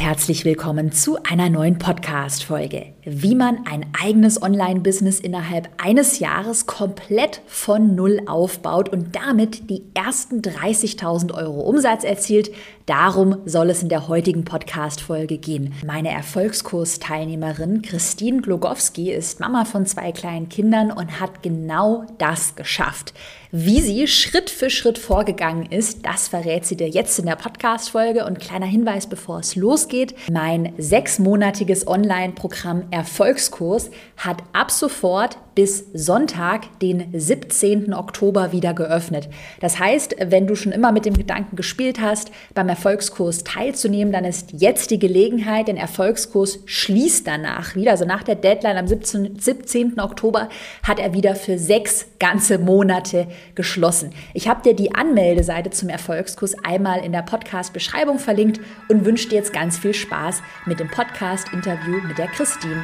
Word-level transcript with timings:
Herzlich 0.00 0.46
willkommen 0.46 0.92
zu 0.92 1.18
einer 1.24 1.50
neuen 1.50 1.76
Podcast-Folge. 1.76 2.94
Wie 3.04 3.34
man 3.34 3.66
ein 3.66 3.84
eigenes 4.02 4.40
Online-Business 4.40 5.20
innerhalb 5.20 5.68
eines 5.76 6.20
Jahres 6.20 6.64
komplett 6.64 7.42
von 7.46 7.96
Null 7.96 8.22
aufbaut 8.24 8.88
und 8.88 9.14
damit 9.14 9.68
die 9.68 9.82
ersten 9.92 10.40
30.000 10.40 11.34
Euro 11.34 11.60
Umsatz 11.60 12.04
erzielt, 12.04 12.50
darum 12.90 13.36
soll 13.44 13.70
es 13.70 13.84
in 13.84 13.88
der 13.88 14.08
heutigen 14.08 14.44
Podcast-Folge 14.44 15.38
gehen. 15.38 15.74
Meine 15.86 16.10
Erfolgskursteilnehmerin 16.10 17.82
Christine 17.82 18.42
Glogowski 18.42 19.12
ist 19.12 19.38
Mama 19.38 19.64
von 19.64 19.86
zwei 19.86 20.10
kleinen 20.10 20.48
Kindern 20.48 20.90
und 20.90 21.20
hat 21.20 21.40
genau 21.40 22.04
das 22.18 22.56
geschafft. 22.56 23.14
Wie 23.52 23.80
sie 23.80 24.08
Schritt 24.08 24.50
für 24.50 24.70
Schritt 24.70 24.98
vorgegangen 24.98 25.66
ist, 25.66 26.04
das 26.04 26.26
verrät 26.26 26.66
sie 26.66 26.76
dir 26.76 26.88
jetzt 26.88 27.18
in 27.20 27.26
der 27.26 27.36
Podcast-Folge. 27.36 28.24
Und 28.24 28.40
kleiner 28.40 28.66
Hinweis, 28.66 29.08
bevor 29.08 29.38
es 29.38 29.54
losgeht. 29.54 30.14
Mein 30.30 30.72
sechsmonatiges 30.76 31.86
Online-Programm 31.86 32.84
Erfolgskurs 32.90 33.90
hat 34.16 34.42
ab 34.52 34.72
sofort 34.72 35.36
bis 35.54 35.86
Sonntag, 35.92 36.78
den 36.80 37.08
17. 37.12 37.92
Oktober, 37.92 38.52
wieder 38.52 38.74
geöffnet. 38.74 39.28
Das 39.60 39.78
heißt, 39.78 40.16
wenn 40.26 40.46
du 40.46 40.54
schon 40.54 40.72
immer 40.72 40.92
mit 40.92 41.04
dem 41.04 41.14
Gedanken 41.14 41.56
gespielt 41.56 42.00
hast, 42.00 42.30
beim 42.54 42.68
Erfolgskurs 42.68 43.44
teilzunehmen, 43.44 44.12
dann 44.12 44.24
ist 44.24 44.52
jetzt 44.52 44.90
die 44.90 44.98
Gelegenheit. 44.98 45.68
Den 45.68 45.76
Erfolgskurs 45.76 46.60
schließt 46.66 47.26
danach 47.26 47.74
wieder. 47.74 47.92
Also 47.92 48.04
nach 48.04 48.22
der 48.22 48.36
Deadline 48.36 48.76
am 48.76 48.86
17. 48.86 49.38
17. 49.38 49.98
Oktober 49.98 50.48
hat 50.82 50.98
er 50.98 51.14
wieder 51.14 51.34
für 51.34 51.58
sechs 51.58 52.06
ganze 52.18 52.58
Monate 52.58 53.26
geschlossen. 53.54 54.10
Ich 54.34 54.48
habe 54.48 54.62
dir 54.62 54.74
die 54.74 54.94
Anmeldeseite 54.94 55.70
zum 55.70 55.88
Erfolgskurs 55.88 56.54
einmal 56.64 57.04
in 57.04 57.12
der 57.12 57.22
Podcast-Beschreibung 57.22 58.18
verlinkt 58.18 58.60
und 58.88 59.04
wünsche 59.04 59.28
dir 59.28 59.36
jetzt 59.36 59.52
ganz 59.52 59.78
viel 59.78 59.94
Spaß 59.94 60.42
mit 60.66 60.80
dem 60.80 60.88
Podcast-Interview 60.88 62.00
mit 62.06 62.18
der 62.18 62.28
Christine. 62.28 62.82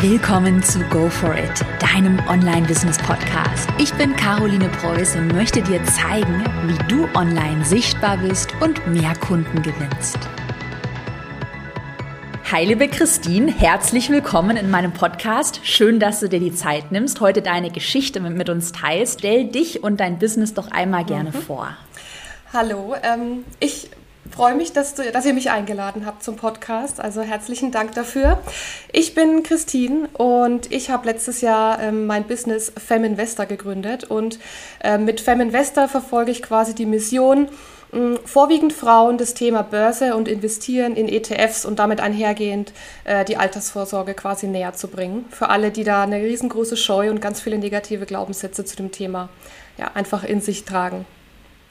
Willkommen 0.00 0.62
zu 0.62 0.80
Go 0.90 1.08
For 1.08 1.34
It, 1.34 1.64
deinem 1.80 2.07
Online-Business-Podcast. 2.28 3.68
Ich 3.76 3.92
bin 3.94 4.16
Caroline 4.16 4.68
Preuß 4.68 5.16
und 5.16 5.34
möchte 5.34 5.60
dir 5.60 5.84
zeigen, 5.84 6.42
wie 6.66 6.88
du 6.88 7.06
online 7.14 7.62
sichtbar 7.64 8.16
bist 8.16 8.54
und 8.60 8.86
mehr 8.86 9.14
Kunden 9.16 9.60
gewinnst. 9.60 10.16
Hi, 12.50 12.64
liebe 12.64 12.88
Christine, 12.88 13.52
herzlich 13.52 14.08
willkommen 14.08 14.56
in 14.56 14.70
meinem 14.70 14.92
Podcast. 14.92 15.60
Schön, 15.64 16.00
dass 16.00 16.20
du 16.20 16.30
dir 16.30 16.40
die 16.40 16.54
Zeit 16.54 16.92
nimmst, 16.92 17.20
heute 17.20 17.42
deine 17.42 17.70
Geschichte 17.70 18.20
mit, 18.20 18.34
mit 18.34 18.48
uns 18.48 18.72
teilst. 18.72 19.18
Stell 19.18 19.48
dich 19.48 19.82
und 19.84 20.00
dein 20.00 20.18
Business 20.18 20.54
doch 20.54 20.70
einmal 20.70 21.04
gerne 21.04 21.30
mhm. 21.30 21.42
vor. 21.42 21.76
Hallo, 22.54 22.94
ähm, 23.02 23.44
ich 23.60 23.90
freue 24.30 24.54
mich, 24.54 24.72
dass, 24.72 24.94
du, 24.94 25.10
dass 25.10 25.26
ihr 25.26 25.34
mich 25.34 25.50
eingeladen 25.50 26.06
habt 26.06 26.22
zum 26.22 26.36
Podcast. 26.36 27.00
Also 27.00 27.22
herzlichen 27.22 27.72
Dank 27.72 27.94
dafür. 27.94 28.38
Ich 28.92 29.14
bin 29.14 29.42
Christine 29.42 30.08
und 30.14 30.70
ich 30.72 30.90
habe 30.90 31.06
letztes 31.06 31.40
Jahr 31.40 31.80
ähm, 31.80 32.06
mein 32.06 32.24
Business 32.24 32.72
Feminvestor 32.76 33.46
gegründet. 33.46 34.04
Und 34.04 34.38
äh, 34.82 34.98
mit 34.98 35.20
Feminvestor 35.20 35.88
verfolge 35.88 36.30
ich 36.30 36.42
quasi 36.42 36.74
die 36.74 36.86
Mission, 36.86 37.48
mh, 37.92 38.18
vorwiegend 38.24 38.72
Frauen 38.72 39.18
das 39.18 39.34
Thema 39.34 39.62
Börse 39.62 40.14
und 40.16 40.28
Investieren 40.28 40.96
in 40.96 41.08
ETFs 41.08 41.64
und 41.64 41.78
damit 41.78 42.00
einhergehend 42.00 42.72
äh, 43.04 43.24
die 43.24 43.36
Altersvorsorge 43.36 44.14
quasi 44.14 44.46
näher 44.46 44.74
zu 44.74 44.88
bringen. 44.88 45.24
Für 45.30 45.48
alle, 45.48 45.70
die 45.70 45.84
da 45.84 46.02
eine 46.02 46.16
riesengroße 46.16 46.76
Scheu 46.76 47.10
und 47.10 47.20
ganz 47.20 47.40
viele 47.40 47.58
negative 47.58 48.06
Glaubenssätze 48.06 48.64
zu 48.64 48.76
dem 48.76 48.92
Thema 48.92 49.28
ja, 49.78 49.92
einfach 49.94 50.24
in 50.24 50.40
sich 50.40 50.64
tragen. 50.64 51.06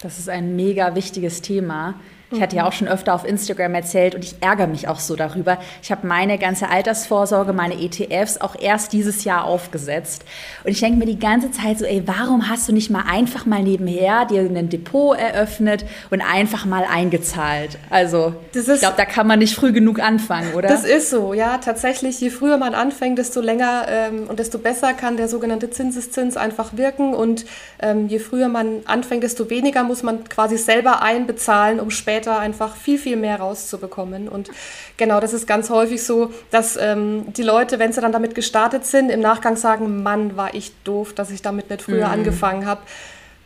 Das 0.02 0.19
ist 0.19 0.30
ein 0.30 0.55
mega 0.55 0.95
wichtiges 0.95 1.42
Thema. 1.42 1.95
Ich 2.30 2.42
hatte 2.42 2.58
ja 2.58 2.67
auch 2.67 2.73
schon 2.73 2.89
öfter 2.89 3.14
auf 3.14 3.25
Instagram 3.25 3.73
erzählt 3.73 4.14
und 4.14 4.22
ich 4.22 4.36
ärgere 4.42 4.67
mich 4.67 4.89
auch 4.89 5.00
so 5.00 5.16
darüber. 5.16 5.59
Ich 5.81 5.92
habe 5.92 6.06
meine 6.06 6.38
ganze 6.38 6.67
Altersvorsorge, 6.67 7.53
meine 7.53 7.75
ETFs 7.75 8.42
auch 8.42 8.59
erst 8.59 8.92
dieses 8.92 9.23
Jahr 9.23 9.45
aufgesetzt. 9.45 10.25
Und 10.66 10.72
ich 10.72 10.81
denke 10.81 11.00
mir 11.00 11.05
die 11.05 11.20
ganze 11.20 11.52
Zeit 11.52 11.80
so, 11.80 11.86
ey, 11.86 12.03
warum 12.05 12.50
hast 12.50 12.67
du 12.67 12.73
nicht 12.73 12.89
mal 12.89 13.05
einfach 13.10 13.45
mal 13.45 13.64
nebenher 13.64 14.26
dir 14.26 14.42
ein 14.42 14.67
Depot 14.67 15.17
eröffnet 15.17 15.86
und 16.10 16.20
einfach 16.20 16.65
mal 16.65 16.83
eingezahlt? 16.83 17.77
Also, 17.89 18.33
ich 18.54 18.65
glaube, 18.65 18.98
da 18.98 19.05
kann 19.05 19.26
man 19.26 19.39
nicht 19.39 19.55
früh 19.55 19.71
genug 19.71 20.02
anfangen, 20.02 20.54
oder? 20.54 20.67
Das 20.67 20.83
ist 20.83 21.09
so, 21.09 21.33
ja, 21.33 21.59
tatsächlich. 21.59 22.20
Je 22.20 22.30
früher 22.30 22.58
man 22.58 22.76
anfängt, 22.76 23.20
desto 23.20 23.39
länger 23.39 23.86
ähm, 23.88 24.26
und 24.27 24.39
desto 24.39 24.58
besser 24.58 24.94
kann 24.94 25.15
der 25.15 25.30
sogenannte 25.30 25.70
Zinseszins 25.70 26.36
einfach 26.36 26.76
wirken. 26.76 27.14
Und 27.14 27.45
ähm, 27.80 28.09
je 28.09 28.20
früher 28.20 28.49
man 28.49 28.82
anfängt, 28.83 29.23
desto 29.23 29.49
weniger 29.49 29.83
muss 29.83 30.04
man 30.04 30.26
quasi 30.26 30.58
selber 30.58 31.02
einbezahlen, 31.02 31.80
um 31.80 31.89
später 31.89 32.17
später 32.17 32.39
einfach 32.39 32.76
viel, 32.76 32.98
viel 32.98 33.16
mehr 33.16 33.39
rauszubekommen. 33.39 34.28
Und 34.28 34.50
genau, 34.98 35.20
das 35.20 35.33
ist 35.33 35.45
ganz 35.45 35.70
häufig 35.70 36.04
so, 36.04 36.32
dass 36.50 36.76
ähm, 36.76 37.32
die 37.33 37.44
Leute, 37.44 37.78
wenn 37.78 37.94
sie 37.94 38.02
dann 38.02 38.11
damit 38.11 38.33
gestartet 38.33 38.86
sind, 38.86 39.11
im 39.11 39.20
Nachgang 39.20 39.55
sagen, 39.55 40.02
Mann, 40.02 40.36
war 40.36 40.56
ich 40.56 40.72
doof, 40.83 41.14
dass 41.14 41.30
ich 41.30 41.44
damit 41.44 41.70
nicht 41.70 41.83
früher 41.83 42.08
mhm. 42.08 42.14
angefangen 42.14 42.66
habe. 42.66 42.82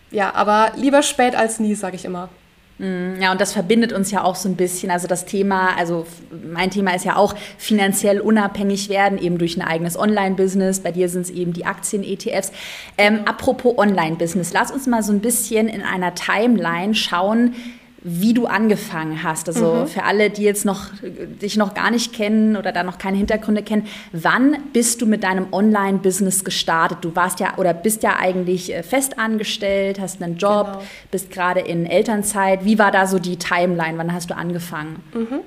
Ja, 0.10 0.34
aber 0.36 0.72
lieber 0.78 1.04
spät 1.04 1.36
als 1.36 1.60
nie, 1.60 1.76
sage 1.76 1.98
ich 1.98 2.06
immer. 2.06 2.30
Mhm. 2.78 3.18
Ja, 3.22 3.34
und 3.34 3.42
das 3.42 3.52
verbindet 3.52 3.92
uns 3.92 4.10
ja 4.10 4.24
auch 4.24 4.36
so 4.36 4.48
ein 4.48 4.56
bisschen. 4.56 4.90
Also 4.90 5.08
das 5.08 5.26
Thema, 5.26 5.78
also 5.78 6.08
mein 6.52 6.72
Thema 6.72 6.96
ist 6.96 7.04
ja 7.04 7.18
auch 7.18 7.36
finanziell 7.58 8.22
unabhängig 8.22 8.88
werden, 8.88 9.18
eben 9.18 9.38
durch 9.38 9.58
ein 9.58 9.62
eigenes 9.62 10.00
Online-Business. 10.00 10.80
Bei 10.80 10.92
dir 10.92 11.10
sind 11.10 11.24
es 11.24 11.30
eben 11.30 11.52
die 11.52 11.66
Aktien-ETFs. 11.66 12.54
Ähm, 12.98 13.22
apropos 13.26 13.78
Online-Business, 13.78 14.54
lass 14.54 14.72
uns 14.72 14.88
mal 14.88 15.04
so 15.04 15.12
ein 15.12 15.20
bisschen 15.20 15.68
in 15.68 15.82
einer 15.82 16.16
Timeline 16.16 16.96
schauen, 16.96 17.54
wie 18.04 18.34
du 18.34 18.48
angefangen 18.48 19.24
hast. 19.24 19.48
Also 19.48 19.74
mhm. 19.74 19.88
für 19.88 20.04
alle, 20.04 20.30
die 20.30 20.44
jetzt 20.44 20.66
noch 20.66 20.88
dich 21.04 21.56
noch 21.56 21.74
gar 21.74 21.92
nicht 21.92 22.14
kennen 22.14 22.58
oder 22.58 22.72
da 22.72 22.84
noch 22.84 22.98
keine 22.98 23.18
Hintergründe 23.18 23.62
kennen, 23.62 23.88
wann 24.12 24.58
bist 24.74 25.02
du 25.02 25.06
mit 25.06 25.24
deinem 25.24 25.48
Online-Business 25.52 26.44
gestartet? 26.44 27.00
Du 27.02 27.16
warst 27.16 27.40
ja 27.40 27.58
oder 27.58 27.74
bist 27.74 28.02
ja 28.04 28.18
eigentlich 28.18 28.74
äh, 28.74 28.82
fest 28.82 29.20
angestellt, 29.20 30.00
hast 30.00 30.22
einen 30.22 30.38
Job, 30.38 30.68
genau. 30.68 30.84
bist 31.12 31.32
gerade 31.32 31.60
in 31.60 31.86
Elternzeit. 31.86 32.66
Wie 32.66 32.80
war 32.80 32.92
da 32.92 33.06
so 33.06 33.20
die 33.20 33.38
Timeline? 33.38 33.98
Wann 33.98 34.14
hast 34.14 34.32
du 34.32 34.36
angefangen? 34.36 35.04
Mhm. 35.14 35.42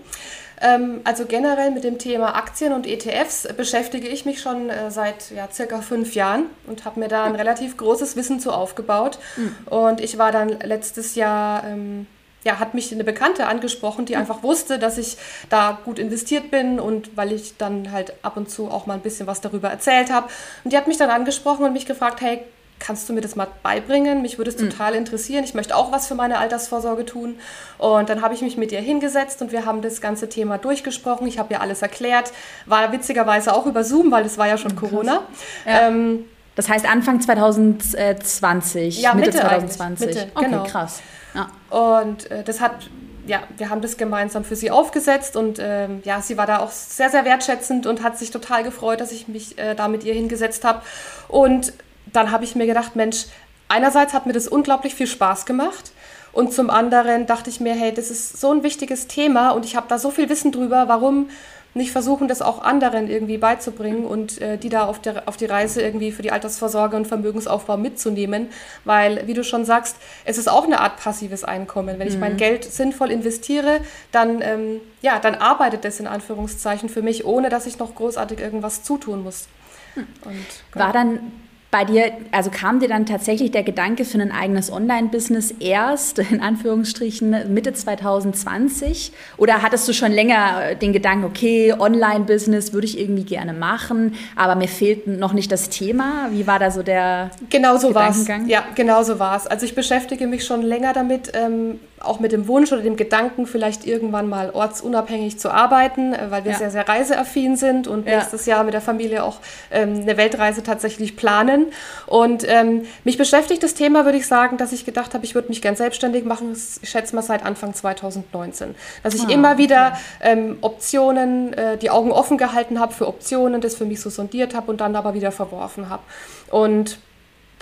Ähm, 0.61 1.01
also 1.03 1.27
generell 1.27 1.73
mit 1.73 1.83
dem 1.83 1.99
Thema 1.99 2.37
Aktien 2.37 2.73
und 2.73 2.87
ETFs 2.87 3.49
beschäftige 3.57 4.07
ich 4.07 4.25
mich 4.25 4.41
schon 4.41 4.71
äh, 4.71 4.93
seit 4.93 5.33
ja, 5.35 5.49
circa 5.53 5.81
fünf 5.81 6.15
Jahren 6.15 6.45
und 6.69 6.85
habe 6.85 7.01
mir 7.01 7.09
da 7.09 7.25
ein 7.25 7.35
relativ 7.35 7.77
großes 7.77 8.15
Wissen 8.15 8.39
zu 8.39 8.53
aufgebaut. 8.53 9.19
Mhm. 9.37 9.57
Und 9.67 10.01
ich 10.01 10.19
war 10.19 10.31
dann 10.31 10.51
letztes 10.61 11.17
Jahr 11.17 11.65
ähm, 11.67 12.07
ja, 12.45 12.59
hat 12.59 12.75
mich 12.75 12.93
eine 12.93 13.05
Bekannte 13.05 13.47
angesprochen, 13.47 14.05
die 14.05 14.17
einfach 14.17 14.43
wusste, 14.43 14.79
dass 14.79 14.99
ich 14.99 15.17
da 15.49 15.79
gut 15.85 15.99
investiert 15.99 16.51
bin 16.51 16.79
und 16.79 17.17
weil 17.17 17.33
ich 17.33 17.57
dann 17.57 17.91
halt 17.91 18.13
ab 18.23 18.37
und 18.37 18.51
zu 18.51 18.71
auch 18.71 18.87
mal 18.87 18.95
ein 18.95 19.01
bisschen 19.01 19.27
was 19.27 19.41
darüber 19.41 19.71
erzählt 19.71 20.13
habe. 20.13 20.29
Und 20.63 20.73
die 20.73 20.77
hat 20.77 20.87
mich 20.87 20.99
dann 20.99 21.11
angesprochen 21.11 21.65
und 21.65 21.73
mich 21.73 21.87
gefragt, 21.87 22.21
hey, 22.21 22.45
kannst 22.79 23.09
du 23.09 23.13
mir 23.15 23.23
das 23.23 23.35
mal 23.35 23.49
beibringen? 23.63 24.21
Mich 24.21 24.37
würde 24.37 24.51
es 24.51 24.59
mhm. 24.59 24.71
total 24.71 24.95
interessieren. 24.95 25.45
Ich 25.45 25.55
möchte 25.55 25.75
auch 25.75 25.91
was 25.91 26.07
für 26.07 26.15
meine 26.15 26.39
Altersvorsorge 26.39 27.07
tun. 27.07 27.37
Und 27.79 28.09
dann 28.11 28.21
habe 28.21 28.35
ich 28.35 28.43
mich 28.43 28.57
mit 28.57 28.73
ihr 28.73 28.81
hingesetzt 28.81 29.41
und 29.41 29.53
wir 29.53 29.65
haben 29.65 29.81
das 29.81 30.01
ganze 30.01 30.29
Thema 30.29 30.59
durchgesprochen. 30.59 31.27
Ich 31.27 31.39
habe 31.39 31.55
ihr 31.55 31.61
alles 31.61 31.81
erklärt. 31.83 32.33
War 32.67 32.93
witzigerweise 32.93 33.55
auch 33.55 33.67
über 33.67 33.85
Zoom, 33.85 34.11
weil 34.11 34.27
es 34.27 34.37
war 34.37 34.49
ja 34.49 34.59
schon 34.59 34.73
mhm, 34.73 34.77
Corona. 34.77 35.23
Ja. 35.65 35.89
Ähm, 35.89 36.27
das 36.57 36.69
heißt 36.69 36.89
Anfang 36.89 37.21
2020, 37.21 39.01
ja, 39.01 39.15
Mitte, 39.15 39.31
Mitte 39.31 39.41
2020. 39.41 40.07
Mitte, 40.07 40.31
okay, 40.35 40.45
genau. 40.45 40.65
krass. 40.65 41.01
Ja. 41.35 41.51
Und 41.71 42.31
äh, 42.31 42.43
das 42.45 42.61
hat, 42.61 42.91
ja, 43.27 43.43
wir 43.57 43.71
haben 43.71 43.81
das 43.81 43.97
gemeinsam 43.97 44.45
für 44.45 44.57
sie 44.57 44.71
aufgesetzt 44.71 45.37
und 45.37 45.59
ähm, 45.61 46.01
ja, 46.05 46.21
sie 46.21 46.37
war 46.37 46.47
da 46.47 46.59
auch 46.59 46.71
sehr, 46.71 47.11
sehr 47.11 47.25
wertschätzend 47.25 47.87
und 47.87 48.03
hat 48.03 48.19
sich 48.19 48.31
total 48.31 48.63
gefreut, 48.63 49.01
dass 49.01 49.13
ich 49.13 49.29
mich 49.29 49.59
äh, 49.59 49.75
da 49.75 49.89
mit 49.89 50.05
ihr 50.05 50.15
hingesetzt 50.15 50.65
habe. 50.65 50.83
Und 51.29 51.73
dann 52.13 52.31
habe 52.31 52.45
ich 52.45 52.55
mir 52.55 52.67
gedacht, 52.67 52.97
Mensch, 52.97 53.27
einerseits 53.69 54.15
hat 54.15 54.27
mir 54.27 54.33
das 54.33 54.47
unglaublich 54.47 54.95
viel 54.95 55.07
Spaß 55.07 55.47
gemacht. 55.47 55.93
Und 56.33 56.53
zum 56.53 56.69
anderen 56.69 57.27
dachte 57.27 57.49
ich 57.49 57.61
mir, 57.61 57.75
hey, 57.75 57.95
das 57.95 58.11
ist 58.11 58.41
so 58.41 58.51
ein 58.51 58.65
wichtiges 58.65 59.07
Thema 59.07 59.51
und 59.51 59.65
ich 59.65 59.77
habe 59.77 59.87
da 59.89 59.99
so 59.99 60.11
viel 60.11 60.29
Wissen 60.29 60.51
drüber, 60.51 60.89
warum 60.89 61.31
nicht 61.75 61.91
versuchen, 61.91 62.29
das 62.29 62.41
auch 62.41 62.63
anderen 62.63 63.11
irgendwie 63.11 63.37
beizubringen 63.37 64.05
und 64.05 64.41
äh, 64.41 64.57
die 64.57 64.69
da 64.69 64.87
auf, 64.87 65.01
der, 65.01 65.29
auf 65.29 65.37
die 65.37 65.47
Reise 65.47 65.83
irgendwie 65.83 66.13
für 66.13 66.23
die 66.23 66.31
Altersvorsorge 66.31 66.97
und 66.97 67.07
Vermögensaufbau 67.07 67.77
mitzunehmen. 67.77 68.49
Weil, 68.85 69.27
wie 69.27 69.35
du 69.35 69.45
schon 69.45 69.65
sagst, 69.65 69.97
es 70.25 70.39
ist 70.39 70.49
auch 70.49 70.65
eine 70.65 70.81
Art 70.81 70.97
passives 70.99 71.45
Einkommen. 71.45 71.99
Wenn 71.99 72.09
ich 72.09 72.19
mein 72.19 72.35
mhm. 72.35 72.39
Geld 72.39 72.65
sinnvoll 72.65 73.11
investiere, 73.11 73.81
dann, 74.13 74.41
ähm, 74.41 74.81
ja, 75.03 75.19
dann 75.19 75.35
arbeitet 75.35 75.85
das 75.85 76.01
in 76.01 76.07
Anführungszeichen 76.07 76.89
für 76.89 77.03
mich, 77.03 77.25
ohne 77.25 77.49
dass 77.49 77.67
ich 77.67 77.79
noch 77.79 77.95
großartig 77.95 78.39
irgendwas 78.39 78.83
zutun 78.83 79.23
muss. 79.23 79.49
Hm. 79.95 80.07
Und, 80.25 80.47
genau. 80.73 80.85
War 80.85 80.93
dann 80.93 81.33
bei 81.75 81.85
dir, 81.85 82.13
also 82.31 82.51
kam 82.51 82.79
dir 82.79 82.87
dann 82.87 83.05
tatsächlich 83.05 83.51
der 83.51 83.65
Gedanke 83.65 84.05
für 84.05 84.21
ein 84.21 84.31
eigenes 84.31 84.71
Online-Business 84.71 85.57
erst, 85.59 86.21
in 86.21 86.41
Anführungsstrichen, 86.41 87.53
Mitte 87.53 87.73
2020? 87.73 89.11
Oder 89.39 89.61
hattest 89.61 89.89
du 89.89 89.93
schon 89.93 90.13
länger 90.13 90.77
den 90.77 90.93
Gedanken, 90.93 91.25
okay, 91.25 91.75
Online-Business 91.77 92.73
würde 92.73 92.87
ich 92.87 92.97
irgendwie 93.01 93.25
gerne 93.25 93.53
machen, 93.53 94.15
aber 94.37 94.55
mir 94.55 94.69
fehlt 94.69 95.09
noch 95.09 95.33
nicht 95.33 95.51
das 95.51 95.69
Thema? 95.69 96.29
Wie 96.31 96.47
war 96.47 96.61
da 96.61 96.71
so 96.71 96.85
der 96.85 97.33
Genau 97.51 97.77
so 97.77 97.93
war 97.93 98.11
es. 98.11 98.25
Ja, 98.47 98.63
genau 98.77 99.03
so 99.03 99.19
war 99.19 99.37
es. 99.37 99.49
Also 99.49 99.67
ich 99.67 99.75
beschäftige 99.75 100.29
mich 100.29 100.45
schon 100.45 100.63
länger 100.63 100.93
damit, 100.93 101.33
ähm, 101.35 101.81
auch 102.07 102.21
mit 102.21 102.33
dem 102.33 102.49
Wunsch 102.49 102.73
oder 102.73 102.83
dem 102.83 102.97
Gedanken, 102.97 103.47
vielleicht 103.47 103.87
irgendwann 103.87 104.29
mal 104.29 104.51
ortsunabhängig 104.51 105.39
zu 105.39 105.51
arbeiten, 105.51 106.13
äh, 106.13 106.31
weil 106.31 106.45
wir 106.45 106.53
ja. 106.53 106.59
sehr, 106.59 106.71
sehr 106.71 106.89
reiseaffin 106.89 107.57
sind 107.57 107.87
und 107.87 108.07
ja. 108.07 108.17
nächstes 108.17 108.47
Jahr 108.47 108.65
mit 108.65 108.75
der 108.75 108.81
Familie 108.81 109.25
auch 109.25 109.39
ähm, 109.71 110.01
eine 110.03 110.17
Weltreise 110.17 110.63
tatsächlich 110.63 111.17
planen. 111.17 111.67
Und 112.07 112.45
ähm, 112.49 112.87
mich 113.05 113.19
beschäftigt 113.19 113.63
das 113.63 113.75
Thema, 113.75 114.05
würde 114.05 114.19
ich 114.19 114.27
sagen, 114.27 114.57
dass 114.57 114.73
ich 114.73 114.85
gedacht 114.85 115.15
habe, 115.15 115.25
ich 115.25 115.35
würde 115.35 115.49
mich 115.49 115.63
gern 115.63 115.77
selbstständig 115.77 116.25
machen, 116.25 116.57
ich 116.83 116.89
schätze 116.89 117.15
mal 117.15 117.23
seit 117.23 117.45
Anfang 117.45 117.75
2019. 117.75 118.75
Dass 119.03 119.15
ich 119.15 119.27
ah, 119.27 119.31
immer 119.31 119.59
wieder 119.59 119.97
ähm, 120.21 120.59
Optionen, 120.61 121.53
äh, 121.53 121.77
die 121.77 121.91
Augen 121.91 122.13
offen 122.13 122.39
gehalten 122.39 122.81
habe 122.81 122.93
für 122.93 123.09
Optionen, 123.09 123.61
das 123.61 123.75
für 123.75 123.85
mich 123.85 124.01
so 124.01 124.11
sondiert 124.11 124.55
habe 124.55 124.71
und 124.71 124.81
dann 124.81 124.97
aber 124.97 125.15
wieder 125.15 125.33
verworfen 125.33 125.89
habe. 125.89 126.03
Und 126.51 126.99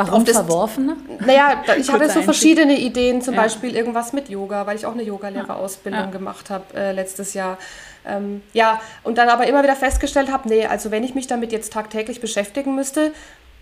Warum 0.08 0.24
das, 0.24 0.36
verworfen? 0.36 0.92
Naja, 1.20 1.62
ich 1.78 1.90
hatte 1.90 2.08
so 2.10 2.22
verschiedene 2.22 2.78
Ideen, 2.78 3.22
zum 3.22 3.34
ja. 3.34 3.42
Beispiel 3.42 3.76
irgendwas 3.76 4.12
mit 4.12 4.28
Yoga, 4.28 4.66
weil 4.66 4.76
ich 4.76 4.86
auch 4.86 4.92
eine 4.92 5.02
Yogalehrerausbildung 5.02 6.00
ja. 6.00 6.10
gemacht 6.10 6.50
habe 6.50 6.64
äh, 6.74 6.92
letztes 6.92 7.34
Jahr. 7.34 7.58
Ähm, 8.04 8.42
ja, 8.52 8.80
und 9.02 9.18
dann 9.18 9.28
aber 9.28 9.46
immer 9.46 9.62
wieder 9.62 9.76
festgestellt 9.76 10.30
habe, 10.30 10.48
nee, 10.48 10.66
also 10.66 10.90
wenn 10.90 11.04
ich 11.04 11.14
mich 11.14 11.26
damit 11.26 11.52
jetzt 11.52 11.72
tagtäglich 11.72 12.20
beschäftigen 12.20 12.74
müsste, 12.74 13.12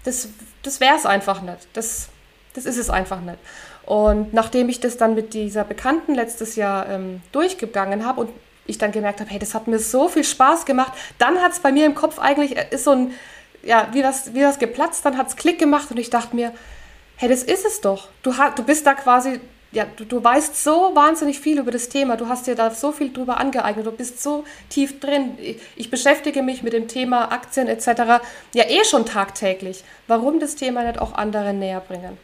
das, 0.04 0.28
das 0.62 0.80
wäre 0.80 0.96
es 0.96 1.06
einfach 1.06 1.42
nicht. 1.42 1.68
Das, 1.74 2.08
das 2.54 2.64
ist 2.64 2.78
es 2.78 2.90
einfach 2.90 3.20
nicht. 3.20 3.38
Und 3.84 4.32
nachdem 4.32 4.68
ich 4.68 4.80
das 4.80 4.96
dann 4.96 5.14
mit 5.14 5.34
dieser 5.34 5.64
Bekannten 5.64 6.14
letztes 6.14 6.56
Jahr 6.56 6.88
ähm, 6.88 7.22
durchgegangen 7.32 8.06
habe 8.06 8.20
und 8.20 8.30
ich 8.66 8.78
dann 8.78 8.92
gemerkt 8.92 9.20
habe, 9.20 9.30
hey, 9.30 9.38
das 9.38 9.54
hat 9.54 9.66
mir 9.66 9.78
so 9.78 10.08
viel 10.08 10.24
Spaß 10.24 10.64
gemacht, 10.64 10.92
dann 11.18 11.38
hat 11.38 11.52
es 11.52 11.60
bei 11.60 11.72
mir 11.72 11.86
im 11.86 11.94
Kopf 11.94 12.18
eigentlich, 12.18 12.56
äh, 12.56 12.66
ist 12.70 12.84
so 12.84 12.92
ein 12.92 13.12
ja, 13.62 13.88
wie 13.92 14.02
das, 14.02 14.34
wie 14.34 14.40
das 14.40 14.58
geplatzt, 14.58 15.04
dann 15.04 15.16
hat 15.16 15.28
es 15.28 15.36
Klick 15.36 15.58
gemacht 15.58 15.90
und 15.90 15.98
ich 15.98 16.10
dachte 16.10 16.34
mir, 16.34 16.52
hey, 17.16 17.28
das 17.28 17.42
ist 17.42 17.66
es 17.66 17.80
doch. 17.80 18.08
Du, 18.22 18.32
du 18.56 18.62
bist 18.62 18.86
da 18.86 18.94
quasi, 18.94 19.40
ja, 19.72 19.86
du, 19.96 20.04
du 20.04 20.22
weißt 20.22 20.62
so 20.62 20.92
wahnsinnig 20.94 21.40
viel 21.40 21.58
über 21.58 21.70
das 21.70 21.88
Thema, 21.88 22.16
du 22.16 22.28
hast 22.28 22.46
dir 22.46 22.54
da 22.54 22.70
so 22.70 22.92
viel 22.92 23.12
drüber 23.12 23.38
angeeignet, 23.38 23.86
du 23.86 23.92
bist 23.92 24.22
so 24.22 24.44
tief 24.68 25.00
drin. 25.00 25.36
Ich, 25.38 25.60
ich 25.76 25.90
beschäftige 25.90 26.42
mich 26.42 26.62
mit 26.62 26.72
dem 26.72 26.88
Thema 26.88 27.30
Aktien 27.30 27.68
etc. 27.68 28.22
ja 28.54 28.64
eh 28.68 28.84
schon 28.84 29.04
tagtäglich. 29.04 29.84
Warum 30.06 30.40
das 30.40 30.56
Thema 30.56 30.82
nicht 30.84 30.98
auch 30.98 31.14
anderen 31.14 31.58
näher 31.58 31.80
bringen? 31.80 32.18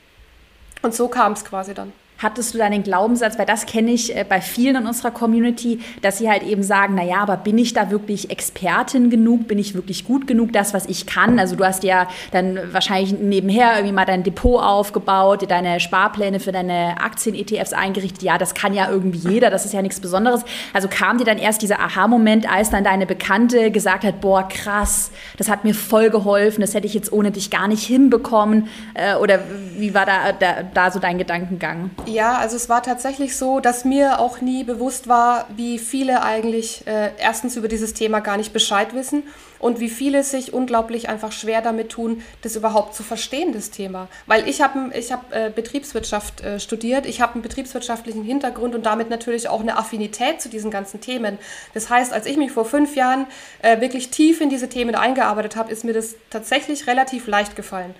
Und 0.82 0.94
so 0.94 1.08
kam 1.08 1.32
es 1.32 1.44
quasi 1.44 1.74
dann 1.74 1.92
hattest 2.18 2.54
du 2.54 2.58
dann 2.58 2.72
den 2.72 2.82
Glaubenssatz, 2.82 3.38
weil 3.38 3.46
das 3.46 3.66
kenne 3.66 3.90
ich 3.90 4.14
äh, 4.14 4.24
bei 4.28 4.40
vielen 4.40 4.76
in 4.76 4.86
unserer 4.86 5.10
Community, 5.10 5.80
dass 6.02 6.18
sie 6.18 6.28
halt 6.28 6.42
eben 6.42 6.62
sagen, 6.62 6.94
na 6.96 7.04
ja, 7.04 7.18
aber 7.18 7.36
bin 7.36 7.58
ich 7.58 7.72
da 7.72 7.90
wirklich 7.90 8.30
Expertin 8.30 9.10
genug, 9.10 9.48
bin 9.48 9.58
ich 9.58 9.74
wirklich 9.74 10.04
gut 10.04 10.26
genug, 10.26 10.52
das, 10.52 10.74
was 10.74 10.86
ich 10.86 11.06
kann? 11.06 11.38
Also 11.38 11.56
du 11.56 11.64
hast 11.64 11.84
ja 11.84 12.08
dann 12.32 12.58
wahrscheinlich 12.72 13.18
nebenher 13.18 13.74
irgendwie 13.76 13.94
mal 13.94 14.04
dein 14.04 14.22
Depot 14.22 14.62
aufgebaut, 14.62 15.44
deine 15.48 15.80
Sparpläne 15.80 16.40
für 16.40 16.52
deine 16.52 17.00
Aktien-ETFs 17.00 17.72
eingerichtet. 17.72 18.22
Ja, 18.22 18.38
das 18.38 18.54
kann 18.54 18.74
ja 18.74 18.90
irgendwie 18.90 19.28
jeder, 19.28 19.50
das 19.50 19.64
ist 19.64 19.74
ja 19.74 19.82
nichts 19.82 20.00
Besonderes. 20.00 20.42
Also 20.72 20.88
kam 20.88 21.18
dir 21.18 21.24
dann 21.24 21.38
erst 21.38 21.62
dieser 21.62 21.80
Aha-Moment, 21.80 22.50
als 22.50 22.70
dann 22.70 22.84
deine 22.84 23.06
Bekannte 23.06 23.70
gesagt 23.70 24.04
hat, 24.04 24.20
boah, 24.20 24.48
krass, 24.48 25.10
das 25.36 25.48
hat 25.48 25.64
mir 25.64 25.74
voll 25.74 26.10
geholfen, 26.10 26.60
das 26.60 26.74
hätte 26.74 26.86
ich 26.86 26.94
jetzt 26.94 27.12
ohne 27.12 27.30
dich 27.30 27.50
gar 27.50 27.68
nicht 27.68 27.84
hinbekommen. 27.84 28.68
Äh, 28.94 29.16
oder 29.16 29.40
wie 29.76 29.94
war 29.94 30.06
da, 30.06 30.32
da, 30.32 30.62
da 30.72 30.90
so 30.90 30.98
dein 30.98 31.18
Gedankengang? 31.18 31.90
Ja, 32.06 32.38
also 32.38 32.54
es 32.54 32.68
war 32.68 32.84
tatsächlich 32.84 33.36
so, 33.36 33.58
dass 33.58 33.84
mir 33.84 34.20
auch 34.20 34.40
nie 34.40 34.62
bewusst 34.62 35.08
war, 35.08 35.46
wie 35.56 35.78
viele 35.80 36.22
eigentlich 36.22 36.86
äh, 36.86 37.10
erstens 37.18 37.56
über 37.56 37.66
dieses 37.66 37.94
Thema 37.94 38.20
gar 38.20 38.36
nicht 38.36 38.52
Bescheid 38.52 38.94
wissen 38.94 39.24
und 39.58 39.80
wie 39.80 39.88
viele 39.88 40.22
sich 40.22 40.54
unglaublich 40.54 41.08
einfach 41.08 41.32
schwer 41.32 41.62
damit 41.62 41.88
tun, 41.88 42.22
das 42.42 42.54
überhaupt 42.54 42.94
zu 42.94 43.02
verstehen, 43.02 43.52
das 43.52 43.70
Thema. 43.70 44.06
Weil 44.26 44.48
ich 44.48 44.60
habe 44.60 44.96
ich 44.96 45.10
hab, 45.10 45.34
äh, 45.34 45.50
Betriebswirtschaft 45.52 46.42
äh, 46.42 46.60
studiert, 46.60 47.06
ich 47.06 47.20
habe 47.20 47.34
einen 47.34 47.42
betriebswirtschaftlichen 47.42 48.22
Hintergrund 48.22 48.76
und 48.76 48.86
damit 48.86 49.10
natürlich 49.10 49.48
auch 49.48 49.60
eine 49.60 49.76
Affinität 49.76 50.40
zu 50.40 50.48
diesen 50.48 50.70
ganzen 50.70 51.00
Themen. 51.00 51.38
Das 51.74 51.90
heißt, 51.90 52.12
als 52.12 52.26
ich 52.26 52.36
mich 52.36 52.52
vor 52.52 52.66
fünf 52.66 52.94
Jahren 52.94 53.26
äh, 53.62 53.80
wirklich 53.80 54.10
tief 54.10 54.40
in 54.40 54.48
diese 54.48 54.68
Themen 54.68 54.94
eingearbeitet 54.94 55.56
habe, 55.56 55.72
ist 55.72 55.82
mir 55.82 55.92
das 55.92 56.14
tatsächlich 56.30 56.86
relativ 56.86 57.26
leicht 57.26 57.56
gefallen. 57.56 57.96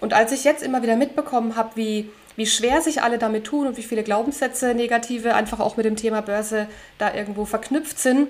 Und 0.00 0.14
als 0.14 0.32
ich 0.32 0.42
jetzt 0.42 0.64
immer 0.64 0.82
wieder 0.82 0.96
mitbekommen 0.96 1.54
habe, 1.54 1.70
wie 1.76 2.10
wie 2.36 2.46
schwer 2.46 2.80
sich 2.80 3.02
alle 3.02 3.18
damit 3.18 3.44
tun 3.44 3.66
und 3.66 3.76
wie 3.76 3.82
viele 3.82 4.02
Glaubenssätze 4.02 4.74
negative 4.74 5.34
einfach 5.34 5.60
auch 5.60 5.76
mit 5.76 5.86
dem 5.86 5.96
Thema 5.96 6.22
Börse 6.22 6.68
da 6.98 7.14
irgendwo 7.14 7.44
verknüpft 7.44 7.98
sind, 7.98 8.28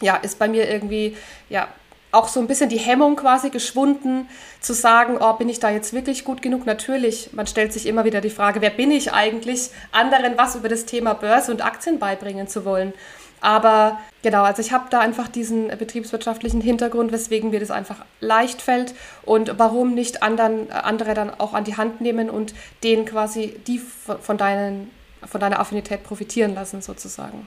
ja, 0.00 0.16
ist 0.16 0.38
bei 0.38 0.48
mir 0.48 0.68
irgendwie, 0.70 1.16
ja, 1.48 1.68
auch 2.12 2.28
so 2.28 2.40
ein 2.40 2.48
bisschen 2.48 2.68
die 2.68 2.78
Hemmung 2.78 3.16
quasi 3.16 3.50
geschwunden, 3.50 4.28
zu 4.60 4.72
sagen, 4.72 5.18
oh, 5.20 5.34
bin 5.34 5.48
ich 5.48 5.60
da 5.60 5.70
jetzt 5.70 5.92
wirklich 5.92 6.24
gut 6.24 6.42
genug? 6.42 6.66
Natürlich, 6.66 7.32
man 7.32 7.46
stellt 7.46 7.72
sich 7.72 7.86
immer 7.86 8.04
wieder 8.04 8.20
die 8.20 8.30
Frage, 8.30 8.60
wer 8.60 8.70
bin 8.70 8.90
ich 8.90 9.12
eigentlich, 9.12 9.70
anderen 9.92 10.36
was 10.36 10.56
über 10.56 10.68
das 10.68 10.86
Thema 10.86 11.14
Börse 11.14 11.52
und 11.52 11.64
Aktien 11.64 11.98
beibringen 11.98 12.48
zu 12.48 12.64
wollen. 12.64 12.92
Aber 13.40 13.98
genau, 14.22 14.42
also 14.42 14.60
ich 14.60 14.72
habe 14.72 14.86
da 14.90 15.00
einfach 15.00 15.28
diesen 15.28 15.68
betriebswirtschaftlichen 15.68 16.60
Hintergrund, 16.60 17.12
weswegen 17.12 17.50
mir 17.50 17.60
das 17.60 17.70
einfach 17.70 18.04
leicht 18.20 18.60
fällt 18.62 18.94
und 19.22 19.58
warum 19.58 19.94
nicht 19.94 20.22
anderen, 20.22 20.70
andere 20.70 21.14
dann 21.14 21.30
auch 21.30 21.54
an 21.54 21.64
die 21.64 21.76
Hand 21.76 22.00
nehmen 22.00 22.28
und 22.30 22.54
denen 22.84 23.06
quasi 23.06 23.60
die 23.66 23.78
von, 23.78 24.36
deinen, 24.36 24.90
von 25.24 25.40
deiner 25.40 25.58
Affinität 25.58 26.02
profitieren 26.02 26.54
lassen 26.54 26.82
sozusagen. 26.82 27.46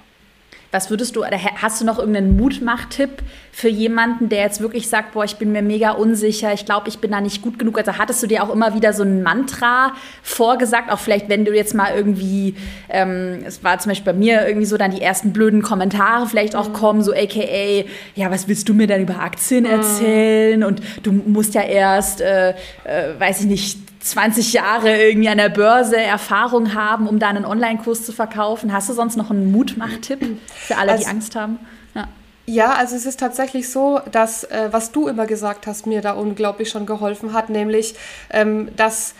Was 0.73 0.89
würdest 0.89 1.15
du, 1.15 1.19
oder 1.19 1.37
hast 1.61 1.79
du 1.79 1.85
noch 1.85 1.99
irgendeinen 1.99 2.35
Mutmach-Tipp 2.35 3.21
für 3.51 3.69
jemanden, 3.69 4.29
der 4.29 4.41
jetzt 4.41 4.59
wirklich 4.59 4.89
sagt, 4.89 5.11
boah, 5.13 5.23
ich 5.23 5.35
bin 5.35 5.51
mir 5.51 5.61
mega 5.61 5.91
unsicher, 5.91 6.51
ich 6.51 6.65
glaube, 6.65 6.89
ich 6.89 6.97
bin 6.97 7.11
da 7.11 7.21
nicht 7.21 7.43
gut 7.43 7.59
genug? 7.59 7.77
Also 7.77 7.99
hattest 7.99 8.23
du 8.23 8.27
dir 8.27 8.43
auch 8.43 8.49
immer 8.49 8.73
wieder 8.73 8.91
so 8.91 9.03
ein 9.03 9.21
Mantra 9.21 9.93
vorgesagt, 10.23 10.91
auch 10.91 10.97
vielleicht, 10.97 11.29
wenn 11.29 11.45
du 11.45 11.55
jetzt 11.55 11.75
mal 11.75 11.93
irgendwie, 11.95 12.55
ähm, 12.89 13.43
es 13.45 13.63
war 13.63 13.77
zum 13.77 13.91
Beispiel 13.91 14.13
bei 14.13 14.17
mir 14.17 14.47
irgendwie 14.47 14.65
so, 14.65 14.75
dann 14.75 14.89
die 14.89 15.01
ersten 15.01 15.31
blöden 15.31 15.61
Kommentare 15.61 16.25
vielleicht 16.25 16.55
auch 16.55 16.69
mhm. 16.69 16.73
kommen, 16.73 17.03
so 17.03 17.13
aka, 17.13 17.85
ja, 18.15 18.31
was 18.31 18.47
willst 18.47 18.67
du 18.67 18.73
mir 18.73 18.87
denn 18.87 19.03
über 19.03 19.19
Aktien 19.19 19.65
mhm. 19.65 19.69
erzählen? 19.69 20.63
Und 20.63 20.81
du 21.03 21.11
musst 21.11 21.53
ja 21.53 21.61
erst, 21.61 22.19
äh, 22.19 22.55
äh, 22.85 23.19
weiß 23.19 23.41
ich 23.41 23.45
nicht, 23.45 23.92
20 24.03 24.51
Jahre 24.53 25.01
irgendwie 25.01 25.29
an 25.29 25.37
der 25.37 25.49
Börse 25.49 25.97
Erfahrung 25.97 26.73
haben, 26.73 27.07
um 27.07 27.19
da 27.19 27.29
einen 27.29 27.45
Online-Kurs 27.45 28.05
zu 28.05 28.11
verkaufen. 28.11 28.73
Hast 28.73 28.89
du 28.89 28.93
sonst 28.93 29.15
noch 29.15 29.31
einen 29.31 29.51
Mutmach-Tipp 29.51 30.39
für 30.45 30.77
alle, 30.77 30.91
also, 30.91 31.03
die 31.05 31.09
Angst 31.09 31.35
haben? 31.35 31.59
Ja. 31.95 32.09
Ja, 32.45 32.73
also 32.73 32.97
es 32.97 33.05
ist 33.05 33.21
tatsächlich 33.21 33.69
so, 33.69 34.01
dass 34.11 34.43
äh, 34.43 34.67
was 34.71 34.91
du 34.91 35.07
immer 35.07 35.25
gesagt 35.25 35.65
hast, 35.67 35.87
mir 35.87 36.01
da 36.01 36.11
unglaublich 36.11 36.69
schon 36.69 36.85
geholfen 36.85 37.31
hat, 37.31 37.49
nämlich, 37.49 37.95
ähm, 38.29 38.75
dass 38.75 39.15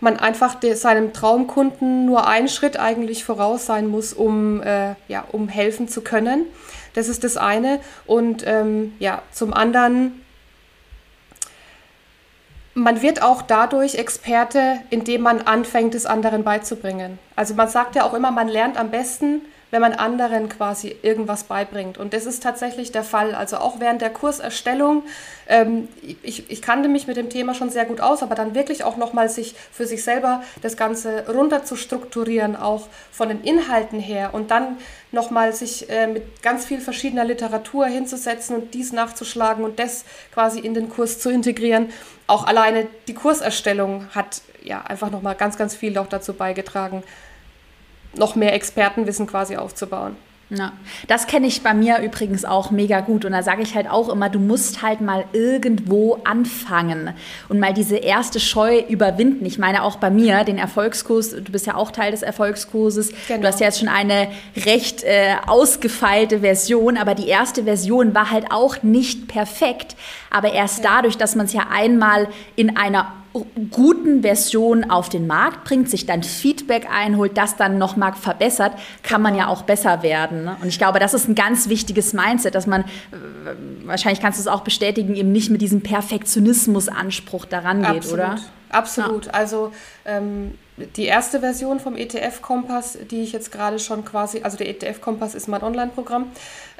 man 0.00 0.18
einfach 0.18 0.54
de, 0.54 0.74
seinem 0.74 1.12
Traumkunden 1.12 2.06
nur 2.06 2.26
einen 2.26 2.48
Schritt 2.48 2.78
eigentlich 2.78 3.24
voraus 3.24 3.66
sein 3.66 3.86
muss, 3.86 4.14
um, 4.14 4.62
äh, 4.62 4.94
ja, 5.08 5.24
um 5.30 5.48
helfen 5.48 5.88
zu 5.88 6.00
können. 6.00 6.46
Das 6.94 7.08
ist 7.08 7.22
das 7.24 7.36
eine. 7.36 7.80
Und 8.06 8.44
ähm, 8.46 8.94
ja, 8.98 9.20
zum 9.30 9.52
anderen 9.52 10.21
man 12.74 13.02
wird 13.02 13.22
auch 13.22 13.42
dadurch 13.42 13.96
Experte, 13.96 14.80
indem 14.90 15.22
man 15.22 15.42
anfängt, 15.42 15.94
es 15.94 16.06
anderen 16.06 16.44
beizubringen. 16.44 17.18
Also 17.36 17.54
man 17.54 17.68
sagt 17.68 17.94
ja 17.94 18.04
auch 18.04 18.14
immer, 18.14 18.30
man 18.30 18.48
lernt 18.48 18.78
am 18.78 18.90
besten, 18.90 19.42
wenn 19.72 19.80
man 19.80 19.94
anderen 19.94 20.50
quasi 20.50 20.94
irgendwas 21.00 21.44
beibringt. 21.44 21.96
Und 21.96 22.12
das 22.12 22.26
ist 22.26 22.42
tatsächlich 22.42 22.92
der 22.92 23.04
Fall. 23.04 23.34
Also 23.34 23.56
auch 23.56 23.80
während 23.80 24.02
der 24.02 24.10
Kurserstellung, 24.10 25.02
ähm, 25.48 25.88
ich, 26.22 26.50
ich 26.50 26.60
kannte 26.60 26.90
mich 26.90 27.06
mit 27.06 27.16
dem 27.16 27.30
Thema 27.30 27.54
schon 27.54 27.70
sehr 27.70 27.86
gut 27.86 28.02
aus, 28.02 28.22
aber 28.22 28.34
dann 28.34 28.54
wirklich 28.54 28.84
auch 28.84 28.98
nochmal 28.98 29.30
sich 29.30 29.54
für 29.72 29.86
sich 29.86 30.04
selber 30.04 30.42
das 30.60 30.76
Ganze 30.76 31.24
runter 31.26 31.64
zu 31.64 31.76
strukturieren, 31.76 32.54
auch 32.54 32.86
von 33.10 33.30
den 33.30 33.40
Inhalten 33.40 33.98
her 33.98 34.34
und 34.34 34.50
dann 34.50 34.76
nochmal 35.10 35.54
sich 35.54 35.88
äh, 35.88 36.06
mit 36.06 36.42
ganz 36.42 36.66
viel 36.66 36.82
verschiedener 36.82 37.24
Literatur 37.24 37.86
hinzusetzen 37.86 38.56
und 38.56 38.74
dies 38.74 38.92
nachzuschlagen 38.92 39.64
und 39.64 39.78
das 39.78 40.04
quasi 40.34 40.60
in 40.60 40.74
den 40.74 40.90
Kurs 40.90 41.18
zu 41.18 41.30
integrieren. 41.30 41.88
Auch 42.26 42.46
alleine 42.46 42.86
die 43.08 43.14
Kurserstellung 43.14 44.06
hat 44.14 44.42
ja 44.62 44.82
einfach 44.82 45.10
nochmal 45.10 45.34
ganz, 45.34 45.56
ganz 45.56 45.74
viel 45.74 45.96
auch 45.96 46.08
dazu 46.08 46.34
beigetragen, 46.34 47.02
noch 48.14 48.34
mehr 48.36 48.54
Expertenwissen 48.54 49.26
quasi 49.26 49.56
aufzubauen. 49.56 50.16
Ja, 50.54 50.72
das 51.08 51.26
kenne 51.26 51.46
ich 51.46 51.62
bei 51.62 51.72
mir 51.72 52.00
übrigens 52.00 52.44
auch 52.44 52.70
mega 52.70 53.00
gut. 53.00 53.24
Und 53.24 53.32
da 53.32 53.42
sage 53.42 53.62
ich 53.62 53.74
halt 53.74 53.88
auch 53.88 54.10
immer, 54.10 54.28
du 54.28 54.38
musst 54.38 54.82
halt 54.82 55.00
mal 55.00 55.24
irgendwo 55.32 56.18
anfangen 56.24 57.14
und 57.48 57.58
mal 57.58 57.72
diese 57.72 57.96
erste 57.96 58.38
Scheu 58.38 58.80
überwinden. 58.80 59.46
Ich 59.46 59.58
meine 59.58 59.82
auch 59.82 59.96
bei 59.96 60.10
mir, 60.10 60.44
den 60.44 60.58
Erfolgskurs, 60.58 61.30
du 61.30 61.50
bist 61.52 61.66
ja 61.66 61.74
auch 61.74 61.90
Teil 61.90 62.10
des 62.10 62.20
Erfolgskurses. 62.20 63.14
Genau. 63.28 63.40
Du 63.40 63.48
hast 63.48 63.60
ja 63.60 63.66
jetzt 63.68 63.78
schon 63.78 63.88
eine 63.88 64.28
recht 64.66 65.04
äh, 65.04 65.36
ausgefeilte 65.46 66.40
Version, 66.40 66.98
aber 66.98 67.14
die 67.14 67.28
erste 67.28 67.64
Version 67.64 68.14
war 68.14 68.30
halt 68.30 68.52
auch 68.52 68.82
nicht 68.82 69.28
perfekt. 69.28 69.96
Aber 70.28 70.52
erst 70.52 70.84
ja. 70.84 70.96
dadurch, 70.96 71.16
dass 71.16 71.34
man 71.34 71.46
es 71.46 71.54
ja 71.54 71.68
einmal 71.70 72.28
in 72.56 72.76
einer 72.76 73.10
guten 73.70 74.22
Version 74.22 74.90
auf 74.90 75.08
den 75.08 75.26
Markt 75.26 75.64
bringt, 75.64 75.88
sich 75.88 76.06
dann 76.06 76.22
Feedback 76.22 76.86
einholt, 76.90 77.36
das 77.38 77.56
dann 77.56 77.78
nochmal 77.78 78.12
verbessert, 78.12 78.72
kann 79.02 79.22
man 79.22 79.34
ja 79.34 79.46
auch 79.46 79.62
besser 79.62 80.02
werden. 80.02 80.44
Ne? 80.44 80.56
Und 80.60 80.68
ich 80.68 80.78
glaube, 80.78 80.98
das 80.98 81.14
ist 81.14 81.28
ein 81.28 81.34
ganz 81.34 81.68
wichtiges 81.68 82.12
Mindset, 82.12 82.54
dass 82.54 82.66
man, 82.66 82.82
äh, 82.82 82.86
wahrscheinlich 83.84 84.20
kannst 84.20 84.38
du 84.38 84.42
es 84.42 84.48
auch 84.48 84.62
bestätigen, 84.62 85.14
eben 85.14 85.32
nicht 85.32 85.50
mit 85.50 85.62
diesem 85.62 85.82
Perfektionismus-Anspruch 85.82 87.46
daran 87.46 87.80
geht, 87.80 87.90
Absolut. 87.90 88.18
oder? 88.18 88.38
Absolut. 88.68 89.26
Ja. 89.26 89.32
Also 89.32 89.72
ähm, 90.04 90.54
die 90.96 91.04
erste 91.04 91.40
Version 91.40 91.80
vom 91.80 91.96
ETF-Kompass, 91.96 92.98
die 93.10 93.22
ich 93.22 93.32
jetzt 93.32 93.52
gerade 93.52 93.78
schon 93.78 94.04
quasi, 94.04 94.42
also 94.42 94.56
der 94.56 94.68
ETF-Kompass 94.68 95.34
ist 95.34 95.48
mein 95.48 95.62
Online-Programm, 95.62 96.26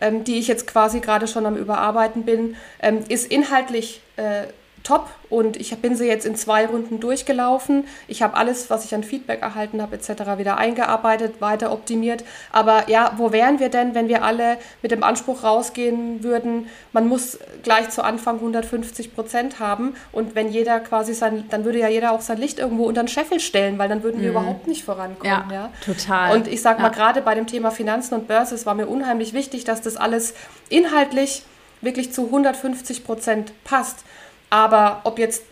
ähm, 0.01 0.25
die 0.25 0.39
ich 0.39 0.49
jetzt 0.49 0.67
quasi 0.67 1.01
gerade 1.01 1.29
schon 1.29 1.47
am 1.47 1.57
Überarbeiten 1.57 2.25
bin, 2.25 2.57
ähm, 2.81 3.01
ist 3.09 3.31
inhaltlich 3.31 4.01
äh, 4.17 4.45
top 4.83 5.09
und 5.31 5.57
ich 5.57 5.77
bin 5.79 5.97
sie 5.97 6.07
jetzt 6.07 6.27
in 6.27 6.37
zwei 6.37 6.67
Runden 6.67 7.01
durchgelaufen. 7.01 7.85
Ich 8.09 8.23
habe 8.23 8.37
alles, 8.37 8.69
was 8.71 8.85
ich 8.85 8.95
an 8.95 9.03
Feedback 9.03 9.41
erhalten 9.43 9.81
habe, 9.81 9.97
etc. 9.97 10.39
wieder 10.39 10.59
eingearbeitet, 10.59 11.41
weiter 11.41 11.73
optimiert. 11.73 12.25
Aber 12.51 12.89
ja, 12.91 13.13
wo 13.17 13.33
wären 13.33 13.59
wir 13.61 13.69
denn, 13.69 13.95
wenn 13.95 14.09
wir 14.09 14.25
alle 14.25 14.59
mit 14.83 14.91
dem 14.91 15.03
Anspruch 15.03 15.43
rausgehen 15.43 16.23
würden, 16.23 16.69
man 16.93 17.09
muss 17.09 17.39
gleich 17.63 17.91
zu 17.91 18.03
Anfang 18.03 18.37
150 18.37 19.15
Prozent 19.15 19.59
haben 19.59 19.95
und 20.13 20.35
wenn 20.35 20.49
jeder 20.51 20.81
quasi 20.81 21.15
sein, 21.15 21.45
dann 21.51 21.65
würde 21.65 21.79
ja 21.79 21.89
jeder 21.89 22.13
auch 22.13 22.21
sein 22.21 22.39
Licht 22.39 22.59
irgendwo 22.59 22.85
unter 22.85 23.03
den 23.03 23.09
Scheffel 23.09 23.41
stellen, 23.41 23.79
weil 23.79 23.89
dann 23.89 24.03
würden 24.03 24.21
wir 24.21 24.31
mhm. 24.31 24.37
überhaupt 24.37 24.67
nicht 24.67 24.85
vorankommen. 24.85 25.27
Ja, 25.27 25.47
ja. 25.51 25.71
total. 25.85 26.37
Und 26.37 26.49
ich 26.49 26.61
sage 26.61 26.83
mal, 26.83 26.91
gerade 26.91 27.23
bei 27.23 27.35
dem 27.35 27.47
Thema 27.47 27.71
Finanzen 27.71 28.15
und 28.15 28.29
Börse, 28.29 28.55
es 28.55 28.67
war 28.67 28.75
mir 28.75 28.87
unheimlich 28.87 29.33
wichtig, 29.33 29.65
dass 29.65 29.81
das 29.81 29.97
alles 29.97 30.35
inhaltlich 30.69 31.45
wirklich 31.83 32.13
zu 32.13 32.27
150 32.27 33.05
Prozent 33.05 33.53
passt. 33.65 34.05
Aber 34.53 35.01
ob 35.05 35.19
jetzt 35.19 35.45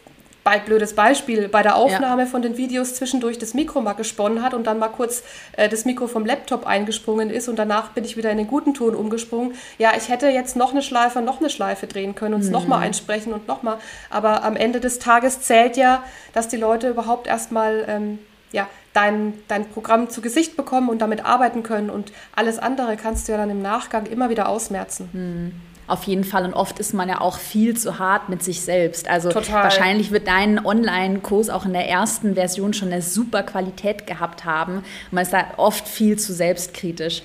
bei 0.44 0.58
blödes 0.58 0.94
Beispiel, 0.94 1.48
bei 1.48 1.62
der 1.62 1.74
Aufnahme 1.74 2.22
ja. 2.22 2.28
von 2.28 2.42
den 2.42 2.58
Videos 2.58 2.94
zwischendurch 2.94 3.38
das 3.38 3.54
Mikro 3.54 3.80
mal 3.80 3.94
gesponnen 3.94 4.42
hat 4.42 4.52
und 4.52 4.66
dann 4.66 4.78
mal 4.78 4.88
kurz 4.88 5.22
äh, 5.56 5.70
das 5.70 5.86
Mikro 5.86 6.06
vom 6.06 6.26
Laptop 6.26 6.66
eingesprungen 6.66 7.30
ist 7.30 7.48
und 7.48 7.58
danach 7.58 7.92
bin 7.92 8.04
ich 8.04 8.18
wieder 8.18 8.30
in 8.30 8.36
den 8.36 8.46
guten 8.46 8.74
Ton 8.74 8.94
umgesprungen. 8.94 9.54
Ja, 9.78 9.92
ich 9.96 10.10
hätte 10.10 10.28
jetzt 10.28 10.54
noch 10.54 10.72
eine 10.72 10.82
Schleife, 10.82 11.22
noch 11.22 11.40
eine 11.40 11.48
Schleife 11.48 11.86
drehen 11.86 12.14
können 12.14 12.34
und 12.34 12.40
es 12.42 12.48
mhm. 12.48 12.52
nochmal 12.52 12.82
einsprechen 12.82 13.32
und 13.32 13.48
nochmal. 13.48 13.78
Aber 14.10 14.44
am 14.44 14.54
Ende 14.54 14.80
des 14.80 14.98
Tages 14.98 15.40
zählt 15.40 15.78
ja, 15.78 16.04
dass 16.34 16.48
die 16.48 16.58
Leute 16.58 16.90
überhaupt 16.90 17.26
erstmal 17.26 17.86
ähm, 17.88 18.18
ja, 18.52 18.68
dein, 18.92 19.34
dein 19.48 19.66
Programm 19.66 20.10
zu 20.10 20.20
Gesicht 20.20 20.58
bekommen 20.58 20.90
und 20.90 20.98
damit 20.98 21.24
arbeiten 21.24 21.62
können 21.62 21.88
und 21.88 22.12
alles 22.36 22.58
andere 22.58 22.98
kannst 22.98 23.28
du 23.28 23.32
ja 23.32 23.38
dann 23.38 23.48
im 23.48 23.62
Nachgang 23.62 24.04
immer 24.04 24.28
wieder 24.28 24.46
ausmerzen. 24.48 25.08
Mhm. 25.12 25.69
Auf 25.90 26.04
jeden 26.04 26.22
Fall. 26.22 26.44
Und 26.44 26.54
oft 26.54 26.78
ist 26.78 26.94
man 26.94 27.08
ja 27.08 27.20
auch 27.20 27.38
viel 27.38 27.76
zu 27.76 27.98
hart 27.98 28.28
mit 28.28 28.44
sich 28.44 28.60
selbst. 28.60 29.08
Also 29.08 29.30
Total. 29.30 29.64
wahrscheinlich 29.64 30.12
wird 30.12 30.28
dein 30.28 30.64
Online-Kurs 30.64 31.50
auch 31.50 31.64
in 31.64 31.72
der 31.72 31.88
ersten 31.88 32.34
Version 32.34 32.72
schon 32.72 32.92
eine 32.92 33.02
super 33.02 33.42
Qualität 33.42 34.06
gehabt 34.06 34.44
haben. 34.44 34.84
Man 35.10 35.22
ist 35.22 35.32
da 35.32 35.44
oft 35.56 35.88
viel 35.88 36.16
zu 36.16 36.32
selbstkritisch. 36.32 37.22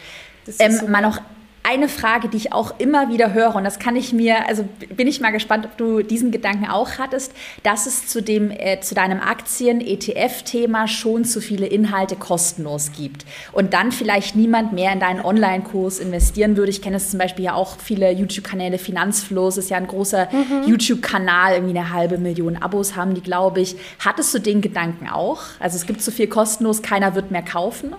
Ähm, 0.60 0.80
mal 0.90 1.02
noch 1.02 1.20
eine 1.68 1.90
Frage, 1.90 2.30
die 2.30 2.38
ich 2.38 2.54
auch 2.54 2.80
immer 2.80 3.10
wieder 3.10 3.34
höre, 3.34 3.56
und 3.56 3.64
das 3.64 3.80
kann 3.80 3.96
ich 3.96 4.14
mir, 4.14 4.48
also 4.48 4.68
bin 4.96 5.08
ich 5.08 5.20
mal 5.20 5.32
gespannt, 5.32 5.66
ob 5.66 5.78
du 5.78 6.04
diesen 6.04 6.32
Gedanken 6.32 6.68
auch 6.68 6.98
hattest, 7.00 7.34
dass 7.64 7.88
es 7.88 8.08
zu, 8.08 8.22
dem, 8.22 8.52
äh, 8.52 8.80
zu 8.82 8.94
deinem 8.94 9.20
Aktien-ETF-Thema 9.20 10.88
schon 10.88 11.26
zu 11.26 11.42
viele 11.42 11.66
Inhalte 11.66 12.16
kostenlos 12.16 12.92
gibt 12.92 13.26
und 13.52 13.74
dann 13.74 13.92
vielleicht 13.92 14.36
niemand 14.36 14.74
mehr 14.74 14.94
in 14.94 15.00
deinen 15.00 15.22
Online-Kurs 15.22 16.00
investieren 16.00 16.56
würde. 16.58 16.70
Ich 16.70 16.82
kenne 16.82 16.98
es 16.98 17.10
zum 17.10 17.20
Beispiel 17.20 17.46
ja 17.46 17.54
auch 17.54 17.78
viele 17.80 18.12
YouTube-Kanäle, 18.12 18.78
Finanzflows 18.78 19.58
ist 19.58 19.70
ja 19.70 19.78
ein 19.78 19.88
großer 19.88 20.28
mhm. 20.32 20.70
YouTube-Kanal, 20.70 21.56
irgendwie 21.56 21.78
eine 21.78 21.92
halbe 21.92 22.18
Million 22.18 22.58
Abos 22.58 22.96
haben 22.96 23.16
die, 23.16 23.22
glaube 23.22 23.62
ich. 23.62 23.76
Hattest 24.00 24.34
du 24.34 24.40
den 24.40 24.62
Gedanken 24.62 25.10
auch? 25.10 25.42
Also 25.60 25.78
es 25.78 25.86
gibt 25.86 26.02
zu 26.02 26.12
viel 26.12 26.28
kostenlos, 26.28 26.82
keiner 26.82 27.16
wird 27.16 27.32
mehr 27.32 27.44
kaufen? 27.44 27.96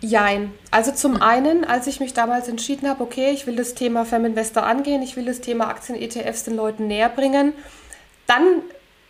Jein. 0.00 0.52
Also 0.70 0.92
zum 0.92 1.22
einen, 1.22 1.64
als 1.64 1.86
ich 1.86 2.00
mich 2.00 2.12
damals 2.12 2.48
entschieden 2.48 2.88
habe, 2.88 3.02
okay, 3.02 3.30
ich 3.30 3.46
will 3.46 3.56
das 3.56 3.74
Thema 3.74 4.04
Feminvestor 4.04 4.62
angehen, 4.62 5.02
ich 5.02 5.16
will 5.16 5.24
das 5.24 5.40
Thema 5.40 5.68
Aktien-ETFs 5.68 6.44
den 6.44 6.56
Leuten 6.56 6.86
näher 6.86 7.08
bringen, 7.08 7.52
dann 8.26 8.62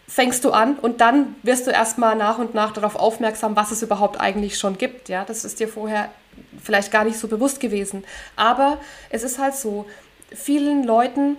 fängst 0.09 0.45
du 0.45 0.52
an 0.52 0.76
und 0.76 1.00
dann 1.00 1.35
wirst 1.43 1.66
du 1.66 1.73
erstmal 1.73 2.14
nach 2.14 2.38
und 2.38 2.55
nach 2.55 2.73
darauf 2.73 2.95
aufmerksam, 2.95 3.57
was 3.57 3.73
es 3.73 3.83
überhaupt 3.83 4.21
eigentlich 4.21 4.59
schon 4.59 4.78
gibt. 4.78 5.09
Ja, 5.09 5.25
das 5.25 5.45
ist 5.45 5.59
dir 5.59 5.69
vorher 5.69 6.11
vielleicht 6.62 6.93
gar 6.93 7.05
nicht 7.05 7.19
so 7.19 7.26
bewusst 7.26 7.59
gewesen. 7.59 8.05
Aber 8.37 8.78
es 9.11 9.25
ist 9.25 9.38
halt 9.38 9.57
so, 9.57 9.87
vielen 10.33 10.85
Leuten 10.85 11.37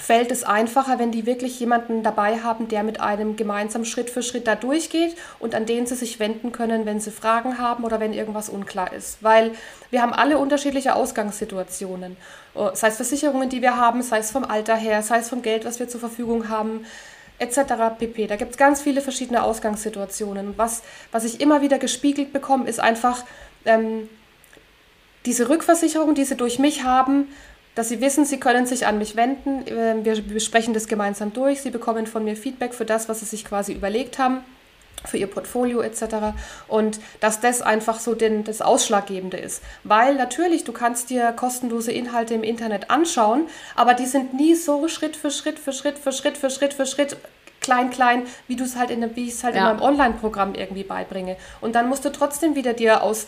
fällt 0.00 0.30
es 0.30 0.44
einfacher, 0.44 0.98
wenn 0.98 1.10
die 1.10 1.26
wirklich 1.26 1.58
jemanden 1.60 2.02
dabei 2.02 2.38
haben, 2.38 2.68
der 2.68 2.82
mit 2.82 3.00
einem 3.00 3.36
gemeinsam 3.36 3.84
Schritt 3.84 4.10
für 4.10 4.22
Schritt 4.22 4.46
da 4.46 4.54
durchgeht 4.54 5.16
und 5.38 5.54
an 5.54 5.66
den 5.66 5.86
sie 5.86 5.94
sich 5.94 6.18
wenden 6.18 6.52
können, 6.52 6.86
wenn 6.86 7.00
sie 7.00 7.10
Fragen 7.10 7.58
haben 7.58 7.84
oder 7.84 8.00
wenn 8.00 8.12
irgendwas 8.12 8.48
unklar 8.48 8.92
ist. 8.92 9.22
Weil 9.22 9.52
wir 9.90 10.02
haben 10.02 10.12
alle 10.12 10.38
unterschiedliche 10.38 10.94
Ausgangssituationen. 10.94 12.16
Oh, 12.54 12.70
sei 12.74 12.88
es 12.88 12.96
Versicherungen, 12.96 13.48
die 13.48 13.62
wir 13.62 13.76
haben, 13.76 14.02
sei 14.02 14.18
es 14.18 14.30
vom 14.30 14.44
Alter 14.44 14.76
her, 14.76 15.02
sei 15.02 15.18
es 15.18 15.28
vom 15.28 15.42
Geld, 15.42 15.64
was 15.64 15.78
wir 15.78 15.88
zur 15.88 16.00
Verfügung 16.00 16.48
haben, 16.48 16.84
etc. 17.38 17.58
pp. 17.98 18.26
Da 18.26 18.36
gibt 18.36 18.52
es 18.52 18.56
ganz 18.56 18.82
viele 18.82 19.00
verschiedene 19.00 19.42
Ausgangssituationen. 19.42 20.54
Was, 20.56 20.82
was 21.12 21.24
ich 21.24 21.40
immer 21.40 21.62
wieder 21.62 21.78
gespiegelt 21.78 22.32
bekomme, 22.32 22.68
ist 22.68 22.80
einfach 22.80 23.24
ähm, 23.64 24.08
diese 25.24 25.48
Rückversicherung, 25.48 26.14
die 26.14 26.24
sie 26.24 26.36
durch 26.36 26.58
mich 26.58 26.84
haben, 26.84 27.28
dass 27.78 27.88
Sie 27.88 28.00
wissen, 28.00 28.24
Sie 28.24 28.40
können 28.40 28.66
sich 28.66 28.88
an 28.88 28.98
mich 28.98 29.14
wenden. 29.14 29.64
Ähm, 29.68 30.04
wir 30.04 30.20
besprechen 30.20 30.74
das 30.74 30.88
gemeinsam 30.88 31.32
durch. 31.32 31.62
Sie 31.62 31.70
bekommen 31.70 32.08
von 32.08 32.24
mir 32.24 32.34
Feedback 32.34 32.74
für 32.74 32.84
das, 32.84 33.08
was 33.08 33.20
Sie 33.20 33.26
sich 33.26 33.44
quasi 33.44 33.72
überlegt 33.72 34.18
haben 34.18 34.40
für 35.04 35.16
ihr 35.16 35.28
Portfolio 35.28 35.80
etc. 35.80 36.34
Und 36.66 36.98
dass 37.20 37.40
das 37.40 37.62
einfach 37.62 38.00
so 38.00 38.16
den, 38.16 38.42
das 38.42 38.62
Ausschlaggebende 38.62 39.36
ist. 39.36 39.62
Weil 39.84 40.16
natürlich, 40.16 40.64
du 40.64 40.72
kannst 40.72 41.08
dir 41.10 41.30
kostenlose 41.30 41.92
Inhalte 41.92 42.34
im 42.34 42.42
Internet 42.42 42.90
anschauen, 42.90 43.46
aber 43.76 43.94
die 43.94 44.06
sind 44.06 44.34
nie 44.34 44.56
so 44.56 44.88
Schritt 44.88 45.14
für 45.14 45.30
Schritt 45.30 45.60
für 45.60 45.72
Schritt 45.72 45.98
für 45.98 46.10
Schritt 46.10 46.36
für 46.36 46.50
Schritt 46.50 46.74
für 46.74 46.84
Schritt 46.84 47.16
klein, 47.60 47.90
klein, 47.90 48.22
wie 48.46 48.56
du 48.56 48.64
es 48.64 48.76
halt 48.76 48.90
in, 48.90 49.14
wie 49.14 49.28
ich 49.28 49.34
es 49.34 49.44
halt 49.44 49.54
ja. 49.54 49.70
in 49.70 49.76
meinem 49.76 49.82
Online-Programm 49.82 50.54
irgendwie 50.54 50.84
beibringe. 50.84 51.36
Und 51.60 51.74
dann 51.74 51.88
musst 51.88 52.04
du 52.04 52.10
trotzdem 52.10 52.54
wieder 52.54 52.72
dir 52.72 53.02
aus 53.02 53.26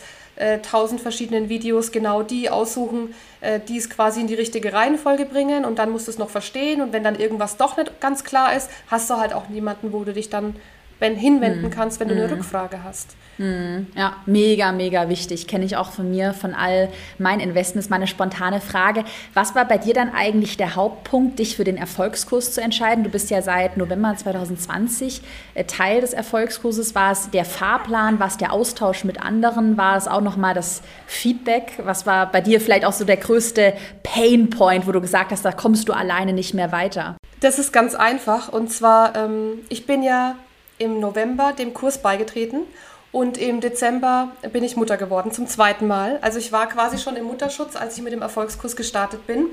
tausend 0.61 0.99
äh, 0.99 1.03
verschiedenen 1.03 1.49
Videos 1.49 1.91
genau 1.91 2.23
die 2.23 2.49
aussuchen, 2.49 3.13
äh, 3.41 3.59
die 3.59 3.77
es 3.77 3.89
quasi 3.89 4.21
in 4.21 4.27
die 4.27 4.35
richtige 4.35 4.73
Reihenfolge 4.73 5.25
bringen 5.25 5.65
und 5.65 5.79
dann 5.79 5.91
musst 5.91 6.07
du 6.07 6.11
es 6.11 6.17
noch 6.17 6.29
verstehen 6.29 6.81
und 6.81 6.93
wenn 6.93 7.03
dann 7.03 7.19
irgendwas 7.19 7.57
doch 7.57 7.77
nicht 7.77 7.99
ganz 7.99 8.23
klar 8.23 8.55
ist, 8.55 8.69
hast 8.87 9.09
du 9.09 9.17
halt 9.17 9.33
auch 9.33 9.49
niemanden, 9.49 9.91
wo 9.91 10.03
du 10.03 10.13
dich 10.13 10.29
dann 10.29 10.55
wenn, 11.01 11.15
hinwenden 11.15 11.63
hm. 11.63 11.71
kannst, 11.71 11.99
wenn 11.99 12.07
du 12.07 12.13
eine 12.13 12.29
hm. 12.29 12.33
Rückfrage 12.35 12.83
hast. 12.83 13.15
Hm. 13.37 13.87
Ja, 13.95 14.17
mega, 14.27 14.71
mega 14.71 15.09
wichtig. 15.09 15.47
Kenne 15.47 15.65
ich 15.65 15.75
auch 15.75 15.91
von 15.91 16.11
mir, 16.11 16.33
von 16.33 16.53
all 16.53 16.89
meinen 17.17 17.39
Investments. 17.39 17.89
Meine 17.89 18.05
spontane 18.05 18.61
Frage. 18.61 19.03
Was 19.33 19.55
war 19.55 19.65
bei 19.65 19.79
dir 19.79 19.95
dann 19.95 20.13
eigentlich 20.13 20.57
der 20.57 20.75
Hauptpunkt, 20.75 21.39
dich 21.39 21.55
für 21.55 21.63
den 21.63 21.75
Erfolgskurs 21.75 22.53
zu 22.53 22.61
entscheiden? 22.61 23.03
Du 23.03 23.09
bist 23.09 23.31
ja 23.31 23.41
seit 23.41 23.77
November 23.77 24.15
2020 24.15 25.23
äh, 25.55 25.63
Teil 25.63 26.01
des 26.01 26.13
Erfolgskurses. 26.13 26.93
War 26.93 27.13
es 27.13 27.31
der 27.31 27.45
Fahrplan? 27.45 28.19
War 28.19 28.27
es 28.27 28.37
der 28.37 28.53
Austausch 28.53 29.03
mit 29.03 29.19
anderen? 29.19 29.77
War 29.77 29.97
es 29.97 30.07
auch 30.07 30.21
nochmal 30.21 30.53
das 30.53 30.83
Feedback? 31.07 31.79
Was 31.83 32.05
war 32.05 32.31
bei 32.31 32.41
dir 32.41 32.61
vielleicht 32.61 32.85
auch 32.85 32.93
so 32.93 33.05
der 33.05 33.17
größte 33.17 33.73
Painpoint, 34.03 34.85
wo 34.85 34.91
du 34.91 35.01
gesagt 35.01 35.31
hast, 35.31 35.43
da 35.43 35.51
kommst 35.51 35.89
du 35.89 35.93
alleine 35.93 36.33
nicht 36.33 36.53
mehr 36.53 36.71
weiter? 36.71 37.17
Das 37.39 37.57
ist 37.57 37.73
ganz 37.73 37.95
einfach. 37.95 38.49
Und 38.49 38.71
zwar, 38.71 39.15
ähm, 39.15 39.61
ich 39.69 39.87
bin 39.87 40.03
ja 40.03 40.35
im 40.81 40.99
November 40.99 41.53
dem 41.53 41.73
Kurs 41.73 42.01
beigetreten 42.01 42.63
und 43.11 43.37
im 43.37 43.61
Dezember 43.61 44.31
bin 44.51 44.63
ich 44.63 44.75
Mutter 44.75 44.97
geworden, 44.97 45.31
zum 45.31 45.47
zweiten 45.47 45.85
Mal. 45.85 46.17
Also 46.21 46.39
ich 46.39 46.51
war 46.51 46.67
quasi 46.67 46.97
schon 46.97 47.15
im 47.15 47.25
Mutterschutz, 47.25 47.75
als 47.75 47.97
ich 47.97 48.03
mit 48.03 48.13
dem 48.13 48.21
Erfolgskurs 48.21 48.75
gestartet 48.75 49.27
bin. 49.27 49.47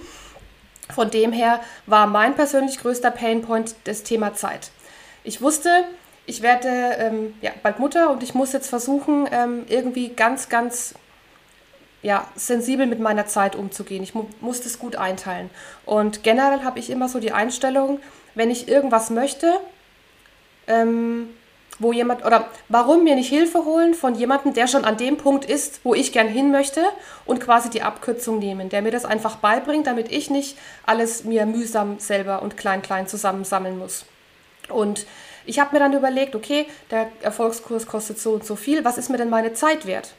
Von 0.94 1.10
dem 1.10 1.32
her 1.32 1.60
war 1.86 2.06
mein 2.06 2.34
persönlich 2.34 2.78
größter 2.78 3.10
Painpoint 3.10 3.74
das 3.84 4.04
Thema 4.04 4.34
Zeit. 4.34 4.70
Ich 5.22 5.42
wusste, 5.42 5.84
ich 6.24 6.40
werde 6.40 6.68
ähm, 6.68 7.34
ja, 7.42 7.50
bald 7.62 7.78
Mutter 7.78 8.10
und 8.10 8.22
ich 8.22 8.34
muss 8.34 8.52
jetzt 8.52 8.68
versuchen, 8.68 9.28
ähm, 9.30 9.64
irgendwie 9.68 10.10
ganz, 10.10 10.48
ganz 10.48 10.94
ja, 12.00 12.26
sensibel 12.36 12.86
mit 12.86 13.00
meiner 13.00 13.26
Zeit 13.26 13.54
umzugehen. 13.54 14.02
Ich 14.02 14.14
mu 14.14 14.26
muss 14.40 14.62
das 14.62 14.78
gut 14.78 14.96
einteilen. 14.96 15.50
Und 15.84 16.22
generell 16.22 16.62
habe 16.62 16.78
ich 16.78 16.88
immer 16.88 17.08
so 17.08 17.18
die 17.18 17.32
Einstellung, 17.32 18.00
wenn 18.34 18.50
ich 18.50 18.68
irgendwas 18.68 19.10
möchte, 19.10 19.60
ähm, 20.68 21.30
wo 21.78 21.92
jemand 21.92 22.24
oder 22.24 22.48
warum 22.68 23.04
mir 23.04 23.14
nicht 23.14 23.28
Hilfe 23.28 23.64
holen 23.64 23.94
von 23.94 24.14
jemandem, 24.14 24.52
der 24.52 24.66
schon 24.66 24.84
an 24.84 24.96
dem 24.96 25.16
Punkt 25.16 25.44
ist, 25.44 25.80
wo 25.84 25.94
ich 25.94 26.12
gern 26.12 26.28
hin 26.28 26.50
möchte 26.50 26.82
und 27.24 27.40
quasi 27.40 27.70
die 27.70 27.82
Abkürzung 27.82 28.38
nehmen, 28.38 28.68
der 28.68 28.82
mir 28.82 28.90
das 28.90 29.04
einfach 29.04 29.36
beibringt, 29.36 29.86
damit 29.86 30.10
ich 30.10 30.30
nicht 30.30 30.58
alles 30.86 31.24
mir 31.24 31.46
mühsam 31.46 31.98
selber 31.98 32.42
und 32.42 32.56
klein 32.56 32.82
klein 32.82 33.06
zusammensammeln 33.06 33.78
muss. 33.78 34.04
Und 34.68 35.06
ich 35.46 35.58
habe 35.60 35.72
mir 35.72 35.78
dann 35.78 35.94
überlegt, 35.94 36.34
okay, 36.34 36.66
der 36.90 37.08
Erfolgskurs 37.22 37.86
kostet 37.86 38.18
so 38.18 38.32
und 38.32 38.44
so 38.44 38.56
viel, 38.56 38.84
was 38.84 38.98
ist 38.98 39.08
mir 39.08 39.16
denn 39.16 39.30
meine 39.30 39.54
Zeit 39.54 39.86
wert? 39.86 40.14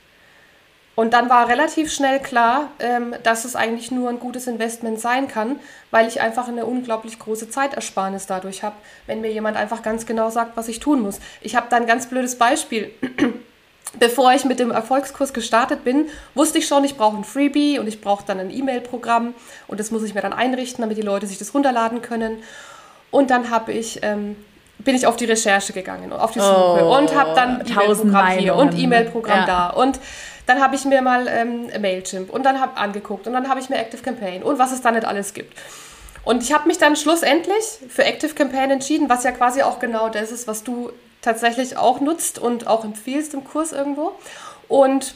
Und 0.96 1.14
dann 1.14 1.30
war 1.30 1.48
relativ 1.48 1.94
schnell 1.94 2.20
klar, 2.20 2.72
ähm, 2.80 3.16
dass 3.24 3.46
es 3.46 3.56
eigentlich 3.56 3.90
nur 3.90 4.10
ein 4.10 4.20
gutes 4.20 4.48
Investment 4.48 5.00
sein 5.00 5.30
kann, 5.30 5.60
weil 5.92 6.08
ich 6.08 6.20
einfach 6.20 6.50
eine 6.50 6.66
unglaublich 6.66 7.18
große 7.20 7.50
Zeitersparnis 7.50 8.26
dadurch 8.26 8.64
habe, 8.64 8.76
wenn 9.08 9.22
mir 9.22 9.32
jemand 9.32 9.56
einfach 9.56 9.82
ganz 9.82 10.06
genau 10.06 10.30
sagt, 10.30 10.58
was 10.58 10.68
ich 10.68 10.80
tun 10.80 11.02
muss. 11.02 11.20
Ich 11.40 11.56
habe 11.56 11.68
da 11.70 11.78
ein 11.78 11.88
ganz 11.88 12.08
blödes 12.08 12.38
Beispiel. 12.38 12.92
Bevor 14.00 14.34
ich 14.34 14.46
mit 14.46 14.60
dem 14.60 14.70
Erfolgskurs 14.70 15.34
gestartet 15.34 15.84
bin, 15.84 16.08
wusste 16.36 16.60
ich 16.60 16.68
schon, 16.68 16.84
ich 16.84 16.96
brauche 16.96 17.18
ein 17.18 17.24
Freebie 17.24 17.80
und 17.80 17.88
ich 17.88 18.02
brauche 18.02 18.24
dann 18.28 18.40
ein 18.40 18.52
E-Mail-Programm 18.52 19.34
und 19.68 19.80
das 19.80 19.90
muss 19.90 20.04
ich 20.04 20.14
mir 20.14 20.22
dann 20.22 20.34
einrichten, 20.34 20.82
damit 20.82 20.98
die 20.98 21.02
Leute 21.02 21.26
sich 21.26 21.40
das 21.40 21.56
runterladen 21.56 22.02
können. 22.02 22.44
Und 23.10 23.32
dann 23.32 23.50
habe 23.50 23.72
ich 23.72 24.04
ähm, 24.04 24.36
bin 24.80 24.96
ich 24.96 25.06
auf 25.06 25.18
die 25.18 25.26
Recherche 25.26 25.74
gegangen, 25.74 26.12
auf 26.14 26.32
die 26.32 26.40
Suche 26.40 26.86
oh, 26.86 26.98
und 26.98 27.14
habe 27.14 27.34
dann 27.36 27.64
E-Mail-Programm 27.66 28.28
hier 28.30 28.56
und 28.56 28.78
E-Mail-Programm 28.78 29.40
ja. 29.40 29.46
da 29.46 29.70
und 29.70 30.00
dann 30.50 30.60
habe 30.60 30.76
ich 30.76 30.84
mir 30.84 31.04
mal 31.04 31.28
ähm, 31.28 31.68
Mailchimp 31.80 32.32
und 32.32 32.42
dann 32.44 32.60
habe 32.60 32.76
angeguckt 32.78 33.28
und 33.28 33.34
dann 33.34 33.48
habe 33.48 33.60
ich 33.60 33.70
mir 33.70 33.78
Active 33.78 34.02
Campaign 34.02 34.42
und 34.42 34.58
was 34.58 34.72
es 34.72 34.82
da 34.82 34.90
nicht 34.90 35.06
alles 35.06 35.36
gibt. 35.36 35.56
Und 36.24 36.42
ich 36.42 36.52
habe 36.52 36.68
mich 36.68 36.80
dann 36.80 36.96
schlussendlich 36.96 37.64
für 37.88 38.04
Active 38.04 38.34
Campaign 38.34 38.72
entschieden, 38.72 39.10
was 39.10 39.24
ja 39.24 39.32
quasi 39.32 39.62
auch 39.62 39.78
genau 39.78 40.10
das 40.10 40.32
ist, 40.32 40.48
was 40.48 40.64
du 40.64 40.92
tatsächlich 41.22 41.78
auch 41.78 42.00
nutzt 42.00 42.40
und 42.40 42.66
auch 42.66 42.84
empfiehlst 42.84 43.36
im 43.36 43.44
Kurs 43.44 43.74
irgendwo. 43.74 44.14
Und 44.68 45.14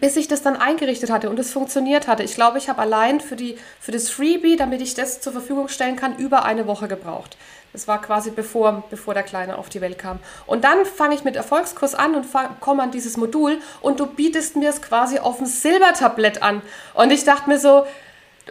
bis 0.00 0.16
ich 0.16 0.28
das 0.28 0.42
dann 0.42 0.56
eingerichtet 0.56 1.10
hatte 1.10 1.30
und 1.30 1.38
es 1.38 1.50
funktioniert 1.50 2.06
hatte. 2.06 2.22
Ich 2.22 2.34
glaube, 2.34 2.58
ich 2.58 2.68
habe 2.68 2.82
allein 2.82 3.20
für, 3.20 3.36
die, 3.36 3.56
für 3.80 3.92
das 3.92 4.10
Freebie, 4.10 4.56
damit 4.56 4.82
ich 4.82 4.92
das 4.92 5.22
zur 5.22 5.32
Verfügung 5.32 5.68
stellen 5.68 5.96
kann, 5.96 6.16
über 6.16 6.44
eine 6.44 6.66
Woche 6.66 6.88
gebraucht. 6.88 7.38
Das 7.72 7.88
war 7.88 8.02
quasi 8.02 8.30
bevor, 8.30 8.84
bevor 8.90 9.14
der 9.14 9.22
Kleine 9.22 9.56
auf 9.56 9.70
die 9.70 9.80
Welt 9.80 9.98
kam. 9.98 10.18
Und 10.46 10.64
dann 10.64 10.84
fange 10.84 11.14
ich 11.14 11.24
mit 11.24 11.36
Erfolgskurs 11.36 11.94
an 11.94 12.14
und 12.14 12.26
komme 12.60 12.82
an 12.82 12.90
dieses 12.90 13.16
Modul 13.16 13.58
und 13.80 13.98
du 13.98 14.06
bietest 14.06 14.56
mir 14.56 14.68
es 14.68 14.82
quasi 14.82 15.18
auf 15.18 15.38
dem 15.38 15.46
Silbertablett 15.46 16.42
an. 16.42 16.60
Und 16.94 17.10
ich 17.10 17.24
dachte 17.24 17.48
mir 17.48 17.58
so, 17.58 17.86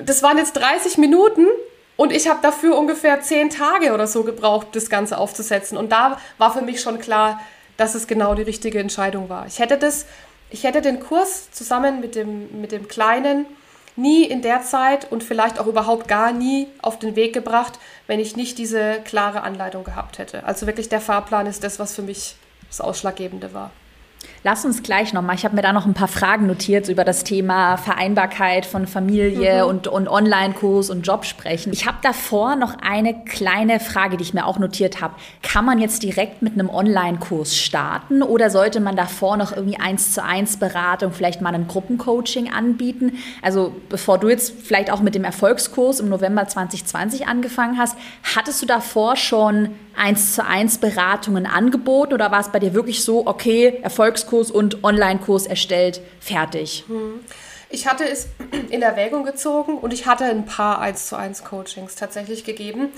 das 0.03 0.23
waren 0.23 0.37
jetzt 0.37 0.53
30 0.53 0.97
Minuten 0.97 1.45
und 1.97 2.11
ich 2.11 2.27
habe 2.27 2.39
dafür 2.41 2.77
ungefähr 2.77 3.21
10 3.21 3.51
Tage 3.51 3.93
oder 3.93 4.07
so 4.07 4.23
gebraucht, 4.23 4.67
das 4.73 4.89
Ganze 4.89 5.19
aufzusetzen. 5.19 5.77
Und 5.77 5.91
da 5.91 6.17
war 6.39 6.51
für 6.51 6.61
mich 6.61 6.81
schon 6.81 6.99
klar, 6.99 7.39
dass 7.77 7.93
es 7.93 8.07
genau 8.07 8.33
die 8.33 8.41
richtige 8.41 8.79
Entscheidung 8.79 9.29
war. 9.29 9.45
Ich 9.45 9.59
hätte 9.59 9.77
das, 9.77 10.07
ich 10.49 10.63
hätte 10.63 10.81
den 10.81 10.99
Kurs 10.99 11.51
zusammen 11.51 11.99
mit 11.99 12.15
dem, 12.15 12.59
mit 12.59 12.71
dem 12.71 12.87
Kleinen 12.87 13.45
nie 13.95 14.23
in 14.23 14.41
der 14.41 14.61
Zeit 14.63 15.11
und 15.11 15.23
vielleicht 15.23 15.59
auch 15.59 15.67
überhaupt 15.67 16.07
gar 16.07 16.31
nie 16.31 16.67
auf 16.81 16.99
den 16.99 17.15
Weg 17.15 17.33
gebracht, 17.33 17.79
wenn 18.07 18.19
ich 18.19 18.35
nicht 18.35 18.57
diese 18.57 19.01
klare 19.03 19.41
Anleitung 19.41 19.83
gehabt 19.83 20.17
hätte. 20.17 20.43
Also 20.43 20.67
wirklich 20.67 20.89
der 20.89 21.01
Fahrplan 21.01 21.45
ist 21.45 21.63
das, 21.63 21.79
was 21.79 21.95
für 21.95 22.01
mich 22.01 22.35
das 22.67 22.81
Ausschlaggebende 22.81 23.53
war. 23.53 23.71
Lass 24.43 24.65
uns 24.65 24.81
gleich 24.81 25.13
nochmal, 25.13 25.35
ich 25.35 25.45
habe 25.45 25.55
mir 25.55 25.61
da 25.61 25.71
noch 25.71 25.85
ein 25.85 25.93
paar 25.93 26.07
Fragen 26.07 26.47
notiert 26.47 26.89
über 26.89 27.03
das 27.03 27.23
Thema 27.23 27.77
Vereinbarkeit 27.77 28.65
von 28.65 28.87
Familie 28.87 29.63
mhm. 29.63 29.69
und, 29.69 29.87
und 29.87 30.07
Online-Kurs 30.07 30.89
und 30.89 31.05
Job 31.05 31.25
sprechen. 31.25 31.71
Ich 31.71 31.85
habe 31.85 31.97
davor 32.01 32.55
noch 32.55 32.75
eine 32.81 33.23
kleine 33.23 33.79
Frage, 33.79 34.17
die 34.17 34.23
ich 34.23 34.33
mir 34.33 34.47
auch 34.47 34.57
notiert 34.57 34.99
habe. 34.99 35.13
Kann 35.43 35.63
man 35.63 35.77
jetzt 35.77 36.01
direkt 36.01 36.41
mit 36.41 36.53
einem 36.53 36.71
Online-Kurs 36.71 37.55
starten 37.55 38.23
oder 38.23 38.49
sollte 38.49 38.79
man 38.79 38.95
davor 38.95 39.37
noch 39.37 39.55
irgendwie 39.55 39.79
eins 39.79 40.11
zu 40.11 40.23
eins 40.23 40.57
Beratung, 40.57 41.11
vielleicht 41.11 41.41
mal 41.41 41.53
ein 41.53 41.67
Gruppencoaching 41.67 42.51
anbieten? 42.51 43.19
Also 43.43 43.75
bevor 43.89 44.17
du 44.17 44.27
jetzt 44.27 44.55
vielleicht 44.59 44.91
auch 44.91 45.01
mit 45.01 45.13
dem 45.13 45.23
Erfolgskurs 45.23 45.99
im 45.99 46.09
November 46.09 46.47
2020 46.47 47.27
angefangen 47.27 47.77
hast, 47.77 47.95
hattest 48.35 48.59
du 48.63 48.65
davor 48.65 49.17
schon 49.17 49.69
eins 49.95 50.35
zu 50.35 50.45
eins 50.45 50.77
Beratungen 50.77 51.45
angeboten 51.45 52.13
oder 52.13 52.31
war 52.31 52.39
es 52.39 52.49
bei 52.49 52.59
dir 52.59 52.73
wirklich 52.73 53.03
so, 53.03 53.25
okay, 53.27 53.79
Erfolgskurs 53.81 54.51
und 54.51 54.83
Online-Kurs 54.83 55.45
erstellt, 55.45 56.01
fertig? 56.19 56.85
Hm. 56.87 57.19
Ich 57.69 57.87
hatte 57.87 58.07
es 58.07 58.27
in 58.69 58.81
Erwägung 58.81 59.23
gezogen 59.23 59.77
und 59.77 59.93
ich 59.93 60.05
hatte 60.05 60.25
ein 60.25 60.45
paar 60.45 60.79
1 60.79 61.07
zu 61.07 61.15
1 61.15 61.43
Coachings 61.43 61.95
tatsächlich 61.95 62.43
gegeben. 62.43 62.89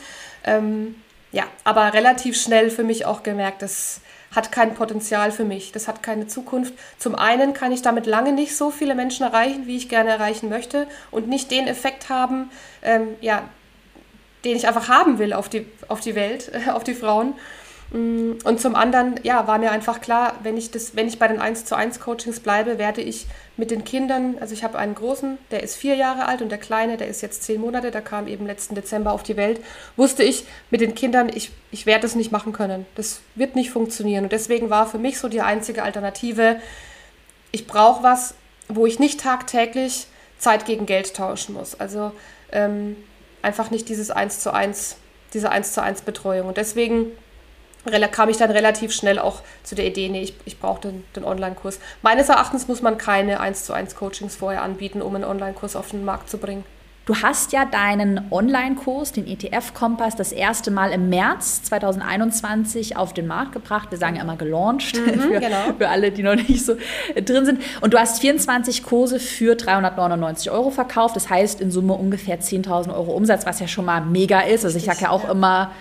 Ähm, 0.44 0.96
ja, 1.32 1.44
aber 1.64 1.94
relativ 1.94 2.40
schnell 2.40 2.70
für 2.70 2.84
mich 2.84 3.06
auch 3.06 3.24
gemerkt, 3.24 3.62
das 3.62 4.02
hat 4.36 4.52
kein 4.52 4.74
Potenzial 4.74 5.32
für 5.32 5.44
mich, 5.44 5.72
das 5.72 5.88
hat 5.88 6.04
keine 6.04 6.28
Zukunft. 6.28 6.74
Zum 6.98 7.16
einen 7.16 7.54
kann 7.54 7.72
ich 7.72 7.82
damit 7.82 8.06
lange 8.06 8.34
nicht 8.34 8.56
so 8.56 8.72
viele 8.72 8.96
Menschen 8.96 9.26
erreichen, 9.26 9.68
wie 9.68 9.78
ich 9.78 9.90
gerne 9.90 10.10
erreichen 10.10 10.50
möchte 10.50 10.88
und 11.12 11.28
nicht 11.28 11.52
den 11.52 11.68
Effekt 11.68 12.10
haben, 12.10 12.52
ähm, 12.82 13.10
ja, 13.22 13.44
den 14.44 14.56
ich 14.58 14.68
einfach 14.68 14.90
haben 14.90 15.20
will 15.20 15.34
auf 15.34 15.50
die, 15.50 15.66
auf 15.88 16.00
die 16.00 16.16
Welt, 16.16 16.52
auf 16.74 16.84
die 16.84 16.94
Frauen. 16.94 17.34
Mm, 17.92 18.34
und 18.44 18.60
zum 18.60 18.76
anderen, 18.76 19.20
ja, 19.24 19.48
war 19.48 19.60
mir 19.60 19.72
einfach 19.72 20.02
klar, 20.02 20.36
wenn 20.44 20.58
ich, 20.58 20.72
das, 20.72 20.96
wenn 20.96 21.08
ich 21.08 21.20
bei 21.20 21.28
den 21.28 21.40
1 21.40 21.66
zu 21.66 21.76
1 21.76 22.00
Coachings 22.00 22.40
bleibe, 22.40 22.78
werde 22.78 23.02
ich 23.02 23.28
mit 23.56 23.72
den 23.72 23.84
Kindern, 23.84 24.38
also 24.40 24.54
ich 24.54 24.64
habe 24.64 24.78
einen 24.80 24.96
großen, 24.96 25.38
der 25.52 25.62
ist 25.62 25.76
vier 25.76 25.96
Jahre 25.96 26.26
alt 26.26 26.42
und 26.42 26.50
der 26.50 26.58
kleine, 26.58 26.98
der 26.98 27.08
ist 27.08 27.22
jetzt 27.22 27.44
zehn 27.44 27.62
Monate, 27.62 27.92
der 27.92 28.02
kam 28.02 28.28
eben 28.28 28.48
letzten 28.48 28.74
Dezember 28.74 29.12
auf 29.12 29.24
die 29.24 29.38
Welt, 29.38 29.62
wusste 29.96 30.24
ich 30.24 30.46
mit 30.72 30.82
den 30.82 30.96
Kindern, 30.96 31.30
ich, 31.34 31.52
ich 31.72 31.86
werde 31.86 32.02
das 32.02 32.16
nicht 32.16 32.32
machen 32.32 32.52
können. 32.52 32.86
Das 32.96 33.22
wird 33.36 33.56
nicht 33.56 33.70
funktionieren. 33.70 34.24
Und 34.24 34.32
deswegen 34.32 34.70
war 34.70 34.88
für 34.88 34.98
mich 34.98 35.20
so 35.20 35.30
die 35.30 35.42
einzige 35.42 35.84
Alternative, 35.84 36.58
ich 37.52 37.68
brauche 37.68 38.02
was, 38.02 38.34
wo 38.68 38.88
ich 38.88 38.98
nicht 38.98 39.20
tagtäglich 39.20 40.08
Zeit 40.40 40.66
gegen 40.66 40.88
Geld 40.88 41.14
tauschen 41.14 41.54
muss. 41.54 41.80
Also 41.80 42.12
ähm, 42.52 42.96
einfach 43.44 43.70
nicht 43.70 43.88
dieses 43.90 44.10
1 44.10 44.40
zu 44.40 44.54
1, 44.54 44.98
diese 45.34 45.52
1 45.52 45.74
zu 45.74 45.84
1 45.84 46.02
Betreuung. 46.02 46.48
Und 46.48 46.58
deswegen 46.58 47.12
kam 48.12 48.30
ich 48.30 48.38
dann 48.38 48.52
relativ 48.52 48.94
schnell 48.94 49.20
auch 49.20 49.42
zu 49.64 49.76
der 49.76 49.86
Idee, 49.86 50.10
nee, 50.10 50.24
ich, 50.24 50.36
ich 50.46 50.60
brauche 50.60 50.82
den, 50.82 51.04
den 51.16 51.26
Online-Kurs. 51.26 51.80
Meines 52.02 52.30
Erachtens 52.30 52.68
muss 52.68 52.82
man 52.82 52.98
keine 52.98 53.40
1 53.40 53.66
zu 53.66 53.74
1 53.74 53.96
Coachings 53.96 54.36
vorher 54.36 54.62
anbieten, 54.62 55.02
um 55.02 55.16
einen 55.16 55.26
Online-Kurs 55.26 55.76
auf 55.76 55.92
den 55.92 56.06
Markt 56.06 56.30
zu 56.30 56.38
bringen. 56.38 56.64
Du 57.06 57.18
hast 57.18 57.52
ja 57.52 57.66
deinen 57.66 58.32
Online-Kurs, 58.32 59.12
den 59.12 59.28
ETF-Kompass, 59.28 60.16
das 60.16 60.32
erste 60.32 60.72
Mal 60.72 60.94
im 60.94 61.10
März 61.10 61.62
2021 61.64 62.96
auf 62.96 63.14
den 63.14 63.28
Markt 63.28 63.52
gebracht. 63.52 63.92
Wir 63.92 63.98
sagen 63.98 64.16
ja 64.16 64.22
immer 64.22 64.38
gelauncht 64.38 64.96
mhm, 64.96 65.20
für, 65.20 65.40
genau. 65.42 65.74
für, 65.78 65.90
alle, 65.90 66.12
die 66.12 66.24
noch 66.24 66.36
nicht 66.36 66.66
so 66.66 66.78
drin 67.14 67.46
sind. 67.46 67.62
Und 67.82 67.94
du 67.94 68.00
hast 68.00 68.22
24 68.22 68.84
Kurse 68.84 69.20
für 69.20 69.56
399 69.56 70.50
Euro 70.50 70.72
verkauft. 70.72 71.18
Das 71.18 71.30
heißt 71.30 71.60
in 71.60 71.72
Summe 71.72 71.94
ungefähr 71.94 72.40
10.000 72.40 72.96
Euro 72.96 73.12
Umsatz, 73.12 73.46
was 73.46 73.60
ja 73.60 73.68
schon 73.68 73.84
mal 73.84 74.00
mega 74.00 74.40
ist. 74.40 74.64
Also 74.64 74.78
ich 74.78 74.86
sage 74.86 75.02
ja 75.02 75.10
auch 75.10 75.30
immer, 75.30 75.72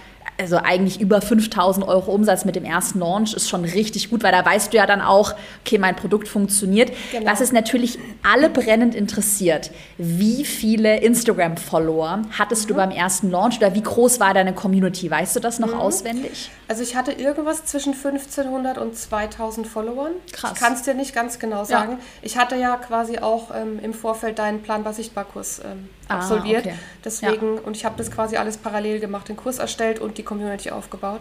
also 0.43 0.57
eigentlich 0.57 1.01
über 1.01 1.21
5000 1.21 1.87
Euro 1.87 2.13
Umsatz 2.13 2.45
mit 2.45 2.57
dem 2.57 2.65
ersten 2.65 2.99
Launch 2.99 3.33
ist 3.33 3.49
schon 3.49 3.65
richtig 3.65 4.11
gut, 4.11 4.25
weil 4.25 4.33
da 4.33 4.45
weißt 4.45 4.73
du 4.73 4.77
ja 4.77 4.87
dann 4.87 5.01
auch, 5.01 5.35
okay, 5.65 5.79
mein 5.79 5.95
Produkt 5.95 6.27
funktioniert. 6.27 6.91
Genau. 7.13 7.31
Was 7.31 7.41
es 7.41 7.53
natürlich 7.53 7.99
alle 8.25 8.51
brennend 8.51 8.97
interessiert, 8.97 9.71
wie 9.99 10.45
viele 10.45 10.99
Instagram-Follower 10.99 12.23
hattest 12.37 12.65
mhm. 12.65 12.69
du 12.69 12.75
beim 12.75 12.91
ersten 12.91 13.31
Launch 13.31 13.59
oder 13.59 13.75
wie 13.77 13.83
groß 13.83 14.19
war 14.19 14.35
deine 14.35 14.53
Community? 14.53 15.09
Weißt 15.09 15.37
du 15.37 15.41
das 15.41 15.61
noch 15.61 15.75
mhm. 15.75 15.81
auswendig? 15.81 16.51
Also 16.67 16.83
ich 16.83 16.97
hatte 16.97 17.13
irgendwas 17.13 17.65
zwischen 17.65 17.93
1500 17.93 18.79
und 18.79 18.97
2000 18.97 19.67
Followern. 19.69 20.13
Krass. 20.33 20.53
Ich 20.55 20.61
kann 20.61 20.73
es 20.73 20.83
dir 20.83 20.95
nicht 20.95 21.15
ganz 21.15 21.39
genau 21.39 21.65
sagen. 21.65 21.93
Ja. 21.93 21.99
Ich 22.23 22.37
hatte 22.37 22.57
ja 22.57 22.77
quasi 22.79 23.19
auch 23.19 23.55
ähm, 23.55 23.79
im 23.81 23.95
Vorfeld 23.95 24.41
deinen 24.41 24.63
Planbar 24.63 24.93
Sichtbar-Kurs 24.93 25.61
ähm, 25.65 25.89
ah, 26.13 26.19
absolviert. 26.19 26.67
Okay. 26.67 26.75
Deswegen, 27.05 27.57
ja. 27.57 27.63
und 27.63 27.77
ich 27.77 27.85
habe 27.85 27.97
das 27.97 28.11
quasi 28.11 28.37
alles 28.37 28.57
parallel 28.57 29.01
gemacht, 29.01 29.29
den 29.29 29.37
Kurs 29.37 29.59
erstellt 29.59 29.99
und 29.99 30.19
die 30.19 30.23
Community 30.23 30.71
aufgebaut. 30.71 31.21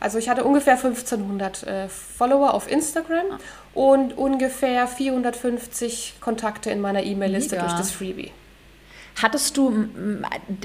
Also 0.00 0.18
ich 0.18 0.28
hatte 0.28 0.44
ungefähr 0.44 0.74
1500 0.74 1.62
äh, 1.62 1.88
Follower 1.88 2.52
auf 2.52 2.70
Instagram 2.70 3.24
ah. 3.32 3.38
und 3.74 4.16
ungefähr 4.16 4.86
450 4.86 6.16
Kontakte 6.20 6.70
in 6.70 6.80
meiner 6.80 7.02
E-Mail-Liste 7.02 7.56
durch 7.56 7.72
das 7.72 7.90
Freebie. 7.90 8.32
Hattest 9.20 9.56
du 9.56 9.88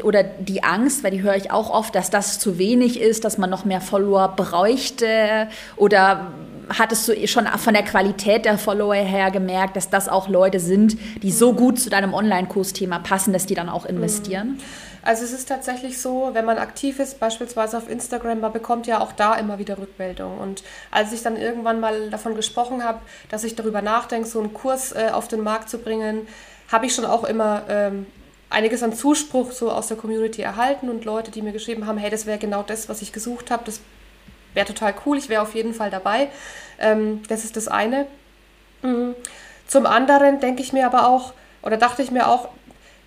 oder 0.04 0.24
die 0.24 0.64
Angst, 0.64 1.04
weil 1.04 1.12
die 1.12 1.22
höre 1.22 1.36
ich 1.36 1.52
auch 1.52 1.70
oft, 1.70 1.94
dass 1.94 2.10
das 2.10 2.40
zu 2.40 2.58
wenig 2.58 3.00
ist, 3.00 3.24
dass 3.24 3.38
man 3.38 3.50
noch 3.50 3.64
mehr 3.64 3.80
Follower 3.80 4.30
bräuchte? 4.36 5.48
Oder 5.76 6.32
hattest 6.78 7.08
du 7.08 7.28
schon 7.28 7.46
von 7.46 7.74
der 7.74 7.84
Qualität 7.84 8.46
der 8.46 8.58
Follower 8.58 8.96
her 8.96 9.32
gemerkt, 9.32 9.76
dass 9.76 9.90
das 9.90 10.10
auch 10.10 10.28
Leute 10.28 10.60
sind, 10.60 10.98
die 11.22 11.32
so 11.32 11.54
gut 11.54 11.80
zu 11.80 11.90
deinem 11.90 12.14
Online-Kursthema 12.14 13.00
passen, 13.00 13.34
dass 13.34 13.46
die 13.46 13.56
dann 13.56 13.70
auch 13.70 13.86
investieren? 13.86 14.54
Mhm. 14.54 14.60
Also 15.02 15.24
es 15.24 15.32
ist 15.32 15.48
tatsächlich 15.48 16.02
so, 16.02 16.32
wenn 16.34 16.46
man 16.46 16.58
aktiv 16.58 17.00
ist, 17.00 17.20
beispielsweise 17.20 17.78
auf 17.78 17.90
Instagram, 17.90 18.42
man 18.42 18.52
bekommt 18.52 18.86
ja 18.86 19.00
auch 19.00 19.14
da 19.14 19.36
immer 19.36 19.58
wieder 19.58 19.78
Rückmeldungen. 19.78 20.38
Und 20.40 20.64
als 20.92 21.14
ich 21.14 21.24
dann 21.24 21.38
irgendwann 21.38 21.80
mal 21.80 22.10
davon 22.10 22.36
gesprochen 22.36 22.84
habe, 22.84 23.00
dass 23.30 23.44
ich 23.44 23.56
darüber 23.56 23.82
nachdenke, 23.82 24.28
so 24.28 24.40
einen 24.40 24.54
Kurs 24.54 24.92
äh, 24.92 25.10
auf 25.12 25.28
den 25.28 25.42
Markt 25.42 25.70
zu 25.70 25.78
bringen, 25.78 26.28
habe 26.70 26.86
ich 26.86 26.94
schon 26.94 27.06
auch 27.06 27.24
immer 27.24 27.64
ähm, 27.70 28.06
einiges 28.50 28.84
an 28.84 28.94
Zuspruch 28.94 29.52
so 29.52 29.72
aus 29.72 29.88
der 29.88 29.98
Community 29.98 30.42
erhalten 30.42 30.90
und 30.90 31.06
Leute, 31.06 31.32
die 31.32 31.42
mir 31.42 31.52
geschrieben 31.52 31.86
haben, 31.86 31.98
hey, 31.98 32.10
das 32.10 32.26
wäre 32.26 32.40
genau 32.40 32.64
das, 32.64 32.90
was 32.90 33.02
ich 33.02 33.14
gesucht 33.14 33.52
habe, 33.52 33.64
das 33.66 33.80
wäre 34.54 34.66
total 34.66 34.94
cool, 35.06 35.18
ich 35.18 35.30
wäre 35.30 35.42
auf 35.42 35.54
jeden 35.56 35.74
Fall 35.74 35.92
dabei. 35.92 36.30
Ähm, 36.80 37.22
das 37.28 37.44
ist 37.44 37.56
das 37.56 37.68
eine. 37.68 38.08
Mhm. 38.82 39.16
Zum 39.68 39.86
anderen 39.86 40.40
denke 40.40 40.62
ich 40.62 40.74
mir 40.74 40.86
aber 40.86 41.08
auch, 41.08 41.34
oder 41.62 41.78
dachte 41.78 42.02
ich 42.02 42.10
mir 42.10 42.28
auch, 42.28 42.50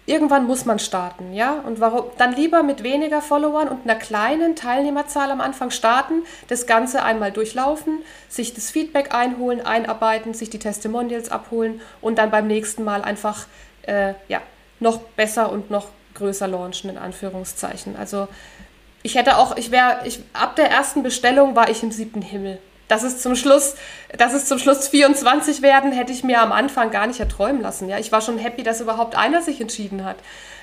irgendwann 0.07 0.46
muss 0.46 0.64
man 0.64 0.78
starten, 0.78 1.33
ja? 1.33 1.55
Und 1.64 1.81
warum 1.81 2.05
dann 2.18 2.35
lieber 2.35 2.62
mit 2.62 2.83
weniger 2.83 3.22
Followern 3.22 3.68
und 3.68 3.85
einer 3.85 3.98
kleinen 3.98 4.57
Teilnehmerzahl 4.57 5.31
am 5.31 5.40
Anfang 5.40 5.70
starten, 5.70 6.22
das 6.48 6.66
Ganze 6.66 7.02
einmal 7.02 7.33
durchlaufen, 7.33 7.98
sich 8.28 8.55
das 8.55 8.70
Feedback 8.70 9.14
einholen, 9.14 9.61
einarbeiten, 9.64 10.35
sich 10.35 10.50
die 10.50 10.59
Testimonials 10.59 11.31
abholen 11.31 11.81
und 12.00 12.18
dann 12.18 12.31
beim 12.31 12.46
nächsten 12.46 12.85
Mal 12.85 13.02
einfach 13.02 13.46
äh, 13.83 14.14
ja, 14.28 14.40
noch 14.83 14.99
besser 14.99 15.51
und 15.51 15.71
noch 15.71 15.88
größer 16.14 16.47
launchen, 16.47 16.90
in 16.90 16.99
Anführungszeichen. 16.99 17.97
Also 17.97 18.29
ich 19.03 19.14
hätte 19.14 19.38
auch, 19.38 19.57
ich 19.57 19.71
wäre, 19.71 20.01
ich, 20.05 20.21
ab 20.33 20.57
der 20.57 20.71
ersten 20.71 21.03
Bestellung 21.03 21.57
war 21.57 21.71
ich 21.71 21.83
im 21.83 21.90
siebten 21.90 22.23
Himmel. 22.23 22.59
Dass 22.88 23.03
es 23.05 23.23
zum 23.23 23.37
Schluss, 23.37 23.77
dass 24.18 24.35
es 24.35 24.45
zum 24.47 24.59
Schluss 24.59 24.88
24 24.88 25.62
werden, 25.62 25.92
hätte 25.92 26.12
ich 26.12 26.25
mir 26.25 26.42
am 26.42 26.53
Anfang 26.53 26.90
gar 26.90 27.07
nicht 27.07 27.21
erträumen 27.21 27.62
lassen. 27.62 27.88
Ja, 27.88 27.99
ich 27.99 28.12
war 28.12 28.21
schon 28.21 28.37
happy, 28.37 28.62
dass 28.62 28.83
überhaupt 28.83 29.16
einer 29.16 29.40
sich 29.40 29.61
entschieden 29.61 30.05
hat. 30.05 30.16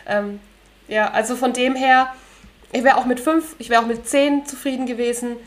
Ähm, 0.06 0.40
ja, 0.88 1.10
also 1.12 1.36
von 1.36 1.54
dem 1.54 1.76
her 1.76 2.14
ich 2.72 2.84
wäre 2.84 2.98
auch 2.98 3.06
mit 3.06 3.20
fünf, 3.20 3.56
ich 3.60 3.70
wäre 3.70 3.82
auch 3.82 3.88
mit 3.88 4.08
zehn 4.08 4.46
zufrieden 4.46 4.86
gewesen. 4.86 5.38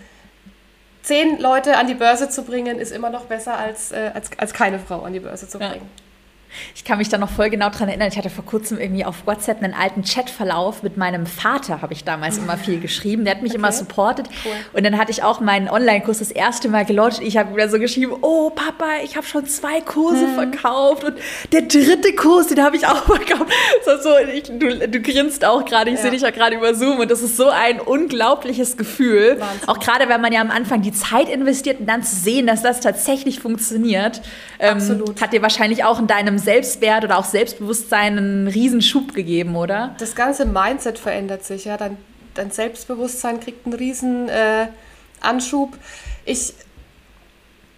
Zehn 1.03 1.39
Leute 1.39 1.77
an 1.77 1.87
die 1.87 1.95
Börse 1.95 2.29
zu 2.29 2.45
bringen, 2.45 2.79
ist 2.79 2.93
immer 2.93 3.11
noch 3.11 3.25
besser, 3.25 3.57
als, 3.57 3.93
äh, 3.93 4.11
als, 4.15 4.31
als 4.39 4.53
keine 4.53 4.79
Frau 4.79 5.03
an 5.03 5.13
die 5.13 5.21
Börse 5.21 5.49
zu 5.49 5.59
bringen. 5.59 5.75
Ja. 5.75 6.03
Ich 6.75 6.85
kann 6.85 6.99
mich 6.99 7.09
da 7.09 7.19
noch 7.19 7.31
voll 7.31 7.51
genau 7.51 7.71
dran 7.71 7.89
erinnern. 7.89 8.09
Ich 8.09 8.19
hatte 8.19 8.31
vor 8.31 8.45
kurzem 8.45 8.79
irgendwie 8.79 9.05
auf 9.05 9.27
WhatsApp 9.27 9.63
einen 9.63 9.75
alten 9.75 10.03
Chatverlauf 10.03 10.83
mit 10.83 10.97
meinem 10.97 11.27
Vater, 11.27 11.83
habe 11.83 11.93
ich 11.93 12.05
damals 12.05 12.39
immer 12.39 12.57
viel 12.57 12.81
geschrieben. 12.81 13.25
Der 13.25 13.35
hat 13.35 13.43
mich 13.43 13.53
okay. 13.53 13.59
immer 13.59 13.73
supportet. 13.73 14.29
Cool. 14.45 14.53
Und 14.73 14.85
dann 14.85 14.99
hatte 14.99 15.11
ich 15.11 15.23
auch 15.23 15.41
meinen 15.41 15.69
Online-Kurs 15.69 16.19
das 16.19 16.31
erste 16.31 16.69
Mal 16.69 16.85
gelauncht. 16.85 17.21
Ich 17.23 17.37
habe 17.37 17.55
wieder 17.55 17.69
so 17.69 17.79
geschrieben: 17.79 18.13
Oh, 18.21 18.51
Papa, 18.51 19.03
ich 19.05 19.17
habe 19.17 19.27
schon 19.27 19.47
zwei 19.47 19.81
Kurse 19.81 20.27
hm. 20.27 20.35
verkauft. 20.35 21.05
Und 21.05 21.17
der 21.53 21.63
dritte 21.63 22.15
Kurs, 22.15 22.49
den 22.49 22.63
habe 22.63 22.77
ich 22.77 22.87
auch 22.87 23.05
verkauft. 23.05 23.53
So, 23.85 23.97
so, 24.03 24.11
ich, 24.33 24.45
du, 24.45 24.89
du 24.89 25.01
grinst 25.01 25.45
auch 25.45 25.65
gerade. 25.65 25.91
Ich 25.91 25.97
ja. 25.97 26.03
sehe 26.03 26.11
dich 26.11 26.23
ja 26.23 26.31
gerade 26.31 26.57
über 26.57 26.75
Zoom. 26.75 27.01
Und 27.01 27.11
das 27.11 27.23
ist 27.23 27.37
so 27.37 27.49
ein 27.49 27.81
unglaubliches 27.81 28.77
Gefühl. 28.77 29.37
Wahnsinn. 29.39 29.69
Auch 29.69 29.79
gerade, 29.79 30.09
wenn 30.09 30.21
man 30.21 30.33
ja 30.33 30.41
am 30.41 30.51
Anfang 30.51 30.83
die 30.83 30.93
Zeit 30.93 31.29
investiert 31.29 31.81
und 31.81 31.87
dann 31.87 32.03
zu 32.03 32.17
sehen, 32.17 32.47
dass 32.47 32.63
das 32.63 32.81
tatsächlich 32.81 33.41
funktioniert. 33.41 34.21
Ähm, 34.59 34.75
Absolut. 34.75 35.21
Hat 35.21 35.33
dir 35.33 35.43
wahrscheinlich 35.43 35.85
auch 35.85 35.99
in 35.99 36.07
deinem 36.07 36.39
Selbstwert 36.43 37.05
oder 37.05 37.19
auch 37.19 37.25
Selbstbewusstsein 37.25 38.19
einen 38.19 38.49
Riesenschub 38.49 39.15
gegeben, 39.15 39.57
oder? 39.57 39.95
Das 39.99 40.15
ganze 40.15 40.45
Mindset 40.45 40.99
verändert 40.99 41.45
sich, 41.45 41.65
ja. 41.65 41.77
Dein, 41.77 41.97
dein 42.35 42.51
Selbstbewusstsein 42.51 43.41
kriegt 43.41 43.67
einen 43.67 43.75
riesen 43.75 44.29
äh, 44.29 44.69
Anschub. 45.21 45.77
Ich, 46.25 46.55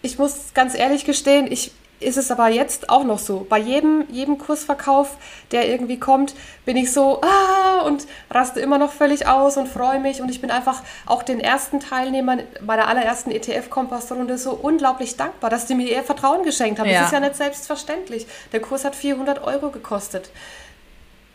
ich 0.02 0.18
muss 0.18 0.52
ganz 0.54 0.74
ehrlich 0.74 1.04
gestehen, 1.04 1.50
ich, 1.50 1.72
ist 2.00 2.16
es 2.16 2.30
aber 2.30 2.48
jetzt 2.48 2.90
auch 2.90 3.04
noch 3.04 3.18
so. 3.18 3.46
Bei 3.48 3.58
jedem, 3.58 4.04
jedem 4.10 4.38
Kursverkauf, 4.38 5.16
der 5.50 5.68
irgendwie 5.68 5.98
kommt, 5.98 6.34
bin 6.64 6.76
ich 6.76 6.92
so 6.92 7.20
ah, 7.22 7.63
und 7.84 8.06
raste 8.30 8.60
immer 8.60 8.78
noch 8.78 8.92
völlig 8.92 9.26
aus 9.26 9.56
und 9.56 9.68
freue 9.68 10.00
mich. 10.00 10.20
Und 10.20 10.30
ich 10.30 10.40
bin 10.40 10.50
einfach 10.50 10.82
auch 11.06 11.22
den 11.22 11.40
ersten 11.40 11.80
Teilnehmern 11.80 12.42
bei 12.62 12.76
der 12.76 12.88
allerersten 12.88 13.30
ETF-Kompassrunde 13.30 14.38
so 14.38 14.52
unglaublich 14.52 15.16
dankbar, 15.16 15.50
dass 15.50 15.66
die 15.66 15.74
mir 15.74 15.88
ihr 15.88 16.02
Vertrauen 16.02 16.44
geschenkt 16.44 16.80
haben. 16.80 16.88
Ja. 16.88 17.00
Das 17.00 17.06
ist 17.08 17.12
ja 17.12 17.20
nicht 17.20 17.36
selbstverständlich. 17.36 18.26
Der 18.52 18.60
Kurs 18.60 18.84
hat 18.84 18.96
400 18.96 19.42
Euro 19.44 19.70
gekostet. 19.70 20.30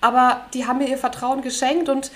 Aber 0.01 0.45
die 0.53 0.65
haben 0.65 0.79
mir 0.79 0.87
ihr 0.87 0.97
Vertrauen 0.97 1.41
geschenkt 1.41 1.89
und 1.89 2.11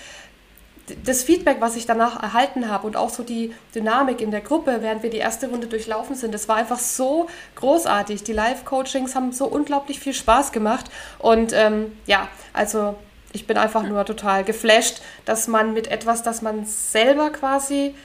das 1.06 1.24
Feedback, 1.24 1.58
was 1.60 1.76
ich 1.76 1.86
danach 1.86 2.22
erhalten 2.22 2.69
habe 2.69 2.86
und 2.88 2.98
auch 2.98 3.10
so 3.10 3.24
die 3.24 3.54
Dynamik 3.74 4.19
in 4.19 4.32
der 4.32 4.41
Gruppe, 4.41 4.80
während 4.82 5.02
wir 5.02 5.10
die 5.10 5.17
erste 5.17 5.48
Runde 5.48 5.67
durchlaufen 5.67 6.15
sind, 6.15 6.34
das 6.34 6.50
war 6.50 6.58
einfach 6.58 6.80
so 6.80 7.28
großartig. 7.56 8.24
Die 8.24 8.34
Live-Coachings 8.34 9.15
haben 9.15 9.32
so 9.32 9.46
unglaublich 9.46 10.00
viel 10.00 10.13
Spaß 10.13 10.52
gemacht. 10.52 10.88
Und 11.19 11.54
ähm, 11.54 11.98
ja, 12.06 12.28
also 12.52 12.96
ich 13.34 13.48
bin 13.48 13.58
einfach 13.58 13.84
nur 13.84 14.06
total 14.06 14.43
geflasht, 14.43 15.02
dass 15.26 15.48
man 15.48 15.74
mit 15.74 15.88
etwas, 15.88 16.24
das 16.24 16.41
man 16.41 16.65
selber 16.65 17.32
quasi 17.32 17.96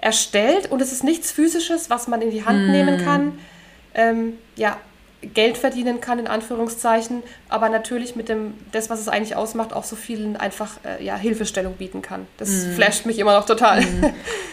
erstellt 0.00 0.70
und 0.70 0.82
es 0.82 0.92
ist 0.92 1.04
nichts 1.04 1.32
Physisches, 1.32 1.88
was 1.88 2.08
man 2.08 2.20
in 2.20 2.30
die 2.30 2.44
Hand 2.44 2.68
mm. 2.68 2.70
nehmen 2.70 3.04
kann, 3.04 3.38
ähm, 3.94 4.38
ja, 4.56 4.76
Geld 5.22 5.56
verdienen 5.56 6.00
kann, 6.00 6.18
in 6.18 6.26
Anführungszeichen, 6.26 7.22
aber 7.48 7.68
natürlich 7.68 8.16
mit 8.16 8.28
dem, 8.28 8.54
das, 8.72 8.90
was 8.90 9.00
es 9.00 9.08
eigentlich 9.08 9.34
ausmacht, 9.34 9.72
auch 9.72 9.84
so 9.84 9.96
vielen 9.96 10.36
einfach 10.36 10.72
äh, 10.84 11.02
ja, 11.02 11.16
Hilfestellung 11.16 11.74
bieten 11.74 12.02
kann. 12.02 12.26
Das 12.36 12.50
mm. 12.50 12.72
flasht 12.74 13.06
mich 13.06 13.18
immer 13.18 13.34
noch 13.34 13.46
total. 13.46 13.80
Mm. 13.80 14.04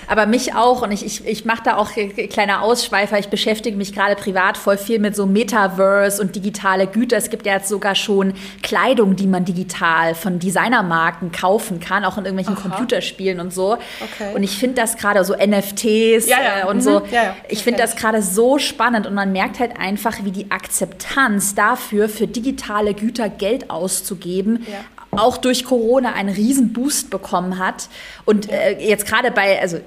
Aber 0.08 0.26
mich 0.26 0.56
auch 0.56 0.82
und 0.82 0.92
ich, 0.92 1.06
ich, 1.06 1.26
ich 1.26 1.46
mache 1.46 1.64
da 1.64 1.76
auch 1.76 1.92
kleine 2.30 2.62
Ausschweifer. 2.62 3.20
Ich 3.20 3.28
beschäftige 3.28 3.76
mich 3.76 3.94
gerade 3.94 4.16
privat 4.16 4.58
voll 4.58 4.78
viel 4.78 5.00
mit 5.00 5.16
so 5.16 5.26
Metaverse 5.26 6.22
und 6.22 6.36
digitale 6.36 6.88
Güter. 6.88 7.18
Es 7.18 7.30
gibt 7.30 7.46
ja 7.46 7.54
jetzt 7.54 7.70
sogar 7.70 7.96
schon 7.96 8.34
Kleidung, 8.62 9.16
die 9.16 9.28
man 9.28 9.46
digital 9.46 10.16
von 10.16 10.40
Designermarken 10.40 11.32
kaufen 11.32 11.80
kann, 11.80 12.06
auch 12.06 12.18
in 12.18 12.26
irgendwelchen 12.26 12.58
Aha. 12.58 12.70
Computerspielen 12.70 13.40
und 13.40 13.54
so. 13.54 13.74
Okay. 13.74 14.34
Und 14.34 14.44
ich 14.44 14.58
finde 14.58 14.76
das 14.76 14.98
gerade 14.98 15.24
so 15.26 15.34
NFTs 15.34 16.28
ja, 16.28 16.42
ja. 16.42 16.62
Äh, 16.62 16.68
und 16.68 16.78
mhm. 16.78 16.82
so. 16.82 17.02
Ja, 17.12 17.36
ich 17.50 17.64
finde 17.64 17.82
das 17.82 17.96
gerade 17.96 18.22
so 18.22 18.60
spannend 18.60 19.08
und 19.08 19.14
man 19.14 19.32
merkt 19.32 19.60
halt 19.60 19.78
einfach, 19.78 20.24
wie 20.24 20.32
die 20.32 20.52
Akzeptanz 20.64 21.56
dafür, 21.56 22.08
für 22.08 22.28
digitale 22.28 22.94
Güter 22.94 23.30
Geld 23.30 23.70
auszugeben, 23.70 24.66
ja. 24.72 25.20
auch 25.20 25.38
durch 25.38 25.66
Corona 25.66 26.14
einen 26.14 26.34
riesen 26.34 26.72
Boost 26.74 27.10
bekommen 27.10 27.60
hat. 27.60 27.90
Und 28.26 28.50
äh, 28.50 28.80
jetzt 28.80 29.06
gerade 29.06 29.32
bei, 29.32 29.60
also 29.60 29.78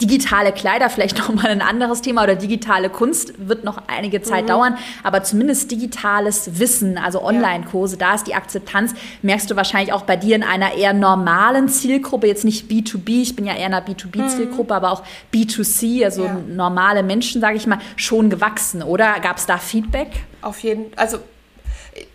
digitale 0.00 0.52
Kleider 0.52 0.90
vielleicht 0.90 1.18
noch 1.28 1.32
mal 1.34 1.46
ein 1.46 1.62
anderes 1.62 2.02
Thema 2.02 2.24
oder 2.24 2.34
digitale 2.34 2.90
Kunst 2.90 3.34
wird 3.38 3.64
noch 3.64 3.82
einige 3.86 4.22
Zeit 4.22 4.44
mhm. 4.44 4.48
dauern, 4.48 4.78
aber 5.02 5.22
zumindest 5.22 5.70
digitales 5.70 6.58
Wissen, 6.58 6.98
also 6.98 7.22
Online-Kurse, 7.22 7.96
da 7.96 8.14
ist 8.14 8.26
die 8.26 8.34
Akzeptanz, 8.34 8.94
merkst 9.22 9.50
du 9.50 9.56
wahrscheinlich 9.56 9.92
auch 9.92 10.02
bei 10.02 10.16
dir 10.16 10.36
in 10.36 10.42
einer 10.42 10.74
eher 10.74 10.92
normalen 10.92 11.68
Zielgruppe, 11.68 12.26
jetzt 12.26 12.44
nicht 12.44 12.70
B2B, 12.70 13.22
ich 13.22 13.36
bin 13.36 13.46
ja 13.46 13.54
eher 13.54 13.66
in 13.66 13.74
einer 13.74 13.86
B2B-Zielgruppe, 13.86 14.72
mhm. 14.72 14.76
aber 14.76 14.92
auch 14.92 15.02
B2C, 15.32 16.04
also 16.04 16.24
ja. 16.24 16.36
normale 16.48 17.02
Menschen, 17.02 17.40
sage 17.40 17.56
ich 17.56 17.66
mal, 17.66 17.78
schon 17.96 18.30
gewachsen, 18.30 18.82
oder? 18.82 19.20
Gab 19.20 19.38
es 19.38 19.46
da 19.46 19.58
Feedback? 19.58 20.08
Auf 20.42 20.60
jeden, 20.60 20.86
also 20.96 21.18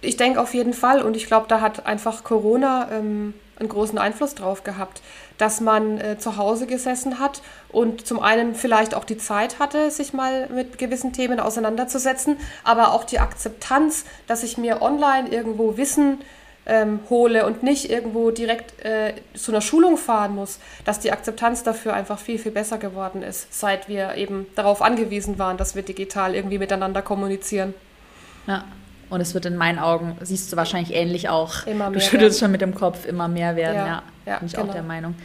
ich 0.01 0.17
denke 0.17 0.41
auf 0.41 0.53
jeden 0.53 0.73
Fall 0.73 1.01
und 1.01 1.15
ich 1.15 1.25
glaube, 1.25 1.45
da 1.47 1.61
hat 1.61 1.85
einfach 1.85 2.23
Corona 2.23 2.89
ähm, 2.91 3.33
einen 3.57 3.69
großen 3.69 3.97
Einfluss 3.97 4.35
drauf 4.35 4.63
gehabt 4.63 5.01
dass 5.39 5.61
man 5.61 5.99
äh, 5.99 6.19
zu 6.19 6.37
Hause 6.37 6.67
gesessen 6.67 7.17
hat 7.17 7.41
und 7.71 8.05
zum 8.05 8.21
einen 8.21 8.53
vielleicht 8.53 8.93
auch 8.93 9.05
die 9.05 9.17
Zeit 9.17 9.57
hatte, 9.57 9.89
sich 9.89 10.13
mal 10.13 10.47
mit 10.49 10.77
gewissen 10.77 11.13
Themen 11.13 11.39
auseinanderzusetzen, 11.39 12.37
aber 12.63 12.93
auch 12.93 13.03
die 13.03 13.19
Akzeptanz, 13.19 14.05
dass 14.27 14.43
ich 14.43 14.59
mir 14.59 14.83
online 14.83 15.29
irgendwo 15.29 15.77
Wissen 15.77 16.19
ähm, 16.65 16.99
hole 17.09 17.45
und 17.45 17.63
nicht 17.63 17.89
irgendwo 17.89 18.31
direkt 18.31 18.85
äh, 18.85 19.13
zu 19.33 19.51
einer 19.51 19.61
Schulung 19.61 19.97
fahren 19.97 20.35
muss, 20.35 20.59
dass 20.85 20.99
die 20.99 21.11
Akzeptanz 21.11 21.63
dafür 21.63 21.93
einfach 21.93 22.19
viel, 22.19 22.37
viel 22.37 22.51
besser 22.51 22.77
geworden 22.77 23.23
ist, 23.23 23.47
seit 23.57 23.87
wir 23.87 24.15
eben 24.15 24.45
darauf 24.55 24.81
angewiesen 24.81 25.39
waren, 25.39 25.57
dass 25.57 25.75
wir 25.75 25.81
digital 25.81 26.35
irgendwie 26.35 26.59
miteinander 26.59 27.01
kommunizieren. 27.01 27.73
Ja. 28.45 28.65
Und 29.09 29.21
es 29.21 29.33
wird 29.33 29.45
in 29.45 29.55
meinen 29.55 29.79
Augen, 29.79 30.15
siehst 30.21 30.51
du 30.51 30.57
wahrscheinlich 30.57 30.93
ähnlich 30.93 31.29
auch. 31.29 31.65
Immer 31.65 31.89
mehr 31.89 31.99
du 31.99 32.01
schüttelst 32.01 32.41
werden. 32.41 32.47
schon 32.47 32.51
mit 32.51 32.61
dem 32.61 32.75
Kopf, 32.75 33.05
immer 33.05 33.27
mehr 33.27 33.55
werden. 33.55 33.75
Ja, 33.75 33.85
ja, 33.85 34.03
ja 34.25 34.37
bin 34.37 34.47
ich 34.47 34.53
genau. 34.53 34.67
auch 34.67 34.73
der 34.73 34.83
Meinung. 34.83 35.15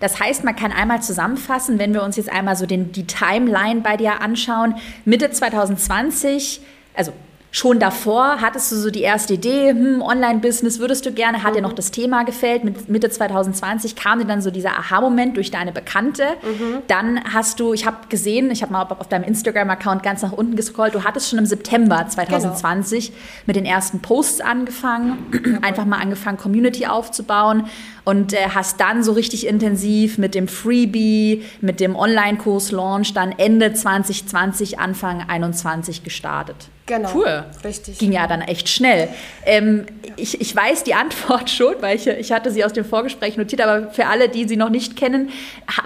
Das 0.00 0.20
heißt, 0.20 0.44
man 0.44 0.56
kann 0.56 0.72
einmal 0.72 1.02
zusammenfassen, 1.02 1.78
wenn 1.78 1.94
wir 1.94 2.02
uns 2.02 2.16
jetzt 2.16 2.30
einmal 2.30 2.56
so 2.56 2.66
den, 2.66 2.92
die 2.92 3.06
Timeline 3.06 3.80
bei 3.80 3.96
dir 3.96 4.20
anschauen. 4.20 4.76
Mitte 5.04 5.30
2020, 5.30 6.60
also 6.94 7.12
schon 7.54 7.78
davor 7.78 8.40
hattest 8.40 8.72
du 8.72 8.76
so 8.76 8.90
die 8.90 9.02
erste 9.02 9.34
Idee, 9.34 9.70
hm, 9.70 10.02
Online-Business 10.02 10.80
würdest 10.80 11.06
du 11.06 11.12
gerne, 11.12 11.44
hat 11.44 11.54
dir 11.54 11.62
noch 11.62 11.72
das 11.72 11.92
Thema 11.92 12.24
gefällt. 12.24 12.64
Mit 12.64 12.88
Mitte 12.88 13.08
2020 13.08 13.94
kam 13.94 14.18
dir 14.18 14.24
dann 14.24 14.42
so 14.42 14.50
dieser 14.50 14.70
Aha-Moment 14.70 15.36
durch 15.36 15.52
deine 15.52 15.70
Bekannte. 15.70 16.24
Mhm. 16.42 16.82
Dann 16.88 17.20
hast 17.32 17.60
du, 17.60 17.72
ich 17.72 17.86
habe 17.86 18.08
gesehen, 18.08 18.50
ich 18.50 18.62
habe 18.62 18.72
mal 18.72 18.82
auf 18.82 19.08
deinem 19.08 19.22
Instagram-Account 19.22 20.02
ganz 20.02 20.22
nach 20.22 20.32
unten 20.32 20.56
gescrollt, 20.56 20.96
du 20.96 21.04
hattest 21.04 21.30
schon 21.30 21.38
im 21.38 21.46
September 21.46 22.04
2020 22.08 23.06
genau. 23.06 23.18
mit 23.46 23.54
den 23.54 23.66
ersten 23.66 24.00
Posts 24.00 24.40
angefangen, 24.40 25.60
einfach 25.62 25.84
mal 25.84 26.00
angefangen, 26.00 26.38
Community 26.38 26.86
aufzubauen 26.86 27.66
und 28.04 28.32
äh, 28.32 28.48
hast 28.54 28.80
dann 28.80 29.02
so 29.02 29.12
richtig 29.12 29.46
intensiv 29.46 30.18
mit 30.18 30.34
dem 30.34 30.48
Freebie, 30.48 31.44
mit 31.60 31.80
dem 31.80 31.96
Online-Kurs-Launch 31.96 33.14
dann 33.14 33.32
Ende 33.38 33.72
2020, 33.72 34.78
Anfang 34.78 35.20
2021 35.20 36.04
gestartet. 36.04 36.56
Genau. 36.86 37.10
Cool. 37.14 37.44
Richtig. 37.64 37.98
Ging 37.98 38.12
ja 38.12 38.26
dann 38.26 38.42
echt 38.42 38.68
schnell. 38.68 39.08
Ähm, 39.46 39.86
ich, 40.16 40.38
ich 40.38 40.54
weiß 40.54 40.84
die 40.84 40.92
Antwort 40.94 41.48
schon, 41.48 41.76
weil 41.80 41.96
ich, 41.96 42.06
ich 42.06 42.30
hatte 42.30 42.50
sie 42.50 42.62
aus 42.62 42.74
dem 42.74 42.84
Vorgespräch 42.84 43.38
notiert, 43.38 43.62
aber 43.62 43.90
für 43.90 44.06
alle, 44.06 44.28
die 44.28 44.46
sie 44.46 44.56
noch 44.56 44.68
nicht 44.68 44.96
kennen, 44.96 45.30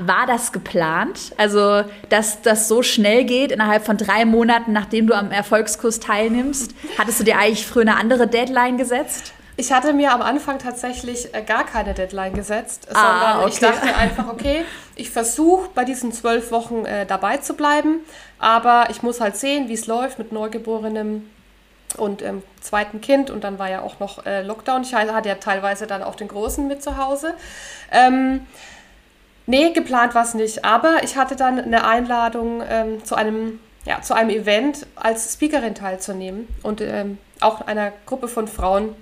war 0.00 0.26
das 0.26 0.50
geplant? 0.50 1.32
Also, 1.36 1.84
dass 2.08 2.42
das 2.42 2.66
so 2.66 2.82
schnell 2.82 3.24
geht, 3.24 3.52
innerhalb 3.52 3.86
von 3.86 3.96
drei 3.96 4.24
Monaten, 4.24 4.72
nachdem 4.72 5.06
du 5.06 5.14
am 5.14 5.30
Erfolgskurs 5.30 6.00
teilnimmst? 6.00 6.74
Hattest 6.98 7.20
du 7.20 7.24
dir 7.24 7.38
eigentlich 7.38 7.64
früher 7.64 7.82
eine 7.82 7.96
andere 7.96 8.26
Deadline 8.26 8.76
gesetzt? 8.76 9.32
Ich 9.58 9.72
hatte 9.72 9.92
mir 9.92 10.12
am 10.12 10.22
Anfang 10.22 10.60
tatsächlich 10.60 11.34
äh, 11.34 11.42
gar 11.42 11.66
keine 11.66 11.92
Deadline 11.92 12.32
gesetzt, 12.32 12.86
ah, 12.92 12.94
sondern 12.94 13.38
okay. 13.40 13.48
ich 13.48 13.58
dachte 13.58 13.96
einfach, 13.96 14.28
okay, 14.28 14.64
ich 14.94 15.10
versuche 15.10 15.68
bei 15.74 15.84
diesen 15.84 16.12
zwölf 16.12 16.52
Wochen 16.52 16.84
äh, 16.84 17.06
dabei 17.06 17.38
zu 17.38 17.54
bleiben, 17.54 17.96
aber 18.38 18.86
ich 18.90 19.02
muss 19.02 19.20
halt 19.20 19.36
sehen, 19.36 19.68
wie 19.68 19.72
es 19.74 19.88
läuft 19.88 20.20
mit 20.20 20.30
Neugeborenem 20.30 21.28
und 21.96 22.22
ähm, 22.22 22.44
zweiten 22.60 23.00
Kind 23.00 23.30
und 23.30 23.42
dann 23.42 23.58
war 23.58 23.68
ja 23.68 23.82
auch 23.82 23.98
noch 23.98 24.24
äh, 24.26 24.42
Lockdown. 24.42 24.82
Ich 24.82 24.94
hatte 24.94 25.28
ja 25.28 25.34
teilweise 25.34 25.88
dann 25.88 26.04
auch 26.04 26.14
den 26.14 26.28
Großen 26.28 26.68
mit 26.68 26.80
zu 26.80 26.96
Hause. 26.96 27.34
Ähm, 27.90 28.46
nee, 29.46 29.72
geplant 29.72 30.14
war 30.14 30.22
es 30.22 30.34
nicht, 30.34 30.64
aber 30.64 30.98
ich 31.02 31.16
hatte 31.16 31.34
dann 31.34 31.58
eine 31.58 31.84
Einladung 31.84 32.62
ähm, 32.68 33.04
zu 33.04 33.16
einem 33.16 33.58
ja, 33.84 34.02
zu 34.02 34.14
einem 34.14 34.30
Event 34.30 34.86
als 34.94 35.32
Speakerin 35.32 35.74
teilzunehmen 35.74 36.46
und 36.62 36.80
ähm, 36.80 37.18
auch 37.40 37.62
einer 37.62 37.92
Gruppe 38.06 38.28
von 38.28 38.46
Frauen 38.46 38.94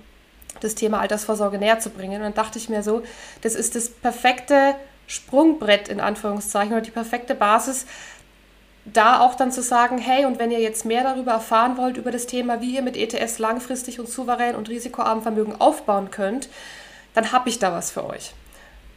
das 0.59 0.75
Thema 0.75 0.99
Altersvorsorge 0.99 1.57
näher 1.57 1.79
zu 1.79 1.89
bringen. 1.89 2.17
Und 2.17 2.23
dann 2.23 2.33
dachte 2.33 2.57
ich 2.59 2.69
mir 2.69 2.83
so, 2.83 3.03
das 3.41 3.55
ist 3.55 3.75
das 3.75 3.89
perfekte 3.89 4.75
Sprungbrett 5.07 5.87
in 5.87 5.99
Anführungszeichen 5.99 6.73
oder 6.73 6.81
die 6.81 6.91
perfekte 6.91 7.33
Basis, 7.33 7.85
da 8.93 9.19
auch 9.19 9.35
dann 9.35 9.51
zu 9.51 9.61
sagen, 9.61 9.97
hey, 9.97 10.25
und 10.25 10.39
wenn 10.39 10.51
ihr 10.51 10.59
jetzt 10.59 10.85
mehr 10.85 11.03
darüber 11.03 11.31
erfahren 11.31 11.77
wollt, 11.77 11.97
über 11.97 12.11
das 12.11 12.25
Thema, 12.25 12.61
wie 12.61 12.75
ihr 12.75 12.81
mit 12.81 12.95
ETS 12.95 13.39
langfristig 13.39 13.99
und 13.99 14.07
souverän 14.09 14.55
und 14.55 14.69
risikoarm 14.69 15.21
Vermögen 15.21 15.55
aufbauen 15.59 16.11
könnt, 16.11 16.49
dann 17.13 17.31
habe 17.31 17.49
ich 17.49 17.59
da 17.59 17.73
was 17.73 17.91
für 17.91 18.05
euch. 18.05 18.33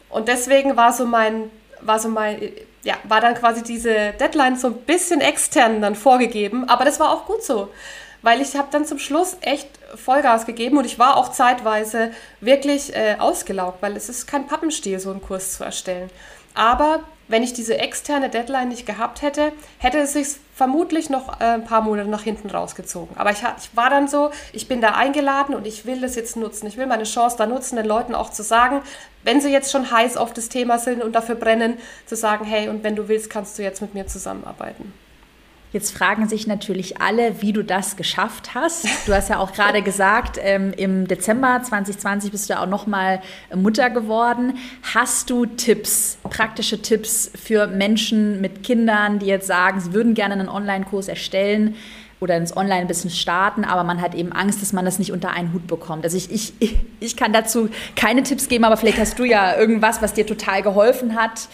Und 0.09 0.29
deswegen 0.29 0.77
war 0.77 0.93
so 0.93 1.07
mein, 1.07 1.51
war 1.81 1.99
so 1.99 2.09
mein, 2.09 2.53
ja, 2.83 2.95
war 3.05 3.21
dann 3.21 3.35
quasi 3.35 3.63
diese 3.63 4.13
Deadline 4.13 4.57
so 4.57 4.69
ein 4.69 4.75
bisschen 4.75 5.21
extern 5.21 5.81
dann 5.81 5.95
vorgegeben, 5.95 6.69
aber 6.69 6.85
das 6.85 7.01
war 7.01 7.11
auch 7.13 7.27
gut 7.27 7.43
so, 7.43 7.69
weil 8.23 8.41
ich 8.41 8.57
habe 8.57 8.69
dann 8.71 8.85
zum 8.85 8.99
Schluss 8.99 9.37
echt 9.41 9.69
Vollgas 9.95 10.47
gegeben 10.47 10.79
und 10.79 10.85
ich 10.85 10.99
war 10.99 11.17
auch 11.17 11.31
zeitweise 11.31 12.11
wirklich 12.41 12.95
äh, 12.95 13.17
ausgelaugt, 13.19 13.83
weil 13.83 13.97
es 13.97 14.09
ist 14.09 14.27
kein 14.27 14.47
Pappenstiel, 14.47 14.99
so 14.99 15.11
einen 15.11 15.23
Kurs 15.23 15.57
zu 15.57 15.65
erstellen. 15.65 16.11
Aber 16.55 17.01
wenn 17.29 17.45
ich 17.45 17.53
diese 17.53 17.79
externe 17.79 18.29
Deadline 18.29 18.69
nicht 18.69 18.87
gehabt 18.87 19.23
hätte, 19.23 19.53
hätte 19.79 19.99
es 19.99 20.15
sich 20.15 20.27
vermutlich 20.55 21.09
noch 21.11 21.41
äh, 21.41 21.45
ein 21.45 21.65
paar 21.65 21.81
Monate 21.81 22.11
nach 22.11 22.23
hinten 22.23 22.51
rausgezogen. 22.51 23.17
Aber 23.17 23.31
ich, 23.31 23.39
ich, 23.39 23.77
war 23.77 23.89
dann 23.89 24.09
so, 24.09 24.33
ich 24.53 24.67
bin 24.67 24.81
da 24.81 24.95
eingeladen 24.95 25.55
und 25.55 25.67
ich 25.67 25.87
will 25.87 26.01
das 26.01 26.17
jetzt 26.17 26.37
nutzen. 26.37 26.67
Ich 26.67 26.77
will 26.77 26.87
meine 26.87 27.05
Chance 27.05 27.37
da 27.39 27.47
nutzen, 27.47 27.77
den 27.77 27.87
Leuten 27.87 28.17
auch 28.17 28.31
zu 28.31 28.43
sagen, 28.43 28.83
wenn 29.23 29.41
sie 29.41 29.53
jetzt 29.53 29.71
schon 29.71 29.93
heiß 29.93 30.17
auf 30.17 30.35
das 30.35 30.49
Thema 30.49 30.79
sind 30.79 31.05
und 31.05 31.13
dafür 31.13 31.37
brennen, 31.37 31.79
zu 32.07 32.17
sagen, 32.17 32.45
hey, 32.45 32.69
und 32.69 32.83
wenn 32.83 32.97
du 32.97 33.07
willst, 33.07 33.31
kannst 33.31 33.59
du 33.59 33.63
jetzt 33.63 33.81
mit 33.81 33.95
mir 33.95 34.09
zusammenarbeiten. 34.09 34.93
Jetzt 35.73 35.97
fragen 35.97 36.29
sich 36.29 36.49
natürlich 36.49 37.01
alle, 37.01 37.43
wie 37.43 37.53
du 37.53 37.63
das 37.63 37.97
geschafft 37.97 38.55
hast. 38.55 38.87
Du 39.07 39.15
hast 39.15 39.29
ja 39.29 39.39
auch 39.39 39.53
gerade 39.53 39.83
gesagt, 39.91 40.39
ähm, 40.43 40.73
im 40.77 41.07
Dezember 41.07 41.63
2020 41.63 42.33
bist 42.33 42.51
du 42.51 42.59
auch 42.59 42.67
noch 42.67 42.89
mal 42.89 43.21
Mutter 43.55 43.89
geworden. 43.91 44.59
Hast 44.95 45.31
du 45.31 45.47
Tipps, 45.47 46.19
praktische 46.25 46.83
Tipps 46.83 47.31
für 47.41 47.69
Menschen 47.69 48.41
mit 48.41 48.65
Kindern, 48.65 49.21
die 49.21 49.27
jetzt 49.27 49.47
sagen, 49.47 49.81
sie 49.81 49.93
würden 49.93 50.15
gerne 50.15 50.35
einen 50.35 50.49
Online-Kurs 50.49 51.07
erstellen? 51.09 51.77
oder 52.21 52.37
ins 52.37 52.55
Online-Business 52.55 53.19
starten, 53.19 53.65
aber 53.65 53.83
man 53.83 54.01
hat 54.01 54.15
eben 54.15 54.31
Angst, 54.33 54.61
dass 54.61 54.73
man 54.73 54.85
das 54.85 54.99
nicht 54.99 55.11
unter 55.11 55.31
einen 55.31 55.53
Hut 55.55 55.67
bekommt. 55.67 56.05
Also 56.05 56.17
ich, 56.19 56.31
ich, 56.31 56.53
ich 57.01 57.17
kann 57.17 57.33
dazu 57.33 57.71
keine 57.97 58.23
Tipps 58.23 58.49
geben, 58.49 58.65
aber 58.65 58.77
vielleicht 58.77 58.99
hast 58.99 59.19
du 59.19 59.25
ja 59.25 59.57
irgendwas, 59.57 60.03
was 60.03 60.13
dir 60.13 60.27
total 60.27 60.63
geholfen 60.63 61.17
hat, 61.17 61.49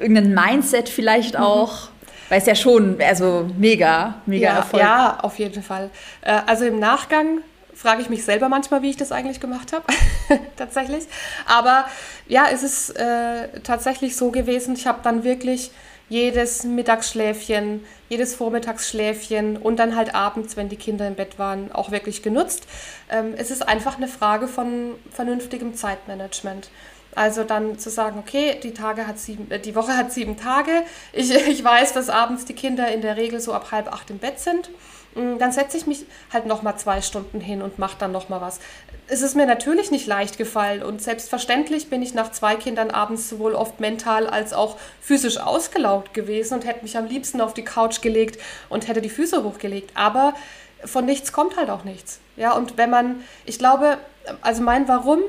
irgendein 0.00 0.32
Mindset 0.32 0.88
vielleicht 0.88 1.34
mhm. 1.34 1.44
auch. 1.44 1.88
Mhm. 1.88 1.93
Weil 2.28 2.40
es 2.40 2.46
ja 2.46 2.54
schon, 2.54 3.00
also 3.00 3.48
mega, 3.58 4.22
mega 4.26 4.48
ja, 4.48 4.56
Erfolg. 4.56 4.82
Ja, 4.82 5.18
auf 5.22 5.38
jeden 5.38 5.62
Fall. 5.62 5.90
Äh, 6.22 6.40
also 6.46 6.64
im 6.64 6.78
Nachgang 6.78 7.40
frage 7.74 8.02
ich 8.02 8.08
mich 8.08 8.24
selber 8.24 8.48
manchmal, 8.48 8.82
wie 8.82 8.90
ich 8.90 8.96
das 8.96 9.12
eigentlich 9.12 9.40
gemacht 9.40 9.72
habe, 9.72 9.84
tatsächlich. 10.56 11.04
Aber 11.46 11.86
ja, 12.28 12.46
es 12.52 12.62
ist 12.62 12.90
äh, 12.90 13.60
tatsächlich 13.62 14.16
so 14.16 14.30
gewesen, 14.30 14.74
ich 14.74 14.86
habe 14.86 15.00
dann 15.02 15.24
wirklich 15.24 15.70
jedes 16.08 16.64
Mittagsschläfchen, 16.64 17.84
jedes 18.08 18.34
Vormittagsschläfchen 18.34 19.56
und 19.56 19.78
dann 19.78 19.96
halt 19.96 20.14
abends, 20.14 20.56
wenn 20.56 20.68
die 20.68 20.76
Kinder 20.76 21.08
im 21.08 21.14
Bett 21.14 21.38
waren, 21.38 21.72
auch 21.72 21.90
wirklich 21.90 22.22
genutzt. 22.22 22.64
Ähm, 23.10 23.34
es 23.36 23.50
ist 23.50 23.66
einfach 23.66 23.96
eine 23.96 24.08
Frage 24.08 24.46
von 24.46 24.92
vernünftigem 25.10 25.74
Zeitmanagement. 25.74 26.70
Also 27.16 27.44
dann 27.44 27.78
zu 27.78 27.90
sagen, 27.90 28.18
okay, 28.18 28.58
die, 28.62 28.72
Tage 28.72 29.06
hat 29.06 29.18
sieben, 29.18 29.50
äh, 29.50 29.58
die 29.58 29.74
Woche 29.74 29.96
hat 29.96 30.12
sieben 30.12 30.36
Tage. 30.36 30.70
Ich, 31.12 31.34
ich 31.48 31.62
weiß, 31.62 31.92
dass 31.92 32.08
abends 32.08 32.44
die 32.44 32.54
Kinder 32.54 32.88
in 32.92 33.00
der 33.00 33.16
Regel 33.16 33.40
so 33.40 33.52
ab 33.52 33.68
halb 33.72 33.92
acht 33.92 34.10
im 34.10 34.18
Bett 34.18 34.40
sind. 34.40 34.70
Mm, 35.14 35.38
dann 35.38 35.52
setze 35.52 35.76
ich 35.76 35.86
mich 35.86 36.06
halt 36.32 36.46
nochmal 36.46 36.76
zwei 36.76 37.00
Stunden 37.00 37.40
hin 37.40 37.62
und 37.62 37.78
mache 37.78 37.96
dann 37.98 38.12
nochmal 38.12 38.40
was. 38.40 38.60
Es 39.06 39.20
ist 39.20 39.36
mir 39.36 39.46
natürlich 39.46 39.90
nicht 39.90 40.06
leicht 40.06 40.38
gefallen 40.38 40.82
und 40.82 41.02
selbstverständlich 41.02 41.90
bin 41.90 42.00
ich 42.00 42.14
nach 42.14 42.32
zwei 42.32 42.56
Kindern 42.56 42.90
abends 42.90 43.28
sowohl 43.28 43.54
oft 43.54 43.78
mental 43.78 44.26
als 44.26 44.54
auch 44.54 44.78
physisch 45.00 45.38
ausgelaugt 45.38 46.14
gewesen 46.14 46.54
und 46.54 46.66
hätte 46.66 46.82
mich 46.82 46.96
am 46.96 47.06
liebsten 47.06 47.42
auf 47.42 47.52
die 47.52 47.64
Couch 47.64 48.00
gelegt 48.00 48.40
und 48.70 48.88
hätte 48.88 49.02
die 49.02 49.10
Füße 49.10 49.44
hochgelegt. 49.44 49.90
Aber 49.94 50.34
von 50.84 51.04
nichts 51.04 51.32
kommt 51.32 51.56
halt 51.56 51.70
auch 51.70 51.84
nichts. 51.84 52.20
Ja, 52.36 52.52
und 52.52 52.76
wenn 52.76 52.90
man, 52.90 53.22
ich 53.44 53.58
glaube, 53.58 53.98
also 54.40 54.62
mein 54.62 54.88
Warum 54.88 55.20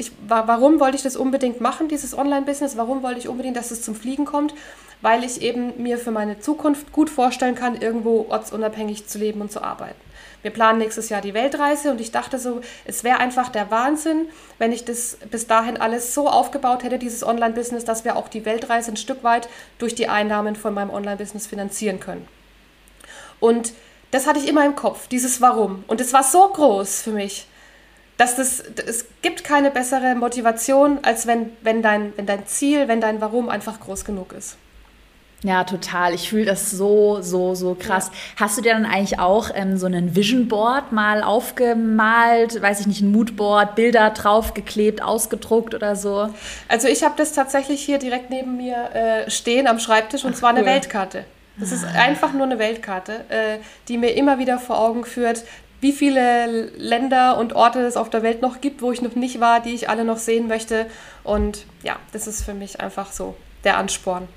ich, 0.00 0.12
warum 0.26 0.80
wollte 0.80 0.96
ich 0.96 1.02
das 1.02 1.16
unbedingt 1.16 1.60
machen, 1.60 1.88
dieses 1.88 2.16
Online-Business? 2.16 2.76
Warum 2.76 3.02
wollte 3.02 3.20
ich 3.20 3.28
unbedingt, 3.28 3.56
dass 3.56 3.70
es 3.70 3.82
zum 3.82 3.94
Fliegen 3.94 4.24
kommt? 4.24 4.54
Weil 5.02 5.24
ich 5.24 5.40
eben 5.40 5.82
mir 5.82 5.98
für 5.98 6.10
meine 6.10 6.40
Zukunft 6.40 6.92
gut 6.92 7.08
vorstellen 7.08 7.54
kann, 7.54 7.80
irgendwo 7.80 8.26
ortsunabhängig 8.28 9.06
zu 9.06 9.18
leben 9.18 9.40
und 9.40 9.50
zu 9.50 9.62
arbeiten. 9.62 10.00
Wir 10.42 10.50
planen 10.50 10.78
nächstes 10.78 11.10
Jahr 11.10 11.20
die 11.20 11.34
Weltreise 11.34 11.90
und 11.90 12.00
ich 12.00 12.12
dachte 12.12 12.38
so, 12.38 12.60
es 12.84 13.04
wäre 13.04 13.18
einfach 13.18 13.50
der 13.50 13.70
Wahnsinn, 13.70 14.28
wenn 14.58 14.72
ich 14.72 14.84
das 14.84 15.18
bis 15.30 15.46
dahin 15.46 15.76
alles 15.76 16.14
so 16.14 16.28
aufgebaut 16.28 16.82
hätte, 16.82 16.98
dieses 16.98 17.22
Online-Business, 17.22 17.84
dass 17.84 18.04
wir 18.04 18.16
auch 18.16 18.28
die 18.28 18.44
Weltreise 18.44 18.90
ein 18.90 18.96
Stück 18.96 19.22
weit 19.22 19.48
durch 19.78 19.94
die 19.94 20.08
Einnahmen 20.08 20.56
von 20.56 20.72
meinem 20.72 20.90
Online-Business 20.90 21.46
finanzieren 21.46 22.00
können. 22.00 22.26
Und 23.38 23.72
das 24.10 24.26
hatte 24.26 24.38
ich 24.38 24.48
immer 24.48 24.64
im 24.64 24.76
Kopf, 24.76 25.08
dieses 25.08 25.40
Warum. 25.40 25.84
Und 25.86 26.00
es 26.00 26.12
war 26.12 26.22
so 26.22 26.48
groß 26.48 27.02
für 27.02 27.12
mich, 27.12 27.46
dass 28.20 28.36
das, 28.36 28.60
es 28.60 29.06
gibt 29.22 29.44
keine 29.44 29.70
bessere 29.70 30.14
Motivation, 30.14 30.98
als 31.02 31.26
wenn, 31.26 31.52
wenn, 31.62 31.80
dein, 31.80 32.12
wenn 32.16 32.26
dein 32.26 32.46
Ziel, 32.46 32.86
wenn 32.86 33.00
dein 33.00 33.22
Warum 33.22 33.48
einfach 33.48 33.80
groß 33.80 34.04
genug 34.04 34.34
ist. 34.34 34.58
Ja, 35.42 35.64
total. 35.64 36.12
Ich 36.12 36.28
fühle 36.28 36.44
das 36.44 36.70
so, 36.70 37.22
so, 37.22 37.54
so 37.54 37.74
krass. 37.74 38.10
Ja. 38.12 38.44
Hast 38.44 38.58
du 38.58 38.60
dir 38.60 38.74
dann 38.74 38.84
eigentlich 38.84 39.18
auch 39.18 39.48
ähm, 39.54 39.78
so 39.78 39.86
einen 39.86 40.14
Vision 40.14 40.48
Board 40.48 40.92
mal 40.92 41.22
aufgemalt, 41.22 42.60
weiß 42.60 42.80
ich 42.80 42.86
nicht, 42.86 43.00
ein 43.00 43.10
Moodboard, 43.10 43.74
Bilder 43.74 44.10
draufgeklebt, 44.10 45.00
ausgedruckt 45.00 45.74
oder 45.74 45.96
so? 45.96 46.28
Also 46.68 46.88
ich 46.88 47.02
habe 47.02 47.14
das 47.16 47.32
tatsächlich 47.32 47.80
hier 47.80 47.98
direkt 47.98 48.28
neben 48.28 48.58
mir 48.58 48.90
äh, 48.92 49.30
stehen 49.30 49.66
am 49.66 49.78
Schreibtisch 49.78 50.26
und 50.26 50.34
Ach, 50.34 50.38
zwar 50.40 50.52
cool. 50.52 50.58
eine 50.58 50.66
Weltkarte. 50.66 51.24
Das 51.56 51.72
ist 51.72 51.84
ah. 51.84 51.98
einfach 51.98 52.34
nur 52.34 52.44
eine 52.44 52.58
Weltkarte, 52.58 53.24
äh, 53.30 53.58
die 53.88 53.96
mir 53.96 54.14
immer 54.14 54.38
wieder 54.38 54.58
vor 54.58 54.78
Augen 54.78 55.06
führt, 55.06 55.42
wie 55.80 55.92
viele 55.92 56.66
Länder 56.76 57.38
und 57.38 57.54
Orte 57.54 57.80
es 57.80 57.96
auf 57.96 58.10
der 58.10 58.22
Welt 58.22 58.42
noch 58.42 58.60
gibt, 58.60 58.82
wo 58.82 58.92
ich 58.92 59.02
noch 59.02 59.14
nicht 59.14 59.40
war, 59.40 59.60
die 59.60 59.74
ich 59.74 59.88
alle 59.88 60.04
noch 60.04 60.18
sehen 60.18 60.46
möchte. 60.48 60.86
Und 61.24 61.66
ja, 61.82 61.96
das 62.12 62.26
ist 62.26 62.42
für 62.42 62.54
mich 62.54 62.80
einfach 62.80 63.12
so 63.12 63.34
der 63.64 63.78
Ansporn. 63.78 64.28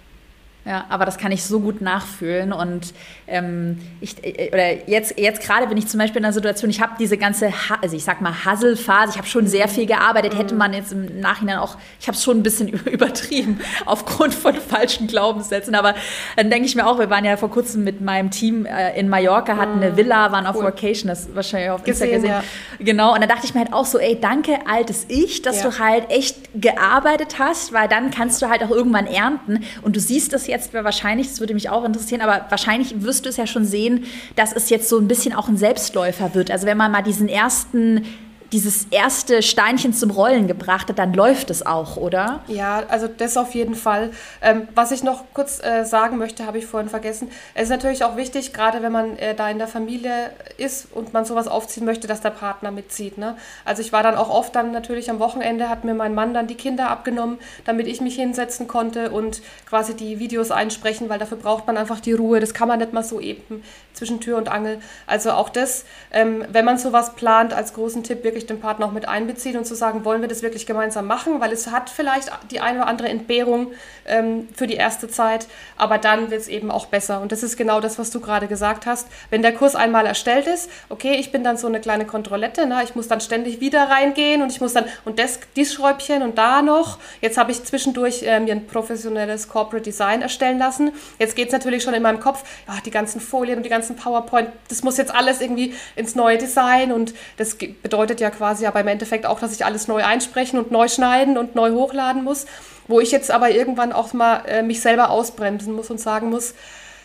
Ja, 0.66 0.86
aber 0.88 1.06
das 1.06 1.18
kann 1.18 1.34
ich 1.34 1.44
so 1.44 1.60
gut 1.60 1.82
nachfühlen. 1.82 2.54
Und 2.54 2.94
ähm, 3.28 3.80
ich, 4.00 4.24
äh, 4.24 4.48
oder 4.48 4.88
jetzt, 4.88 5.20
jetzt 5.20 5.42
gerade 5.42 5.68
bin 5.68 5.78
ich 5.78 5.88
zum 5.88 6.00
Beispiel 6.00 6.20
in 6.20 6.26
einer 6.26 6.34
Situation, 6.34 6.70
ich 6.70 6.80
habe 6.80 6.94
diese 6.98 7.18
ganze, 7.18 7.52
also 7.82 7.98
ich 7.98 8.04
sag 8.06 8.22
mal, 8.22 8.46
Hasselphase, 8.46 9.12
ich 9.12 9.18
habe 9.18 9.28
schon 9.28 9.46
sehr 9.46 9.68
viel 9.68 9.86
gearbeitet, 9.86 10.38
hätte 10.38 10.54
mhm. 10.54 10.60
man 10.60 10.74
jetzt 10.74 10.94
im 10.94 11.20
Nachhinein 11.20 11.58
auch, 11.58 11.76
ich 12.00 12.08
habe 12.08 12.16
es 12.16 12.24
schon 12.24 12.38
ein 12.38 12.44
bisschen 12.44 12.68
übertrieben 12.86 13.60
aufgrund 13.86 14.34
von 14.34 14.56
falschen 14.56 15.08
Glaubenssätzen. 15.08 15.76
Aber 15.76 15.96
dann 16.38 16.50
denke 16.50 16.66
ich 16.66 16.76
mir 16.76 16.88
auch, 16.88 16.98
wir 16.98 17.10
waren 17.10 17.26
ja 17.26 17.36
vor 17.36 17.52
kurzem 17.52 17.84
mit 17.84 18.00
meinem 18.00 18.32
Team 18.32 18.66
äh, 18.66 18.98
in 18.98 19.10
Mallorca, 19.10 19.58
hatten 19.58 19.82
eine 19.82 19.92
mhm. 19.92 19.98
Villa, 19.98 20.32
waren 20.32 20.46
auf 20.46 20.56
cool. 20.56 20.64
Vacation, 20.64 21.10
das 21.10 21.36
wahrscheinlich 21.36 21.72
auf 21.72 21.86
Instagram 21.86 22.16
gesehen. 22.16 22.30
Ja. 22.30 22.44
Genau, 22.80 23.14
und 23.14 23.22
da 23.22 23.28
dachte 23.28 23.46
ich 23.46 23.54
mir 23.54 23.60
halt 23.60 23.74
auch 23.74 23.86
so, 23.86 24.00
ey, 24.00 24.18
danke, 24.20 24.60
altes 24.66 25.08
Ich, 25.10 25.42
dass 25.42 25.62
ja. 25.62 25.70
du 25.70 25.80
halt 25.80 26.10
echt 26.10 26.38
gearbeitet 26.56 27.38
hast, 27.38 27.74
weil 27.74 27.90
dann 27.90 28.12
kannst 28.12 28.42
du 28.42 28.48
halt 28.48 28.64
auch 28.64 28.72
irgendwann 28.72 29.08
ernten. 29.08 29.66
Und 29.82 29.98
du 29.98 30.00
siehst 30.00 30.32
das 30.32 30.53
jetzt 30.54 30.74
wahrscheinlich, 30.74 31.28
das 31.28 31.40
würde 31.40 31.54
mich 31.54 31.70
auch 31.70 31.84
interessieren, 31.84 32.22
aber 32.22 32.46
wahrscheinlich 32.50 33.02
wirst 33.02 33.26
du 33.26 33.30
es 33.30 33.38
ja 33.38 33.46
schon 33.46 33.66
sehen, 33.66 34.06
dass 34.36 34.54
es 34.54 34.70
jetzt 34.70 34.88
so 34.88 34.98
ein 34.98 35.08
bisschen 35.08 35.34
auch 35.34 35.50
ein 35.50 35.58
Selbstläufer 35.58 36.34
wird. 36.34 36.50
Also 36.52 36.66
wenn 36.66 36.78
man 36.78 36.92
mal 36.92 37.02
diesen 37.02 37.28
ersten 37.28 38.06
dieses 38.54 38.86
erste 38.92 39.42
Steinchen 39.42 39.94
zum 39.94 40.12
Rollen 40.12 40.48
gebracht 40.48 40.88
hat, 40.88 41.00
dann 41.00 41.14
läuft 41.14 41.50
es 41.50 41.66
auch, 41.66 41.98
oder? 41.98 42.42
Ja, 42.48 42.84
also 42.88 43.08
das 43.08 43.36
auf 43.36 43.56
jeden 43.56 43.74
Fall. 43.74 44.12
Ähm, 44.42 44.68
was 44.76 44.92
ich 44.92 45.04
noch 45.04 45.24
kurz 45.34 45.62
äh, 45.64 45.84
sagen 45.86 46.20
möchte, 46.20 46.46
habe 46.46 46.60
ich 46.60 46.68
vorhin 46.68 46.88
vergessen. 46.88 47.30
Es 47.56 47.64
ist 47.64 47.70
natürlich 47.70 48.04
auch 48.04 48.16
wichtig, 48.16 48.54
gerade 48.54 48.84
wenn 48.84 48.92
man 48.92 49.18
äh, 49.18 49.34
da 49.34 49.50
in 49.50 49.58
der 49.58 49.68
Familie 49.68 50.30
ist 50.58 50.88
und 50.94 51.14
man 51.14 51.26
sowas 51.26 51.48
aufziehen 51.48 51.84
möchte, 51.84 52.08
dass 52.08 52.22
der 52.22 52.30
Partner 52.30 52.70
mitzieht. 52.70 53.18
Ne? 53.18 53.36
Also 53.66 53.82
ich 53.82 53.92
war 53.92 54.04
dann 54.04 54.16
auch 54.16 54.30
oft 54.30 54.56
dann 54.56 54.72
natürlich 54.72 55.10
am 55.10 55.18
Wochenende, 55.18 55.68
hat 55.68 55.84
mir 55.84 55.96
mein 55.96 56.14
Mann 56.14 56.36
dann 56.36 56.46
die 56.46 56.56
Kinder 56.56 56.90
abgenommen, 56.90 57.40
damit 57.66 57.88
ich 57.88 58.02
mich 58.02 58.16
hinsetzen 58.16 58.68
konnte 58.68 59.10
und 59.10 59.42
quasi 59.68 59.96
die 59.96 60.20
Videos 60.20 60.52
einsprechen, 60.52 61.10
weil 61.10 61.18
dafür 61.18 61.38
braucht 61.38 61.66
man 61.66 61.76
einfach 61.76 62.00
die 62.00 62.14
Ruhe. 62.14 62.40
Das 62.40 62.54
kann 62.54 62.68
man 62.68 62.78
nicht 62.78 62.94
mal 62.94 63.04
so 63.04 63.20
eben 63.20 63.64
zwischen 63.94 64.20
Tür 64.20 64.38
und 64.38 64.50
Angel. 64.50 64.80
Also 65.08 65.32
auch 65.32 65.50
das, 65.50 65.86
ähm, 66.12 66.46
wenn 66.52 66.66
man 66.66 66.78
sowas 66.78 67.16
plant, 67.16 67.54
als 67.54 67.74
großen 67.74 68.04
Tipp 68.04 68.24
wirklich 68.24 68.43
den 68.46 68.60
Partner 68.60 68.86
auch 68.88 68.92
mit 68.92 69.08
einbeziehen 69.08 69.58
und 69.58 69.66
zu 69.66 69.76
sagen, 69.76 70.06
wollen 70.06 70.22
wir 70.22 70.28
das 70.28 70.42
wirklich 70.42 70.66
gemeinsam 70.66 71.08
machen, 71.08 71.40
weil 71.42 71.52
es 71.52 71.68
hat 71.68 71.90
vielleicht 71.90 72.32
die 72.52 72.60
eine 72.60 72.80
oder 72.80 72.88
andere 72.88 73.10
Entbehrung 73.10 73.72
ähm, 74.06 74.48
für 74.56 74.68
die 74.68 74.76
erste 74.76 75.08
Zeit, 75.08 75.48
aber 75.78 75.98
dann 75.98 76.32
wird 76.32 76.42
es 76.42 76.48
eben 76.48 76.72
auch 76.72 76.88
besser. 76.88 77.22
Und 77.22 77.32
das 77.32 77.44
ist 77.44 77.58
genau 77.58 77.80
das, 77.80 78.00
was 78.00 78.12
du 78.12 78.20
gerade 78.20 78.48
gesagt 78.48 78.86
hast. 78.86 79.08
Wenn 79.30 79.42
der 79.42 79.54
Kurs 79.54 79.76
einmal 79.76 80.06
erstellt 80.06 80.48
ist, 80.48 80.70
okay, 80.90 81.16
ich 81.16 81.32
bin 81.32 81.44
dann 81.44 81.58
so 81.58 81.68
eine 81.68 81.80
kleine 81.80 82.06
Kontrollette, 82.06 82.66
ne? 82.66 82.82
ich 82.84 82.96
muss 82.96 83.08
dann 83.08 83.22
ständig 83.22 83.60
wieder 83.60 83.90
reingehen 83.90 84.42
und 84.42 84.52
ich 84.52 84.62
muss 84.62 84.74
dann, 84.74 84.86
und 85.06 85.20
das, 85.20 85.40
dies 85.56 85.74
Schräubchen 85.74 86.22
und 86.22 86.38
da 86.38 86.62
noch. 86.62 87.00
Jetzt 87.22 87.38
habe 87.38 87.52
ich 87.52 87.64
zwischendurch 87.64 88.24
äh, 88.24 88.40
mir 88.40 88.54
ein 88.54 88.68
professionelles 88.68 89.48
Corporate 89.48 89.84
Design 89.84 90.22
erstellen 90.22 90.58
lassen. 90.60 90.92
Jetzt 91.20 91.36
geht 91.36 91.48
es 91.48 91.54
natürlich 91.54 91.84
schon 91.84 91.94
in 91.94 92.04
meinem 92.04 92.20
Kopf, 92.20 92.44
ach, 92.68 92.82
die 92.82 92.92
ganzen 92.92 93.22
Folien 93.22 93.58
und 93.58 93.64
die 93.64 93.70
ganzen 93.70 93.96
PowerPoint, 93.96 94.50
das 94.70 94.84
muss 94.84 94.98
jetzt 94.98 95.14
alles 95.14 95.42
irgendwie 95.42 95.74
ins 95.96 96.16
neue 96.16 96.38
Design 96.38 96.92
und 96.92 97.14
das 97.38 97.56
bedeutet 97.56 98.20
ja 98.20 98.30
quasi 98.36 98.66
aber 98.66 98.82
im 98.82 98.88
Endeffekt 98.88 99.26
auch, 99.26 99.40
dass 99.40 99.54
ich 99.54 99.66
alles 99.66 99.88
neu 99.88 100.04
einsprechen 100.04 100.60
und 100.60 100.72
neu 100.72 100.88
schneiden 100.88 101.38
und 101.38 101.56
neu 101.56 101.72
hochladen 101.72 102.24
muss, 102.24 102.46
wo 102.88 103.00
ich 103.00 103.12
jetzt 103.12 103.32
aber 103.32 103.52
irgendwann 103.52 103.94
auch 103.94 104.14
mal 104.14 104.44
äh, 104.46 104.62
mich 104.62 104.82
selber 104.82 105.10
ausbremsen 105.10 105.74
muss 105.74 105.90
und 105.90 106.00
sagen 106.00 106.30
muss, 106.30 106.54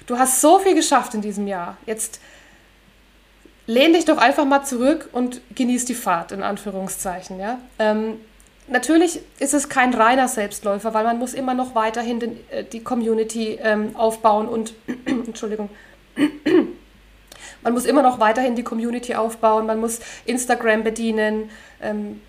du 0.07 0.19
hast 0.19 0.41
so 0.41 0.59
viel 0.59 0.75
geschafft 0.75 1.15
in 1.15 1.21
diesem 1.21 1.47
Jahr, 1.47 1.77
jetzt 1.87 2.21
lehn 3.67 3.93
dich 3.93 4.07
doch 4.07 4.19
einfach 4.19 4.47
mal 4.47 4.65
zurück 4.65 5.11
und 5.13 5.41
genieß 5.55 5.85
die 5.85 5.95
Fahrt, 5.95 6.33
in 6.33 6.43
Anführungszeichen, 6.43 7.39
ja. 7.39 7.59
Ähm, 7.79 8.15
natürlich 8.67 9.21
ist 9.39 9.55
es 9.55 9.69
kein 9.69 9.95
reiner 9.95 10.27
Selbstläufer, 10.27 10.95
weil 10.95 11.05
man 11.05 11.19
muss 11.19 11.35
immer 11.35 11.55
noch 11.55 11.75
weiterhin 11.75 12.19
den, 12.19 12.37
äh, 12.51 12.65
die 12.65 12.83
Community 12.83 13.59
ähm, 13.63 13.95
aufbauen 13.95 14.49
und 14.49 14.73
Entschuldigung. 15.07 15.69
Man 17.63 17.73
muss 17.73 17.85
immer 17.85 18.03
noch 18.03 18.21
weiterhin 18.21 18.57
die 18.57 18.63
Community 18.63 19.15
aufbauen, 19.15 19.67
man 19.67 19.81
muss 19.81 20.01
Instagram 20.25 20.85
bedienen 20.85 21.51
ähm, 21.81 22.21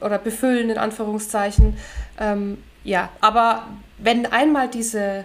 oder 0.00 0.18
befüllen 0.18 0.70
in 0.70 0.78
Anführungszeichen. 0.78 1.76
Ähm, 2.18 2.62
ja, 2.82 3.08
aber 3.20 3.66
wenn 3.98 4.26
einmal 4.26 4.68
diese, 4.68 5.24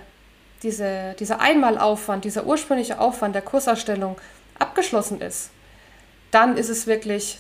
diese, 0.64 1.16
dieser 1.20 1.42
Einmalaufwand, 1.42 2.26
dieser 2.26 2.46
ursprüngliche 2.46 3.00
Aufwand 3.00 3.36
der 3.36 3.42
Kurserstellung 3.42 4.18
abgeschlossen 4.58 5.22
ist, 5.22 5.50
dann 6.32 6.58
ist 6.58 6.70
es 6.70 6.88
wirklich 6.88 7.40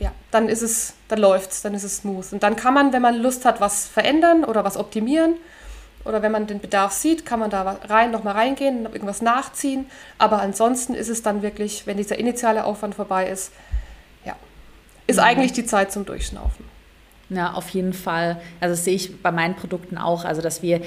ja, 0.00 0.12
dann 0.30 0.48
ist 0.48 0.62
es, 0.62 0.94
dann 1.08 1.18
läuft's, 1.18 1.62
dann 1.62 1.74
ist 1.74 1.82
es 1.82 1.98
smooth. 1.98 2.32
Und 2.32 2.42
dann 2.42 2.56
kann 2.56 2.74
man, 2.74 2.92
wenn 2.92 3.02
man 3.02 3.16
Lust 3.16 3.44
hat, 3.44 3.60
was 3.60 3.86
verändern 3.86 4.44
oder 4.44 4.64
was 4.64 4.76
optimieren 4.76 5.36
oder 6.08 6.22
wenn 6.22 6.32
man 6.32 6.46
den 6.46 6.60
Bedarf 6.60 6.92
sieht, 6.92 7.24
kann 7.24 7.38
man 7.40 7.50
da 7.50 7.78
rein, 7.88 8.10
nochmal 8.10 8.34
reingehen, 8.34 8.86
irgendwas 8.86 9.22
nachziehen. 9.22 9.86
Aber 10.18 10.40
ansonsten 10.40 10.94
ist 10.94 11.08
es 11.08 11.22
dann 11.22 11.42
wirklich, 11.42 11.86
wenn 11.86 11.96
dieser 11.96 12.18
initiale 12.18 12.64
Aufwand 12.64 12.94
vorbei 12.94 13.28
ist, 13.28 13.52
ja, 14.24 14.34
ist 15.06 15.16
mhm. 15.16 15.22
eigentlich 15.22 15.52
die 15.52 15.66
Zeit 15.66 15.92
zum 15.92 16.04
Durchschnaufen. 16.04 16.67
Ja, 17.30 17.52
auf 17.52 17.68
jeden 17.70 17.92
Fall. 17.92 18.40
Also 18.58 18.72
das 18.72 18.86
sehe 18.86 18.94
ich 18.94 19.22
bei 19.22 19.30
meinen 19.30 19.54
Produkten 19.54 19.98
auch. 19.98 20.24
Also 20.24 20.40
dass 20.40 20.62
wir, 20.62 20.80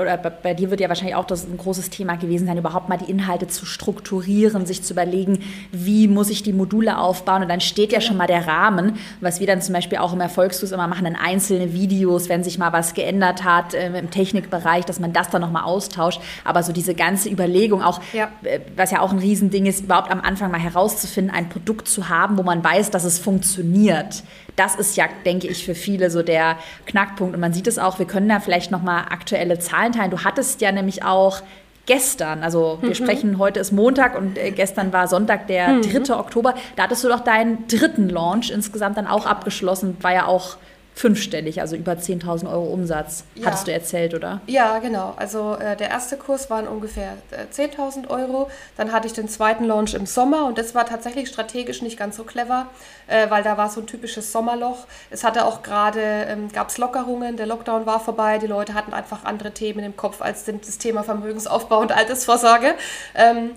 oder 0.00 0.16
bei 0.16 0.54
dir 0.54 0.70
wird 0.70 0.80
ja 0.80 0.88
wahrscheinlich 0.88 1.16
auch 1.16 1.24
das 1.24 1.44
ein 1.44 1.56
großes 1.58 1.90
Thema 1.90 2.14
gewesen 2.14 2.46
sein, 2.46 2.56
überhaupt 2.56 2.88
mal 2.88 2.98
die 2.98 3.10
Inhalte 3.10 3.48
zu 3.48 3.66
strukturieren, 3.66 4.64
sich 4.64 4.84
zu 4.84 4.92
überlegen, 4.92 5.40
wie 5.72 6.06
muss 6.06 6.30
ich 6.30 6.44
die 6.44 6.52
Module 6.52 6.98
aufbauen. 6.98 7.42
Und 7.42 7.48
dann 7.48 7.60
steht 7.60 7.90
ja 7.90 8.00
schon 8.00 8.16
mal 8.16 8.28
der 8.28 8.46
Rahmen, 8.46 8.96
was 9.20 9.40
wir 9.40 9.48
dann 9.48 9.60
zum 9.60 9.74
Beispiel 9.74 9.98
auch 9.98 10.12
im 10.12 10.20
Erfolgskurs 10.20 10.70
immer 10.70 10.86
machen, 10.86 11.04
in 11.04 11.16
einzelne 11.16 11.72
Videos, 11.72 12.28
wenn 12.28 12.44
sich 12.44 12.58
mal 12.58 12.72
was 12.72 12.94
geändert 12.94 13.42
hat 13.42 13.74
äh, 13.74 13.98
im 13.98 14.12
Technikbereich, 14.12 14.84
dass 14.84 15.00
man 15.00 15.12
das 15.12 15.30
dann 15.30 15.40
nochmal 15.40 15.64
austauscht. 15.64 16.20
Aber 16.44 16.62
so 16.62 16.72
diese 16.72 16.94
ganze 16.94 17.28
Überlegung, 17.28 17.82
auch 17.82 18.00
ja. 18.12 18.30
Äh, 18.44 18.60
was 18.76 18.92
ja 18.92 19.00
auch 19.00 19.10
ein 19.10 19.18
Riesending 19.18 19.66
ist, 19.66 19.80
überhaupt 19.80 20.12
am 20.12 20.20
Anfang 20.20 20.52
mal 20.52 20.60
herauszufinden, 20.60 21.34
ein 21.34 21.48
Produkt 21.48 21.88
zu 21.88 22.08
haben, 22.08 22.38
wo 22.38 22.44
man 22.44 22.62
weiß, 22.62 22.92
dass 22.92 23.02
es 23.02 23.18
funktioniert. 23.18 24.22
Das 24.54 24.74
ist 24.74 24.96
ja, 24.96 25.04
denke 25.24 25.46
ich, 25.46 25.64
für 25.64 25.74
viele 25.74 25.87
viele 25.88 26.10
so 26.10 26.22
der 26.22 26.58
Knackpunkt. 26.84 27.34
Und 27.34 27.40
man 27.40 27.54
sieht 27.54 27.66
es 27.66 27.78
auch, 27.78 27.98
wir 27.98 28.06
können 28.06 28.28
da 28.28 28.40
vielleicht 28.40 28.70
nochmal 28.70 29.06
aktuelle 29.08 29.58
Zahlen 29.58 29.92
teilen. 29.92 30.10
Du 30.10 30.22
hattest 30.22 30.60
ja 30.60 30.70
nämlich 30.70 31.02
auch 31.02 31.40
gestern, 31.86 32.42
also 32.42 32.76
wir 32.82 32.90
mhm. 32.90 32.94
sprechen, 32.94 33.38
heute 33.38 33.60
ist 33.60 33.72
Montag 33.72 34.18
und 34.18 34.36
äh, 34.36 34.50
gestern 34.50 34.92
war 34.92 35.08
Sonntag, 35.08 35.46
der 35.46 35.68
mhm. 35.68 36.04
3. 36.04 36.14
Oktober, 36.14 36.54
da 36.76 36.82
hattest 36.82 37.04
du 37.04 37.08
doch 37.08 37.20
deinen 37.20 37.66
dritten 37.68 38.10
Launch 38.10 38.50
insgesamt 38.50 38.98
dann 38.98 39.06
auch 39.06 39.24
abgeschlossen, 39.24 39.96
war 40.02 40.12
ja 40.12 40.26
auch 40.26 40.58
fünfstellig, 40.98 41.60
also 41.60 41.76
über 41.76 41.92
10.000 41.92 42.50
Euro 42.50 42.66
Umsatz, 42.66 43.24
ja. 43.34 43.46
hattest 43.46 43.68
du 43.68 43.72
erzählt, 43.72 44.14
oder? 44.14 44.40
Ja, 44.46 44.78
genau. 44.80 45.14
Also 45.16 45.54
äh, 45.54 45.76
der 45.76 45.90
erste 45.90 46.16
Kurs 46.16 46.50
waren 46.50 46.66
ungefähr 46.66 47.12
äh, 47.30 47.44
10.000 47.52 48.08
Euro. 48.08 48.50
Dann 48.76 48.92
hatte 48.92 49.06
ich 49.06 49.12
den 49.12 49.28
zweiten 49.28 49.64
Launch 49.64 49.94
im 49.94 50.06
Sommer 50.06 50.46
und 50.46 50.58
das 50.58 50.74
war 50.74 50.86
tatsächlich 50.86 51.28
strategisch 51.28 51.82
nicht 51.82 51.96
ganz 51.96 52.16
so 52.16 52.24
clever, 52.24 52.66
äh, 53.06 53.30
weil 53.30 53.44
da 53.44 53.56
war 53.56 53.70
so 53.70 53.80
ein 53.80 53.86
typisches 53.86 54.32
Sommerloch. 54.32 54.86
Es 55.10 55.22
hatte 55.22 55.44
auch 55.44 55.62
gerade, 55.62 56.00
ähm, 56.00 56.50
gab 56.52 56.70
es 56.70 56.78
Lockerungen, 56.78 57.36
der 57.36 57.46
Lockdown 57.46 57.86
war 57.86 58.00
vorbei, 58.00 58.38
die 58.38 58.48
Leute 58.48 58.74
hatten 58.74 58.92
einfach 58.92 59.24
andere 59.24 59.52
Themen 59.52 59.84
im 59.84 59.96
Kopf 59.96 60.20
als 60.20 60.44
das 60.46 60.78
Thema 60.78 61.04
Vermögensaufbau 61.04 61.78
und 61.78 61.92
Altersvorsorge. 61.92 62.74
Ähm, 63.14 63.52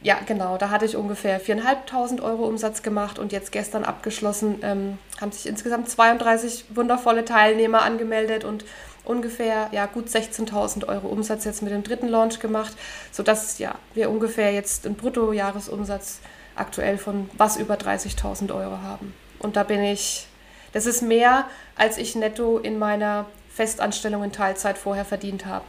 ja, 0.00 0.18
genau, 0.24 0.58
da 0.58 0.70
hatte 0.70 0.84
ich 0.84 0.96
ungefähr 0.96 1.40
4.500 1.40 2.22
Euro 2.22 2.44
Umsatz 2.44 2.82
gemacht 2.82 3.18
und 3.18 3.32
jetzt 3.32 3.50
gestern 3.50 3.84
abgeschlossen, 3.84 4.60
ähm, 4.62 4.98
haben 5.20 5.32
sich 5.32 5.46
insgesamt 5.46 5.88
32 5.88 6.66
wundervolle 6.70 7.24
Teilnehmer 7.24 7.82
angemeldet 7.82 8.44
und 8.44 8.64
ungefähr 9.04 9.68
ja, 9.72 9.86
gut 9.86 10.06
16.000 10.06 10.86
Euro 10.86 11.08
Umsatz 11.08 11.44
jetzt 11.44 11.62
mit 11.62 11.72
dem 11.72 11.82
dritten 11.82 12.08
Launch 12.08 12.38
gemacht, 12.38 12.72
sodass 13.10 13.58
ja, 13.58 13.74
wir 13.94 14.10
ungefähr 14.10 14.52
jetzt 14.52 14.86
einen 14.86 14.94
Bruttojahresumsatz 14.94 16.20
aktuell 16.54 16.98
von 16.98 17.28
was 17.36 17.56
über 17.56 17.74
30.000 17.74 18.54
Euro 18.54 18.80
haben. 18.82 19.14
Und 19.40 19.56
da 19.56 19.64
bin 19.64 19.82
ich, 19.82 20.26
das 20.72 20.86
ist 20.86 21.02
mehr, 21.02 21.46
als 21.76 21.98
ich 21.98 22.14
netto 22.14 22.58
in 22.58 22.78
meiner 22.78 23.26
Festanstellung 23.52 24.22
in 24.22 24.32
Teilzeit 24.32 24.78
vorher 24.78 25.04
verdient 25.04 25.46
habe. 25.46 25.64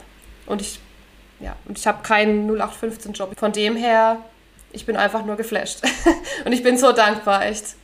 Und 0.45 0.61
ich 0.61 0.79
ja, 1.39 1.55
und 1.65 1.77
ich 1.77 1.87
habe 1.87 2.03
keinen 2.03 2.49
0815-Job. 2.49 3.37
Von 3.37 3.51
dem 3.51 3.75
her, 3.75 4.17
ich 4.71 4.85
bin 4.85 4.97
einfach 4.97 5.25
nur 5.25 5.35
geflasht. 5.35 5.81
und 6.45 6.51
ich 6.51 6.63
bin 6.63 6.77
so 6.77 6.91
dankbar, 6.91 7.45
echt. 7.45 7.75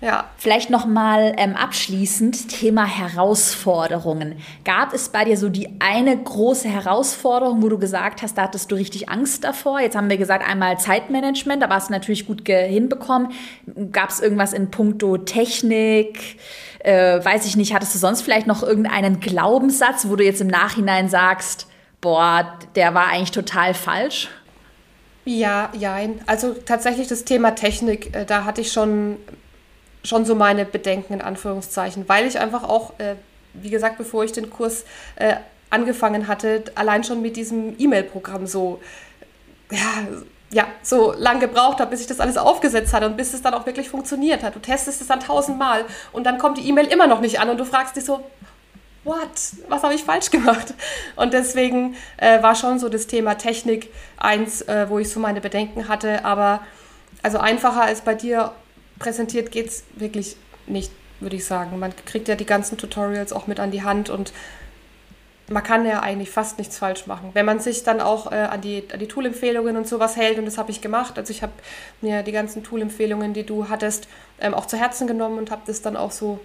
Ja. 0.00 0.26
Vielleicht 0.36 0.70
nochmal 0.70 1.34
ähm, 1.38 1.56
abschließend 1.56 2.48
Thema 2.48 2.84
Herausforderungen. 2.84 4.36
Gab 4.64 4.94
es 4.94 5.08
bei 5.08 5.24
dir 5.24 5.36
so 5.36 5.48
die 5.48 5.70
eine 5.80 6.16
große 6.16 6.68
Herausforderung, 6.68 7.62
wo 7.62 7.68
du 7.68 7.78
gesagt 7.78 8.22
hast, 8.22 8.38
da 8.38 8.42
hattest 8.42 8.70
du 8.70 8.76
richtig 8.76 9.08
Angst 9.08 9.42
davor? 9.42 9.80
Jetzt 9.80 9.96
haben 9.96 10.08
wir 10.08 10.16
gesagt, 10.16 10.48
einmal 10.48 10.78
Zeitmanagement, 10.78 11.62
da 11.62 11.68
hast 11.68 11.88
du 11.88 11.92
natürlich 11.94 12.26
gut 12.26 12.46
hinbekommen. 12.46 13.32
Gab 13.90 14.10
es 14.10 14.20
irgendwas 14.20 14.52
in 14.52 14.70
puncto 14.70 15.18
Technik? 15.18 16.38
Äh, 16.78 17.24
weiß 17.24 17.44
ich 17.46 17.56
nicht, 17.56 17.74
hattest 17.74 17.92
du 17.96 17.98
sonst 17.98 18.22
vielleicht 18.22 18.46
noch 18.46 18.62
irgendeinen 18.62 19.18
Glaubenssatz, 19.18 20.08
wo 20.08 20.14
du 20.14 20.24
jetzt 20.24 20.40
im 20.40 20.46
Nachhinein 20.46 21.08
sagst, 21.08 21.67
boah, 22.00 22.58
der 22.74 22.94
war 22.94 23.08
eigentlich 23.08 23.30
total 23.30 23.74
falsch? 23.74 24.28
Ja, 25.24 25.70
ja. 25.78 25.98
Also 26.26 26.54
tatsächlich 26.54 27.08
das 27.08 27.24
Thema 27.24 27.54
Technik, 27.54 28.14
äh, 28.14 28.24
da 28.24 28.44
hatte 28.44 28.60
ich 28.60 28.72
schon, 28.72 29.18
schon 30.02 30.24
so 30.24 30.34
meine 30.34 30.64
Bedenken 30.64 31.14
in 31.14 31.20
Anführungszeichen, 31.20 32.08
weil 32.08 32.26
ich 32.26 32.38
einfach 32.38 32.64
auch, 32.64 32.98
äh, 32.98 33.16
wie 33.52 33.70
gesagt, 33.70 33.98
bevor 33.98 34.24
ich 34.24 34.32
den 34.32 34.48
Kurs 34.50 34.84
äh, 35.16 35.36
angefangen 35.70 36.28
hatte, 36.28 36.64
allein 36.74 37.04
schon 37.04 37.20
mit 37.20 37.36
diesem 37.36 37.78
E-Mail-Programm 37.78 38.46
so, 38.46 38.80
ja, 39.70 40.06
ja, 40.50 40.66
so 40.82 41.12
lange 41.12 41.40
gebraucht 41.40 41.78
habe, 41.78 41.90
bis 41.90 42.00
ich 42.00 42.06
das 42.06 42.20
alles 42.20 42.38
aufgesetzt 42.38 42.94
hatte 42.94 43.04
und 43.04 43.18
bis 43.18 43.34
es 43.34 43.42
dann 43.42 43.52
auch 43.52 43.66
wirklich 43.66 43.90
funktioniert 43.90 44.42
hat. 44.42 44.54
Du 44.54 44.60
testest 44.60 45.02
es 45.02 45.08
dann 45.08 45.20
tausendmal 45.20 45.84
und 46.12 46.24
dann 46.24 46.38
kommt 46.38 46.56
die 46.56 46.66
E-Mail 46.66 46.86
immer 46.86 47.06
noch 47.06 47.20
nicht 47.20 47.38
an 47.38 47.50
und 47.50 47.58
du 47.58 47.66
fragst 47.66 47.96
dich 47.96 48.04
so, 48.06 48.24
what? 49.04 49.28
Was 49.68 49.82
habe 49.82 49.94
ich 49.94 50.04
falsch 50.04 50.30
gemacht? 50.30 50.74
Und 51.16 51.32
deswegen 51.32 51.96
äh, 52.16 52.42
war 52.42 52.54
schon 52.54 52.78
so 52.78 52.88
das 52.88 53.06
Thema 53.06 53.34
Technik 53.34 53.90
eins, 54.16 54.62
äh, 54.62 54.86
wo 54.88 54.98
ich 54.98 55.10
so 55.10 55.20
meine 55.20 55.40
Bedenken 55.40 55.88
hatte. 55.88 56.24
Aber 56.24 56.60
also 57.22 57.38
einfacher 57.38 57.82
als 57.82 58.02
bei 58.02 58.14
dir 58.14 58.52
präsentiert 58.98 59.50
geht 59.50 59.68
es 59.68 59.84
wirklich 59.94 60.36
nicht, 60.66 60.92
würde 61.20 61.36
ich 61.36 61.44
sagen. 61.44 61.78
Man 61.78 61.94
kriegt 62.06 62.28
ja 62.28 62.34
die 62.34 62.46
ganzen 62.46 62.78
Tutorials 62.78 63.32
auch 63.32 63.46
mit 63.46 63.60
an 63.60 63.70
die 63.70 63.82
Hand 63.82 64.10
und 64.10 64.32
man 65.50 65.62
kann 65.62 65.86
ja 65.86 66.00
eigentlich 66.00 66.30
fast 66.30 66.58
nichts 66.58 66.76
falsch 66.76 67.06
machen. 67.06 67.30
Wenn 67.32 67.46
man 67.46 67.58
sich 67.58 67.82
dann 67.82 68.02
auch 68.02 68.30
äh, 68.30 68.34
an 68.34 68.60
die, 68.60 68.84
an 68.92 68.98
die 68.98 69.08
Tool-Empfehlungen 69.08 69.78
und 69.78 69.88
sowas 69.88 70.16
hält, 70.16 70.38
und 70.38 70.44
das 70.44 70.58
habe 70.58 70.70
ich 70.70 70.82
gemacht. 70.82 71.18
Also 71.18 71.30
ich 71.30 71.42
habe 71.42 71.52
mir 72.02 72.22
die 72.22 72.32
ganzen 72.32 72.62
Tool-Empfehlungen, 72.62 73.32
die 73.32 73.44
du 73.44 73.68
hattest, 73.70 74.08
ähm, 74.40 74.52
auch 74.52 74.66
zu 74.66 74.76
Herzen 74.76 75.06
genommen 75.06 75.38
und 75.38 75.50
habe 75.50 75.62
das 75.66 75.80
dann 75.80 75.96
auch 75.96 76.10
so 76.10 76.38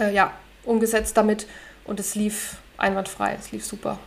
äh, 0.00 0.14
ja, 0.14 0.32
umgesetzt 0.64 1.16
damit 1.16 1.46
und 1.84 2.00
es 2.00 2.14
lief 2.14 2.56
einwandfrei, 2.78 3.36
es 3.38 3.52
lief 3.52 3.64
super. 3.64 3.98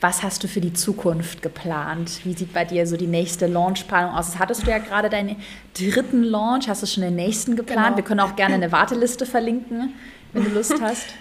Was 0.00 0.22
hast 0.22 0.44
du 0.44 0.48
für 0.48 0.60
die 0.60 0.74
Zukunft 0.74 1.40
geplant? 1.40 2.20
Wie 2.24 2.34
sieht 2.34 2.52
bei 2.52 2.66
dir 2.66 2.86
so 2.86 2.98
die 2.98 3.06
nächste 3.06 3.46
Launchplanung 3.46 4.14
aus? 4.14 4.26
Das 4.26 4.38
hattest 4.38 4.66
du 4.66 4.70
ja 4.70 4.78
gerade 4.78 5.08
deinen 5.08 5.36
dritten 5.72 6.22
Launch. 6.22 6.68
Hast 6.68 6.82
du 6.82 6.86
schon 6.86 7.02
den 7.02 7.16
nächsten 7.16 7.56
geplant? 7.56 7.86
Genau. 7.86 7.96
Wir 7.96 8.04
können 8.04 8.20
auch 8.20 8.36
gerne 8.36 8.56
eine 8.56 8.72
Warteliste 8.72 9.24
verlinken, 9.24 9.94
wenn 10.32 10.44
du 10.44 10.50
Lust 10.50 10.80
hast. 10.80 11.06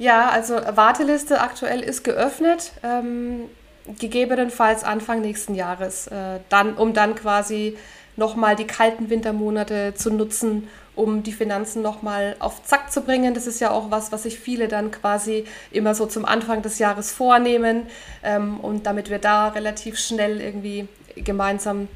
Ja, 0.00 0.28
also 0.28 0.54
Warteliste 0.54 1.40
aktuell 1.40 1.80
ist 1.80 2.04
geöffnet, 2.04 2.70
ähm, 2.84 3.46
gegebenenfalls 3.98 4.84
Anfang 4.84 5.22
nächsten 5.22 5.56
Jahres, 5.56 6.06
äh, 6.06 6.38
dann, 6.48 6.74
um 6.74 6.94
dann 6.94 7.16
quasi 7.16 7.76
nochmal 8.14 8.54
die 8.54 8.66
kalten 8.66 9.10
Wintermonate 9.10 9.94
zu 9.94 10.12
nutzen, 10.12 10.68
um 10.98 11.22
die 11.22 11.32
Finanzen 11.32 11.80
nochmal 11.80 12.34
auf 12.40 12.64
Zack 12.64 12.90
zu 12.90 13.02
bringen. 13.02 13.32
Das 13.32 13.46
ist 13.46 13.60
ja 13.60 13.70
auch 13.70 13.92
was, 13.92 14.10
was 14.10 14.24
sich 14.24 14.38
viele 14.38 14.66
dann 14.66 14.90
quasi 14.90 15.44
immer 15.70 15.94
so 15.94 16.06
zum 16.06 16.24
Anfang 16.24 16.60
des 16.60 16.80
Jahres 16.80 17.12
vornehmen. 17.12 17.86
Ähm, 18.24 18.58
und 18.58 18.84
damit 18.84 19.08
wir 19.08 19.20
da 19.20 19.48
relativ 19.48 19.96
schnell 19.96 20.40
irgendwie 20.40 20.88
gemeinsam 21.14 21.86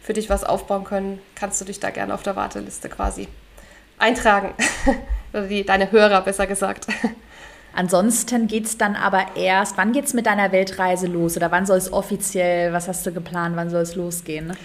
für 0.00 0.14
dich 0.14 0.30
was 0.30 0.44
aufbauen 0.44 0.84
können, 0.84 1.20
kannst 1.34 1.60
du 1.60 1.66
dich 1.66 1.78
da 1.78 1.90
gerne 1.90 2.14
auf 2.14 2.22
der 2.22 2.36
Warteliste 2.36 2.88
quasi 2.88 3.28
eintragen. 3.98 4.54
Oder 5.34 5.46
die, 5.46 5.64
deine 5.66 5.92
Hörer 5.92 6.22
besser 6.22 6.46
gesagt. 6.46 6.86
Ansonsten 7.74 8.46
geht 8.46 8.64
es 8.64 8.78
dann 8.78 8.96
aber 8.96 9.36
erst, 9.36 9.76
wann 9.76 9.92
geht 9.92 10.06
es 10.06 10.14
mit 10.14 10.24
deiner 10.24 10.52
Weltreise 10.52 11.06
los 11.06 11.36
oder 11.36 11.52
wann 11.52 11.66
soll 11.66 11.76
es 11.76 11.92
offiziell, 11.92 12.72
was 12.72 12.88
hast 12.88 13.06
du 13.06 13.12
geplant, 13.12 13.54
wann 13.56 13.70
soll 13.70 13.82
es 13.82 13.94
losgehen? 13.94 14.56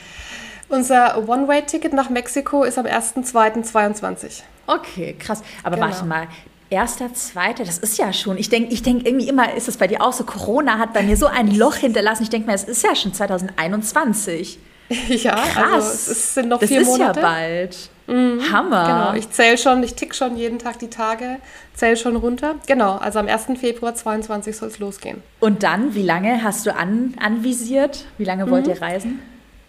Unser 0.73 1.29
One-Way-Ticket 1.29 1.93
nach 1.93 2.09
Mexiko 2.09 2.63
ist 2.63 2.79
am 2.79 2.87
1.2.22. 2.87 4.41
Okay, 4.65 5.15
krass. 5.19 5.43
Aber 5.61 5.75
genau. 5.75 5.87
warte 5.87 6.03
mal, 6.03 6.27
erster, 6.71 7.13
zweiter, 7.13 7.63
das 7.63 7.77
ist 7.77 7.99
ja 7.99 8.11
schon, 8.11 8.39
ich 8.39 8.49
denke 8.49 8.73
ich 8.73 8.81
denk 8.81 9.05
irgendwie 9.05 9.29
immer, 9.29 9.53
ist 9.53 9.67
das 9.67 9.77
bei 9.77 9.85
dir 9.85 10.01
auch 10.01 10.13
so, 10.13 10.23
Corona 10.23 10.79
hat 10.79 10.91
bei 10.91 11.03
mir 11.03 11.15
so 11.15 11.27
ein 11.27 11.55
Loch 11.55 11.75
hinterlassen. 11.75 12.23
Ich 12.23 12.31
denke 12.31 12.47
mir, 12.47 12.55
es 12.55 12.63
ist 12.63 12.83
ja 12.83 12.95
schon 12.95 13.13
2021. 13.13 14.57
Ja, 15.07 15.33
also 15.33 15.49
Krass. 15.49 15.73
also 15.73 16.11
es 16.11 16.33
sind 16.33 16.49
noch 16.49 16.59
das 16.59 16.69
vier 16.69 16.81
Monate. 16.83 17.21
Das 17.21 17.23
ist 17.23 17.23
ja 17.23 17.29
bald. 17.29 17.89
Mhm, 18.07 18.51
Hammer. 18.51 18.85
Genau, 18.85 19.13
ich 19.13 19.29
zähle 19.31 19.57
schon, 19.57 19.81
ich 19.81 19.95
tick 19.95 20.13
schon 20.13 20.35
jeden 20.35 20.59
Tag 20.59 20.77
die 20.79 20.89
Tage, 20.89 21.37
zähle 21.73 21.97
schon 21.97 22.15
runter. 22.15 22.55
Genau, 22.67 22.97
also 22.97 23.19
am 23.19 23.27
1. 23.27 23.45
Februar 23.59 23.95
22 23.95 24.57
soll 24.57 24.67
es 24.67 24.79
losgehen. 24.79 25.23
Und 25.39 25.63
dann, 25.63 25.95
wie 25.95 26.03
lange 26.03 26.43
hast 26.43 26.65
du 26.65 26.75
an, 26.75 27.15
anvisiert? 27.19 28.05
Wie 28.17 28.25
lange 28.25 28.51
wollt 28.51 28.65
mhm. 28.65 28.73
ihr 28.73 28.81
reisen? 28.81 29.19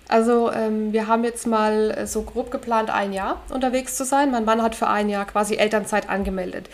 Also 0.09 0.53
ähm, 0.53 0.93
wir 0.93 1.07
haben 1.07 1.25
jetzt 1.25 1.47
mal 1.47 1.91
äh, 1.91 2.07
so 2.07 2.23
grob 2.23 2.51
geplant, 2.51 2.91
ein 2.91 3.13
Jahr 3.13 3.41
unterwegs 3.51 3.97
zu 3.97 4.05
sein. 4.05 4.31
Mein 4.31 4.45
Mann 4.45 4.63
hat 4.63 4.75
für 4.75 4.87
ein 4.87 5.09
Jahr 5.09 5.25
quasi 5.25 5.57
Elternzeit 5.57 6.09
angemeldet. 6.09 6.69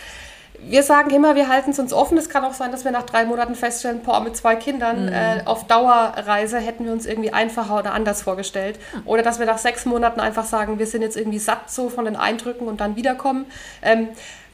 Wir 0.63 0.83
sagen 0.83 1.11
immer, 1.11 1.37
wir 1.37 1.49
halten 1.49 1.71
es 1.71 1.79
uns 1.79 1.93
offen. 1.93 2.19
Es 2.19 2.29
kann 2.29 2.45
auch 2.45 2.53
sein, 2.53 2.71
dass 2.71 2.85
wir 2.85 2.91
nach 2.91 3.05
drei 3.05 3.25
Monaten 3.25 3.55
feststellen, 3.55 4.03
boah, 4.03 4.21
mit 4.21 4.37
zwei 4.37 4.57
Kindern 4.57 5.07
mhm. 5.07 5.13
äh, 5.13 5.43
auf 5.47 5.67
Dauerreise 5.67 6.59
hätten 6.59 6.85
wir 6.85 6.93
uns 6.93 7.07
irgendwie 7.07 7.33
einfacher 7.33 7.79
oder 7.79 7.95
anders 7.95 8.23
vorgestellt. 8.23 8.79
Oder 9.07 9.23
dass 9.23 9.39
wir 9.39 9.47
nach 9.47 9.59
sechs 9.59 9.87
Monaten 9.87 10.21
einfach 10.21 10.45
sagen, 10.45 10.79
wir 10.79 10.87
sind 10.87 11.03
jetzt 11.03 11.17
irgendwie 11.17 11.39
satt 11.39 11.71
so 11.71 11.89
von 11.89 12.05
den 12.05 12.17
Eindrücken 12.17 12.69
und 12.69 12.81
dann 12.81 12.95
wiederkommen. 12.95 13.47
Ähm, 13.81 14.09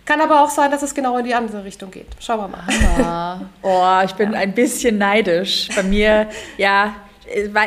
kann 0.05 0.21
aber 0.21 0.43
auch 0.43 0.51
sein, 0.51 0.71
dass 0.71 0.85
es 0.85 0.95
genau 0.95 1.19
in 1.19 1.25
die 1.25 1.35
andere 1.35 1.65
Richtung 1.65 1.91
geht. 1.91 2.07
Schauen 2.21 2.39
wir 2.39 2.49
mal. 2.49 2.65
Ah. 3.05 3.41
Oh, 3.63 4.05
ich 4.05 4.15
bin 4.15 4.33
ja. 4.33 4.39
ein 4.39 4.55
bisschen 4.55 4.99
neidisch. 4.99 5.69
Bei 5.75 5.83
mir, 5.83 6.29
ja, 6.57 6.95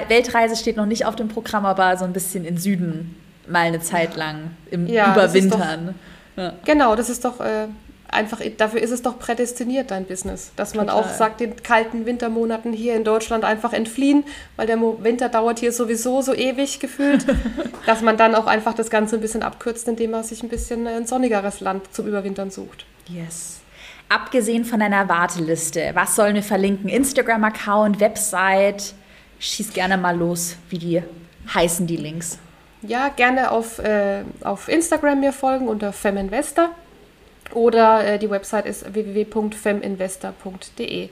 Weltreise 0.07 0.55
steht 0.55 0.77
noch 0.77 0.85
nicht 0.85 1.05
auf 1.05 1.15
dem 1.15 1.27
Programm, 1.27 1.65
aber 1.65 1.97
so 1.97 2.05
ein 2.05 2.13
bisschen 2.13 2.45
in 2.45 2.57
Süden 2.57 3.15
mal 3.47 3.65
eine 3.65 3.81
Zeit 3.81 4.15
lang 4.15 4.51
im 4.71 4.87
ja, 4.87 5.13
Überwintern. 5.13 5.95
Doch, 6.35 6.43
ja. 6.43 6.53
Genau, 6.65 6.95
das 6.95 7.09
ist 7.09 7.25
doch 7.25 7.39
äh, 7.41 7.67
einfach, 8.11 8.41
dafür 8.57 8.81
ist 8.81 8.91
es 8.91 9.01
doch 9.01 9.19
prädestiniert, 9.19 9.91
dein 9.91 10.05
Business. 10.05 10.51
Dass 10.55 10.75
man 10.75 10.87
Total. 10.87 11.03
auch 11.03 11.09
sagt, 11.09 11.39
den 11.39 11.61
kalten 11.61 12.05
Wintermonaten 12.05 12.73
hier 12.73 12.95
in 12.95 13.03
Deutschland 13.03 13.43
einfach 13.43 13.73
entfliehen, 13.73 14.23
weil 14.55 14.67
der 14.67 14.79
Winter 14.79 15.29
dauert 15.29 15.59
hier 15.59 15.71
sowieso 15.71 16.21
so 16.21 16.33
ewig 16.33 16.79
gefühlt, 16.79 17.25
dass 17.85 18.01
man 18.01 18.17
dann 18.17 18.35
auch 18.35 18.47
einfach 18.47 18.73
das 18.73 18.89
Ganze 18.89 19.15
ein 19.15 19.21
bisschen 19.21 19.43
abkürzt, 19.43 19.87
indem 19.87 20.11
man 20.11 20.23
sich 20.23 20.43
ein 20.43 20.49
bisschen 20.49 20.87
ein 20.87 21.05
sonnigeres 21.05 21.59
Land 21.59 21.93
zum 21.93 22.07
Überwintern 22.07 22.51
sucht. 22.51 22.85
Yes. 23.07 23.59
Abgesehen 24.07 24.65
von 24.65 24.79
deiner 24.79 25.07
Warteliste, 25.07 25.91
was 25.93 26.15
sollen 26.15 26.33
wir 26.33 26.43
verlinken? 26.43 26.89
Instagram-Account, 26.89 27.99
Website? 27.99 28.95
Schieß 29.39 29.73
gerne 29.73 29.97
mal 29.97 30.17
los, 30.17 30.55
wie 30.69 30.77
die 30.77 31.03
heißen 31.53 31.85
die 31.87 31.97
Links. 31.97 32.39
Ja, 32.81 33.09
gerne 33.09 33.51
auf, 33.51 33.79
äh, 33.79 34.23
auf 34.41 34.69
Instagram 34.69 35.19
mir 35.19 35.33
folgen 35.33 35.67
unter 35.67 35.91
Feminvestor. 35.91 36.69
Oder 37.53 38.05
äh, 38.05 38.17
die 38.19 38.29
Website 38.29 38.67
ist 38.67 38.93
www.feminvestor.de. 38.93 41.09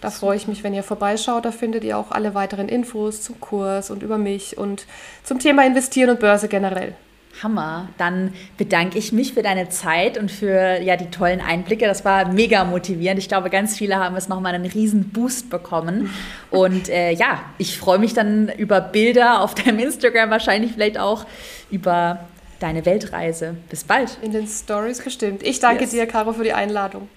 Da 0.00 0.10
freue 0.10 0.36
ich 0.36 0.46
mich, 0.46 0.62
wenn 0.62 0.74
ihr 0.74 0.84
vorbeischaut. 0.84 1.44
Da 1.44 1.50
findet 1.50 1.82
ihr 1.82 1.98
auch 1.98 2.12
alle 2.12 2.34
weiteren 2.34 2.68
Infos 2.68 3.22
zum 3.22 3.40
Kurs 3.40 3.90
und 3.90 4.00
über 4.02 4.18
mich 4.18 4.58
und 4.58 4.86
zum 5.24 5.40
Thema 5.40 5.66
Investieren 5.66 6.10
und 6.10 6.20
Börse 6.20 6.46
generell. 6.48 6.94
Hammer. 7.42 7.88
Dann 7.98 8.32
bedanke 8.56 8.98
ich 8.98 9.12
mich 9.12 9.34
für 9.34 9.42
deine 9.42 9.68
Zeit 9.68 10.18
und 10.18 10.30
für 10.30 10.80
ja, 10.80 10.96
die 10.96 11.10
tollen 11.10 11.40
Einblicke. 11.40 11.86
Das 11.86 12.04
war 12.04 12.32
mega 12.32 12.64
motivierend. 12.64 13.18
Ich 13.18 13.28
glaube, 13.28 13.50
ganz 13.50 13.76
viele 13.76 13.96
haben 13.96 14.16
es 14.16 14.28
nochmal 14.28 14.54
einen 14.54 14.66
riesen 14.66 15.10
Boost 15.10 15.50
bekommen. 15.50 16.10
Und 16.50 16.88
äh, 16.88 17.12
ja, 17.12 17.40
ich 17.58 17.78
freue 17.78 17.98
mich 17.98 18.14
dann 18.14 18.48
über 18.48 18.80
Bilder 18.80 19.42
auf 19.42 19.54
deinem 19.54 19.78
Instagram, 19.78 20.30
wahrscheinlich 20.30 20.72
vielleicht 20.72 20.98
auch 20.98 21.26
über 21.70 22.20
deine 22.60 22.84
Weltreise. 22.84 23.56
Bis 23.70 23.84
bald. 23.84 24.18
In 24.22 24.32
den 24.32 24.46
Stories 24.46 25.02
bestimmt. 25.02 25.42
Ich 25.42 25.60
danke 25.60 25.84
yes. 25.84 25.90
dir, 25.90 26.06
Caro, 26.06 26.32
für 26.32 26.44
die 26.44 26.52
Einladung. 26.52 27.08